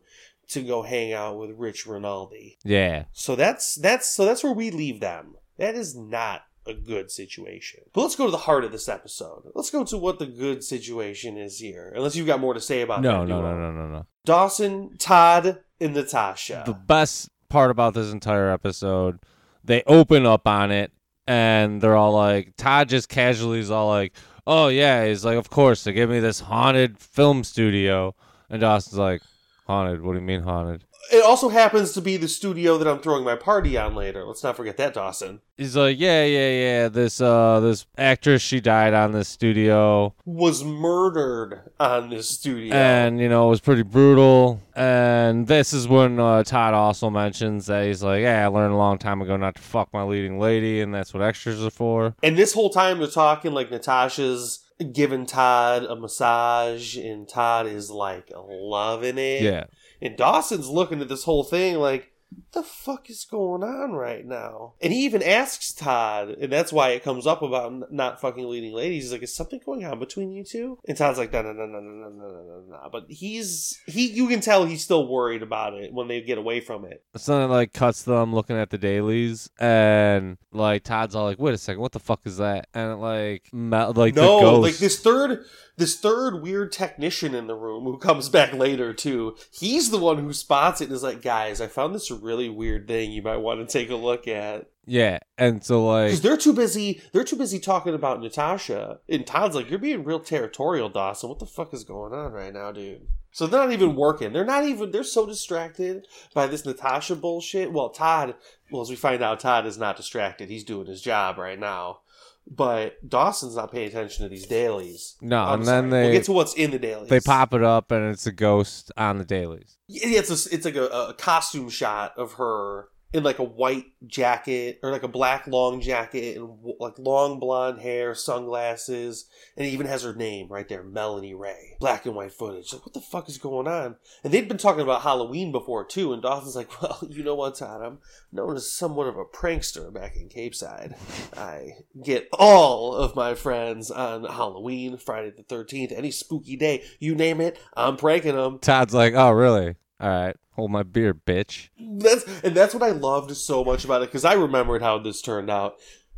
[0.48, 2.58] to go hang out with Rich Rinaldi.
[2.64, 3.04] Yeah.
[3.12, 5.34] So that's that's so that's where we leave them.
[5.58, 7.80] That is not a good situation.
[7.92, 9.50] But let's go to the heart of this episode.
[9.54, 11.92] Let's go to what the good situation is here.
[11.94, 14.06] Unless you've got more to say about No, that no, no, no, no, no.
[14.24, 16.62] Dawson, Todd, and Natasha.
[16.66, 19.18] The best part about this entire episode,
[19.62, 20.92] they open up on it
[21.26, 24.14] and they're all like, Todd just casually is all like,
[24.46, 25.06] oh, yeah.
[25.06, 28.14] He's like, of course, they give me this haunted film studio.
[28.48, 29.22] And Dawson's like,
[29.66, 30.02] haunted?
[30.02, 30.84] What do you mean haunted?
[31.12, 34.24] It also happens to be the studio that I'm throwing my party on later.
[34.24, 35.40] Let's not forget that, Dawson.
[35.56, 36.88] He's like, yeah, yeah, yeah.
[36.88, 42.74] This uh, this actress, she died on this studio, Was murdered on this studio.
[42.74, 44.60] and you know it was pretty brutal.
[44.74, 48.76] And this is when uh, Todd also mentions that he's like, yeah, I learned a
[48.76, 52.14] long time ago not to fuck my leading lady, and that's what extras are for.
[52.22, 54.60] And this whole time they're talking like Natasha's
[54.92, 59.42] giving Todd a massage, and Todd is like loving it.
[59.42, 59.64] Yeah,
[60.04, 64.26] And Dawson's looking at this whole thing like, what the fuck is going on right
[64.26, 64.74] now?
[64.80, 68.72] And he even asks Todd, and that's why it comes up about not fucking leading
[68.72, 69.04] ladies.
[69.04, 70.78] He's like, is something going on between you two?
[70.86, 72.88] And Todd's like, no, no, no, no, no, no, no, no, no.
[72.90, 76.60] But he's he, you can tell he's still worried about it when they get away
[76.60, 77.04] from it.
[77.16, 81.54] so then like cuts them looking at the dailies, and like Todd's all like, wait
[81.54, 82.68] a second, what the fuck is that?
[82.74, 85.44] And it, like, like no, like this third,
[85.76, 89.36] this third weird technician in the room who comes back later too.
[89.50, 92.86] He's the one who spots it and is like, guys, I found this really weird
[92.86, 93.12] thing.
[93.12, 94.70] You might want to take a look at.
[94.86, 97.00] Yeah, and so like, Because they're too busy.
[97.12, 98.98] They're too busy talking about Natasha.
[99.08, 101.30] And Todd's like, "You're being real territorial, Dawson.
[101.30, 104.32] What the fuck is going on right now, dude?" So they're not even working.
[104.32, 104.90] They're not even.
[104.90, 107.72] They're so distracted by this Natasha bullshit.
[107.72, 108.34] Well, Todd.
[108.70, 110.50] Well, as we find out, Todd is not distracted.
[110.50, 112.00] He's doing his job right now.
[112.46, 115.16] But Dawson's not paying attention to these dailies.
[115.20, 115.80] No, I'm and sorry.
[115.80, 117.08] then they we'll get to what's in the dailies.
[117.08, 119.78] they pop it up and it's a ghost on the dailies.
[119.88, 123.86] Yeah, it's a, it's like a, a costume shot of her in like a white
[124.08, 126.50] jacket or like a black long jacket and
[126.80, 129.26] like long blonde hair, sunglasses,
[129.56, 131.76] and it even has her name right there, Melanie Ray.
[131.78, 132.72] Black and white footage.
[132.72, 133.94] Like, what the fuck is going on?
[134.24, 137.54] And they'd been talking about Halloween before too, and Dawson's like, well, you know what,
[137.54, 137.82] Todd?
[137.82, 137.98] I'm
[138.32, 140.96] known as somewhat of a prankster back in Capeside.
[141.36, 141.68] I
[142.02, 147.40] get all of my friends on Halloween, Friday the 13th, any spooky day, you name
[147.40, 148.58] it, I'm pranking them.
[148.58, 149.76] Todd's like, oh really?
[150.00, 151.68] All right, hold my beer, bitch.
[151.78, 155.22] That's and that's what I loved so much about it because I remembered how this
[155.22, 155.76] turned out,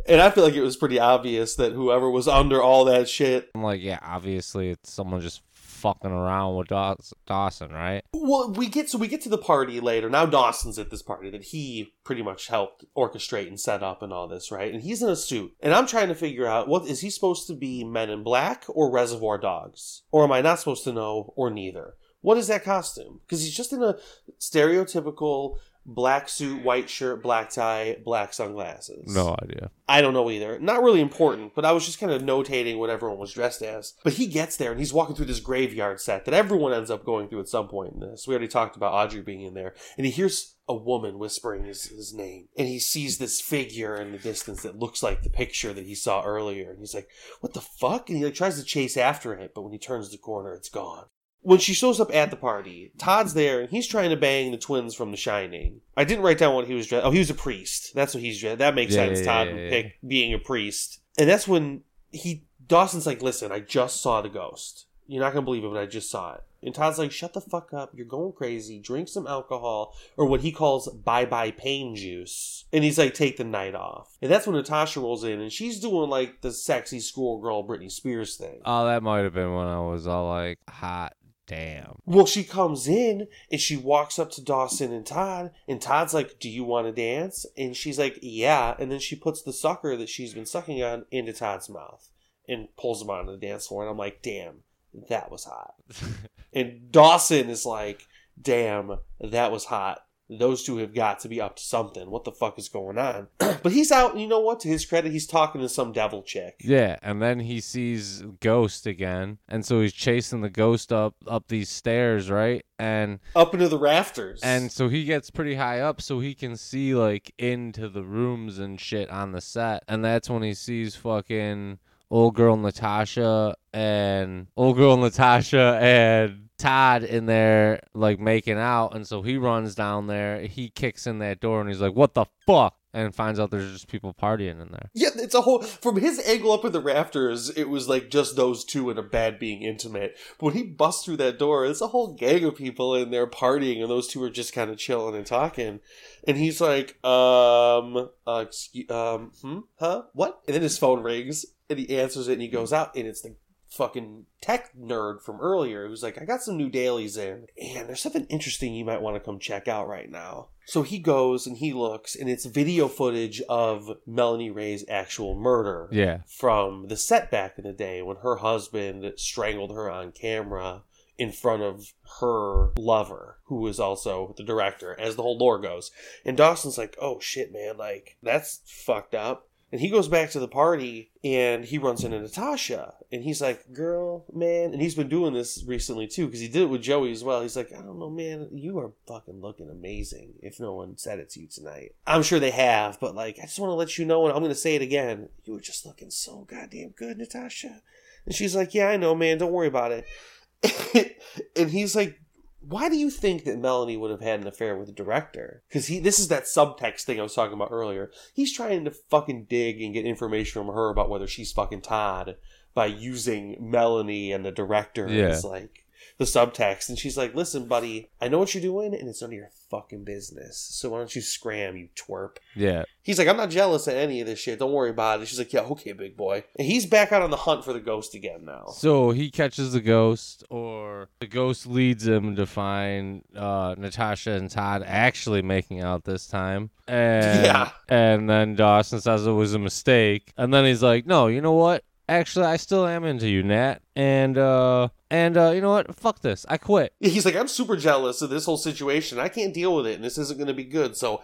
[0.08, 3.50] and I feel like it was pretty obvious that whoever was under all that shit.
[3.54, 8.02] I'm like, yeah, obviously it's someone just fucking around with Daws- Dawson, right?
[8.14, 10.08] Well, we get so we get to the party later.
[10.08, 14.12] Now Dawson's at this party that he pretty much helped orchestrate and set up and
[14.12, 14.72] all this, right?
[14.72, 17.46] And he's in a suit, and I'm trying to figure out what is he supposed
[17.48, 21.34] to be Men in Black or Reservoir Dogs, or am I not supposed to know,
[21.36, 21.94] or neither?
[22.26, 23.20] What is that costume?
[23.24, 23.98] Because he's just in a
[24.40, 29.14] stereotypical black suit, white shirt, black tie, black sunglasses.
[29.14, 29.70] No idea.
[29.88, 30.58] I don't know either.
[30.58, 33.94] Not really important, but I was just kind of notating what everyone was dressed as.
[34.02, 37.04] But he gets there and he's walking through this graveyard set that everyone ends up
[37.04, 38.26] going through at some point in this.
[38.26, 39.74] We already talked about Audrey being in there.
[39.96, 42.48] And he hears a woman whispering his, his name.
[42.58, 45.94] And he sees this figure in the distance that looks like the picture that he
[45.94, 46.70] saw earlier.
[46.70, 47.08] And he's like,
[47.38, 48.08] what the fuck?
[48.08, 50.68] And he like tries to chase after it, but when he turns the corner, it's
[50.68, 51.04] gone
[51.46, 54.58] when she shows up at the party, Todd's there and he's trying to bang the
[54.58, 55.80] twins from The Shining.
[55.96, 57.06] I didn't write down what he was dressed.
[57.06, 57.94] Oh, he was a priest.
[57.94, 58.58] That's what he's dressed.
[58.58, 59.20] That makes Yeah, sense.
[59.20, 63.52] yeah, Todd yeah, would pick being a priest, and that's when he Dawson's like, "Listen,
[63.52, 64.86] I just saw the ghost.
[65.06, 67.40] You're not gonna believe it, but I just saw it." And Todd's like, "Shut the
[67.40, 67.92] fuck up.
[67.94, 68.80] You're going crazy.
[68.80, 73.36] Drink some alcohol or what he calls bye bye pain juice." And he's like, "Take
[73.36, 76.98] the night off." And that's when Natasha rolls in and she's doing like the sexy
[76.98, 78.62] schoolgirl Britney Spears thing.
[78.64, 81.12] Oh, that might have been when I was all like, hot
[81.46, 81.98] damn.
[82.04, 86.38] Well, she comes in and she walks up to Dawson and Todd, and Todd's like,
[86.38, 87.46] Do you want to dance?
[87.56, 88.74] And she's like, Yeah.
[88.78, 92.08] And then she puts the sucker that she's been sucking on into Todd's mouth
[92.48, 93.82] and pulls him onto the dance floor.
[93.82, 94.62] And I'm like, Damn,
[95.08, 95.74] that was hot.
[96.52, 98.06] And Dawson is like,
[98.40, 100.05] Damn, that was hot.
[100.28, 102.10] Those two have got to be up to something.
[102.10, 103.28] What the fuck is going on?
[103.38, 104.58] but he's out, and you know what?
[104.60, 106.56] To his credit, he's talking to some devil chick.
[106.60, 111.48] Yeah, and then he sees Ghost again, and so he's chasing the ghost up up
[111.48, 112.64] these stairs, right?
[112.78, 114.40] And Up into the rafters.
[114.42, 118.58] and so he gets pretty high up, so he can see like into the rooms
[118.58, 121.78] and shit on the set, and that's when he sees fucking
[122.10, 129.06] old girl Natasha and old girl Natasha and Todd in there like making out, and
[129.06, 130.40] so he runs down there.
[130.40, 133.72] He kicks in that door, and he's like, "What the fuck?" And finds out there's
[133.72, 134.88] just people partying in there.
[134.94, 137.50] Yeah, it's a whole from his angle up in the rafters.
[137.50, 140.16] It was like just those two and a bad being intimate.
[140.38, 143.26] But when he busts through that door, it's a whole gang of people in there
[143.26, 145.80] partying, and those two are just kind of chilling and talking.
[146.26, 150.40] And he's like, um, uh, excuse, um, hmm, huh, what?
[150.46, 153.20] And then his phone rings, and he answers it, and he goes out, and it's
[153.20, 153.36] the
[153.70, 158.00] fucking tech nerd from earlier who's like, I got some new dailies in, and there's
[158.00, 160.48] something interesting you might want to come check out right now.
[160.66, 165.88] So he goes and he looks, and it's video footage of Melanie Ray's actual murder
[165.92, 166.18] Yeah.
[166.26, 170.82] from the set back in the day when her husband strangled her on camera
[171.18, 175.90] in front of her lover, who was also the director, as the whole lore goes.
[176.24, 179.48] And Dawson's like, oh shit, man, like, that's fucked up.
[179.72, 182.94] And he goes back to the party and he runs into Natasha.
[183.10, 184.72] And he's like, girl, man.
[184.72, 187.42] And he's been doing this recently too, because he did it with Joey as well.
[187.42, 188.48] He's like, I don't know, man.
[188.52, 191.96] You are fucking looking amazing if no one said it to you tonight.
[192.06, 194.40] I'm sure they have, but like, I just want to let you know, and I'm
[194.40, 195.30] going to say it again.
[195.44, 197.82] You were just looking so goddamn good, Natasha.
[198.24, 199.38] And she's like, Yeah, I know, man.
[199.38, 201.16] Don't worry about it.
[201.56, 202.20] and he's like,
[202.68, 205.62] why do you think that Melanie would have had an affair with the director?
[205.68, 208.10] Because he, this is that subtext thing I was talking about earlier.
[208.34, 212.36] He's trying to fucking dig and get information from her about whether she's fucking Todd
[212.74, 215.28] by using Melanie and the director Yeah.
[215.28, 215.85] as like
[216.18, 216.88] the subtext.
[216.88, 219.50] And she's like, "Listen, buddy, I know what you're doing, and it's none of your
[219.70, 220.58] fucking business.
[220.58, 222.84] So why don't you scram, you twerp?" Yeah.
[223.02, 224.58] He's like, "I'm not jealous of any of this shit.
[224.58, 227.30] Don't worry about it." She's like, "Yeah, okay, big boy." And he's back out on
[227.30, 228.66] the hunt for the ghost again now.
[228.68, 234.50] So he catches the ghost, or the ghost leads him to find uh, Natasha and
[234.50, 236.70] Todd actually making out this time.
[236.88, 237.70] And, Yeah.
[237.88, 240.32] And then Dawson says it was a mistake.
[240.36, 241.84] And then he's like, no, you know what?
[242.08, 243.80] Actually, I still am into you, Nat.
[243.94, 245.94] And uh, and uh, you know what?
[245.94, 246.46] Fuck this.
[246.48, 246.92] I quit.
[247.00, 249.18] He's like, I'm super jealous of this whole situation.
[249.18, 250.96] I can't deal with it, and this isn't going to be good.
[250.96, 251.22] So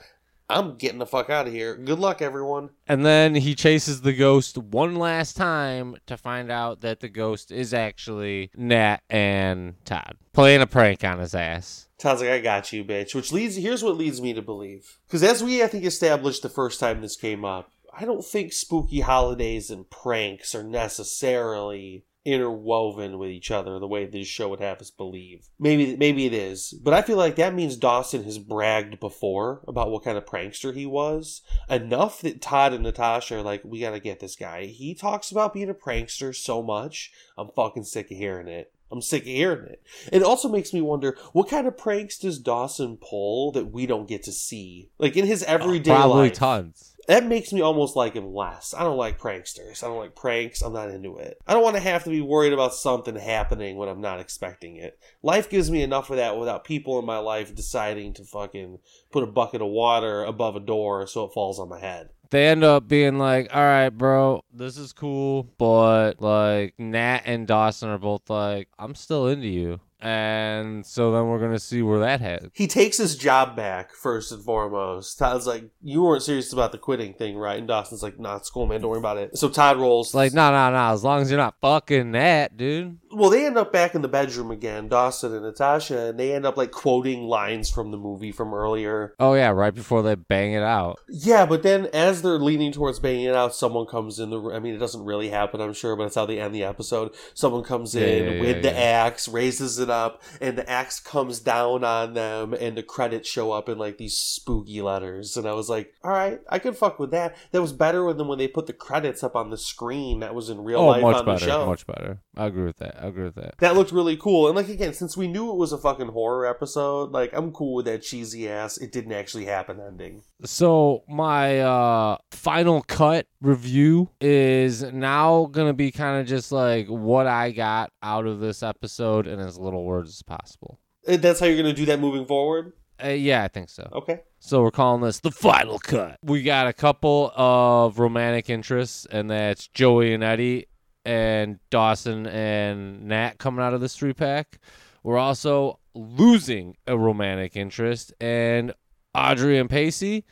[0.49, 1.77] I'm getting the fuck out of here.
[1.77, 2.71] Good luck, everyone.
[2.87, 7.51] And then he chases the ghost one last time to find out that the ghost
[7.51, 11.89] is actually Nat and Todd playing a prank on his ass.
[11.99, 13.15] Todd's like, I got you, bitch.
[13.15, 14.99] Which leads, here's what leads me to believe.
[15.07, 18.53] Because as we, I think, established the first time this came up, I don't think
[18.53, 24.61] spooky holidays and pranks are necessarily interwoven with each other the way this show would
[24.61, 25.49] have us believe.
[25.59, 29.91] Maybe maybe it is, but I feel like that means Dawson has bragged before about
[29.91, 34.01] what kind of prankster he was enough that Todd and Natasha are like, we gotta
[34.01, 34.67] get this guy.
[34.67, 38.73] He talks about being a prankster so much, I'm fucking sick of hearing it.
[38.93, 39.83] I'm sick of hearing it.
[40.13, 44.07] It also makes me wonder what kind of pranks does Dawson pull that we don't
[44.07, 46.92] get to see, like in his uh, everyday Probably life tons.
[47.07, 48.75] That makes me almost like him less.
[48.77, 49.83] I don't like pranksters.
[49.83, 50.63] I don't like pranks.
[50.63, 51.39] I'm not into it.
[51.47, 54.77] I don't want to have to be worried about something happening when I'm not expecting
[54.77, 54.99] it.
[55.23, 58.79] Life gives me enough of that without people in my life deciding to fucking
[59.11, 62.11] put a bucket of water above a door so it falls on my head.
[62.31, 67.47] They end up being like, all right, bro, this is cool, but like Nat and
[67.47, 69.81] Dawson are both like, I'm still into you.
[70.03, 72.49] And so then we're going to see where that heads.
[72.55, 75.19] He takes his job back first and foremost.
[75.19, 78.51] Todd's like, "You weren't serious about the quitting thing, right?" And Dawson's like, "Nah, it's
[78.51, 78.81] cool, man.
[78.81, 80.15] Don't worry about it." So Todd rolls.
[80.15, 80.93] Like, no, no, no.
[80.93, 82.99] As long as you're not fucking that, dude.
[83.13, 86.47] well, they end up back in the bedroom again, Dawson and Natasha, and they end
[86.47, 89.15] up like quoting lines from the movie from earlier.
[89.21, 90.99] Oh, yeah, right before they bang it out.
[91.09, 94.41] Yeah, but then as they're leaning towards banging it out, someone comes in the.
[94.53, 97.15] I mean, it doesn't really happen, I'm sure, but it's how they end the episode.
[97.35, 99.05] Someone comes Yeah, in yeah, with yeah, the yeah.
[99.07, 103.53] axe, raises it up, and the axe comes down on them, and the credits show
[103.53, 105.37] up in like these spooky letters.
[105.37, 107.37] And I was like, all right, I can fuck with that.
[107.53, 110.49] That was better than when they put the credits up on the screen that was
[110.51, 111.45] in real Oh, life much on the better.
[111.45, 111.67] show.
[111.67, 112.19] Much better.
[112.37, 113.01] I agree with that.
[113.03, 113.59] I agree with that.
[113.59, 114.47] That looked really cool.
[114.49, 117.75] And like again, since we knew it was a fucking horror episode, like I'm cool
[117.75, 120.23] with that cheesy ass it didn't actually happen ending.
[120.45, 127.27] So my uh final cut review is now gonna be kind of just like what
[127.27, 130.79] I got out of this episode in as little words as possible.
[131.07, 132.73] Uh, That's how you're gonna do that moving forward?
[133.03, 133.89] Uh, yeah, I think so.
[133.93, 134.21] Okay.
[134.39, 136.19] So we're calling this the final cut.
[136.23, 140.67] We got a couple of romantic interests, and that's Joey and Eddie,
[141.05, 144.61] and Dawson and Nat coming out of this three pack.
[145.03, 148.73] We're also losing a romantic interest, and
[149.15, 150.25] Audrey and Pacey,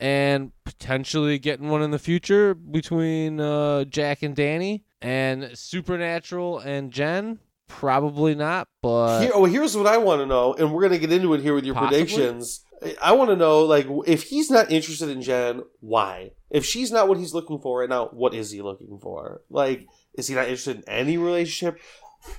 [0.00, 6.90] and potentially getting one in the future between uh, Jack and Danny, and Supernatural and
[6.90, 7.38] Jen.
[7.70, 11.12] Probably not, but Here, oh, here's what I want to know, and we're gonna get
[11.12, 11.98] into it here with your Possibly.
[11.98, 12.64] predictions.
[13.00, 16.32] I want to know, like, if he's not interested in Jen, why?
[16.50, 19.42] If she's not what he's looking for right now, what is he looking for?
[19.50, 21.78] Like, is he not interested in any relationship?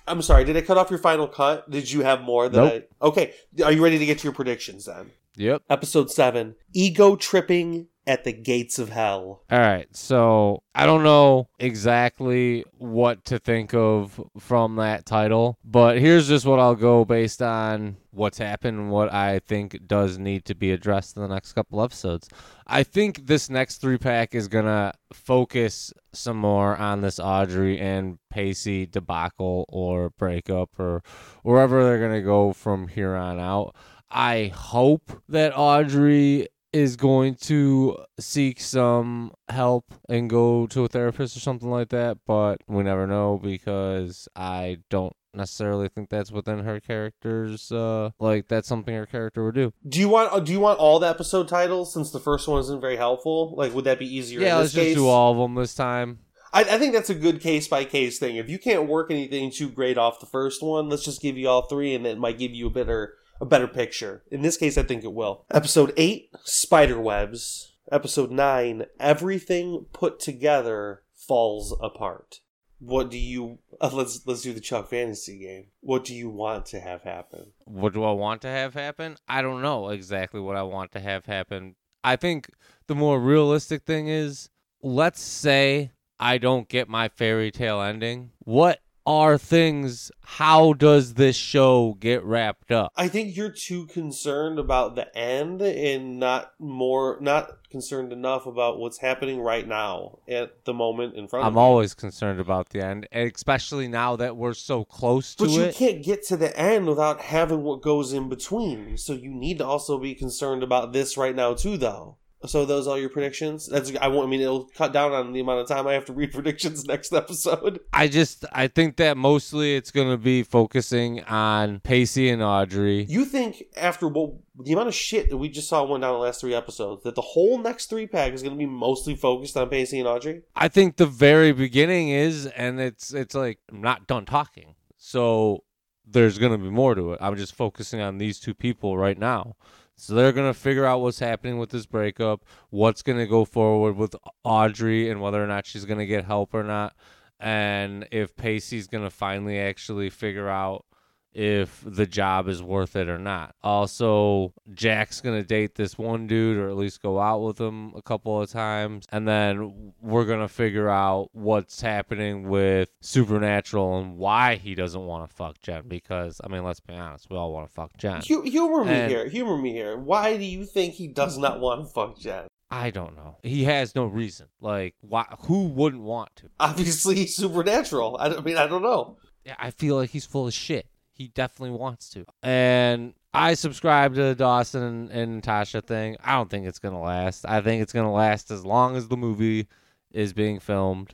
[0.07, 1.69] I'm sorry, did I cut off your final cut?
[1.69, 2.49] Did you have more?
[2.49, 2.89] That Nope.
[3.01, 3.33] I, okay,
[3.63, 5.11] are you ready to get to your predictions then?
[5.35, 5.63] Yep.
[5.69, 9.43] Episode seven: Ego tripping at the gates of hell.
[9.51, 15.99] All right, so I don't know exactly what to think of from that title, but
[15.99, 20.45] here's just what I'll go based on what's happened and what I think does need
[20.45, 22.27] to be addressed in the next couple episodes.
[22.67, 28.17] I think this next three pack is gonna focus some more on this Audrey and
[28.29, 31.03] Pacey debacle or breakup or
[31.43, 33.75] wherever they're gonna go from here on out.
[34.11, 41.35] I hope that Audrey is going to seek some help and go to a therapist
[41.35, 46.59] or something like that, but we never know because I don't necessarily think that's within
[46.59, 49.71] her character's uh like that's something her character would do.
[49.87, 50.31] Do you want?
[50.33, 53.53] uh, Do you want all the episode titles since the first one isn't very helpful?
[53.55, 54.41] Like, would that be easier?
[54.41, 54.95] yeah, let's just case?
[54.95, 56.19] do all of them this time.
[56.53, 58.35] I, I think that's a good case by case thing.
[58.35, 61.47] If you can't work anything too great off the first one, let's just give you
[61.47, 64.23] all three, and it might give you a better a better picture.
[64.31, 65.45] In this case, I think it will.
[65.51, 67.73] Episode eight, spider webs.
[67.91, 72.39] Episode nine, everything put together falls apart.
[72.79, 73.59] What do you?
[73.81, 75.67] Uh, let's let's do the Chuck Fantasy game.
[75.81, 77.47] What do you want to have happen?
[77.65, 79.17] What do I want to have happen?
[79.27, 81.75] I don't know exactly what I want to have happen.
[82.03, 82.49] I think
[82.87, 84.49] the more realistic thing is
[84.81, 88.31] let's say I don't get my fairy tale ending.
[88.39, 90.11] What are things?
[90.21, 92.91] How does this show get wrapped up?
[92.95, 98.79] I think you're too concerned about the end and not more not concerned enough about
[98.79, 102.85] what's happening right now at the moment in front of I'm always concerned about the
[102.85, 105.47] end, especially now that we're so close to it.
[105.47, 105.75] But you it.
[105.75, 108.97] can't get to the end without having what goes in between.
[108.97, 112.17] So you need to also be concerned about this right now too though.
[112.45, 113.67] So those are your predictions.
[113.67, 114.27] That's I want.
[114.27, 116.85] I mean, it'll cut down on the amount of time I have to read predictions
[116.85, 117.79] next episode.
[117.93, 123.03] I just I think that mostly it's gonna be focusing on Pacey and Audrey.
[123.03, 126.19] You think after what the amount of shit that we just saw one down the
[126.19, 129.55] last three episodes that the whole next three pack is going to be mostly focused
[129.57, 130.41] on Pacey and Audrey?
[130.55, 135.63] I think the very beginning is, and it's it's like I'm not done talking, so
[136.05, 137.19] there's gonna be more to it.
[137.21, 139.55] I'm just focusing on these two people right now.
[140.01, 144.15] So they're gonna figure out what's happening with this breakup, what's gonna go forward with
[144.43, 146.95] Audrey, and whether or not she's gonna get help or not,
[147.39, 150.85] and if Pacey's gonna finally actually figure out
[151.33, 153.55] if the job is worth it or not.
[153.63, 158.01] Also, Jack's gonna date this one dude, or at least go out with him a
[158.01, 164.55] couple of times, and then we're gonna figure out what's happening with Supernatural and why
[164.55, 165.83] he doesn't want to fuck Jen.
[165.87, 168.21] Because I mean, let's be honest, we all want to fuck Jen.
[168.27, 169.27] Hu- humor me And- here.
[169.29, 169.97] Humor me here.
[169.97, 172.47] Why do you think he does not want to fuck Jen?
[172.69, 173.37] I don't know.
[173.43, 174.47] He has no reason.
[174.61, 175.25] Like, why?
[175.41, 176.49] Who wouldn't want to?
[176.59, 178.15] Obviously, he's supernatural.
[178.19, 179.17] I, I mean, I don't know.
[179.45, 180.87] Yeah, I feel like he's full of shit.
[181.13, 182.25] He definitely wants to.
[182.41, 186.17] And I subscribe to the Dawson and, and Natasha thing.
[186.23, 187.45] I don't think it's going to last.
[187.45, 189.67] I think it's going to last as long as the movie
[190.11, 191.13] is being filmed.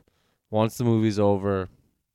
[0.50, 1.68] Once the movie's over,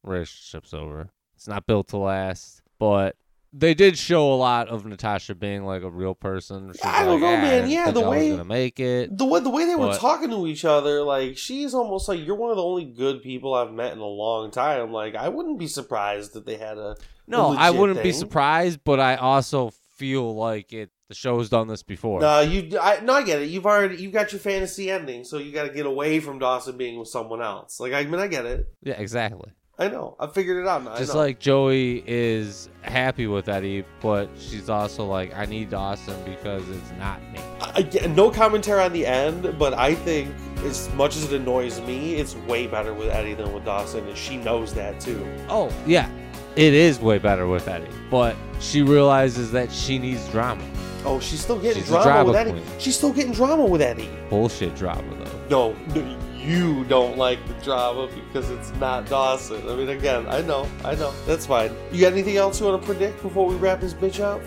[0.03, 1.11] relationship's over.
[1.37, 2.63] It's not built to last.
[2.79, 3.17] But
[3.53, 6.73] they did show a lot of Natasha being like a real person.
[6.73, 7.71] She's I don't like, know, "Ah, I man.
[7.71, 9.17] Yeah, the way- gonna make it.
[9.17, 12.35] The way the way they were talking to each other, like she's almost like you're
[12.37, 14.91] one of the only good people I've met in a long time.
[14.91, 16.97] Like I wouldn't be surprised that they had a
[17.33, 20.91] No, I wouldn't be surprised, but I also feel like it.
[21.09, 22.21] The show's done this before.
[22.21, 22.79] No, you.
[22.79, 23.51] I, no, I get it.
[23.51, 26.79] You've already you've got your fantasy ending, so you got to get away from Dawson
[26.79, 27.81] being with someone else.
[27.81, 28.67] Like I mean, I get it.
[28.83, 29.53] Yeah, exactly.
[29.79, 30.17] I know.
[30.21, 30.85] I figured it out.
[30.85, 30.97] Now.
[30.97, 36.69] Just like Joey is happy with Eddie, but she's also like, I need Dawson because
[36.69, 37.41] it's not me.
[37.61, 42.15] I no commentary on the end, but I think as much as it annoys me,
[42.17, 45.27] it's way better with Eddie than with Dawson, and she knows that too.
[45.49, 46.09] Oh, yeah.
[46.57, 50.63] It is way better with Eddie, but she realizes that she needs drama.
[51.05, 52.51] Oh, she's still getting She's a drama drama with Eddie.
[52.53, 52.65] queen.
[52.79, 54.09] She's still getting drama with Eddie.
[54.29, 55.03] Bullshit drama,
[55.49, 55.73] though.
[55.75, 59.67] No, no, you don't like the drama because it's not Dawson.
[59.69, 61.13] I mean, again, I know, I know.
[61.27, 61.75] That's fine.
[61.91, 64.41] You got anything else you want to predict before we wrap this bitch up?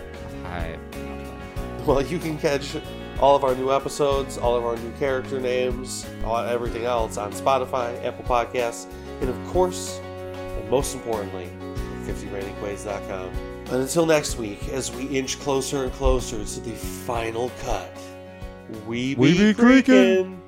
[0.45, 0.77] I.
[1.85, 2.75] Well, you can catch
[3.19, 7.31] all of our new episodes, all of our new character names, all, everything else on
[7.31, 8.87] Spotify, Apple Podcasts,
[9.21, 9.99] and of course,
[10.35, 11.49] and most importantly,
[12.05, 13.29] 50ratingquays.com.
[13.67, 17.91] And until next week, as we inch closer and closer to the final cut,
[18.87, 19.55] we be, We be creaking.
[19.55, 20.41] creaking.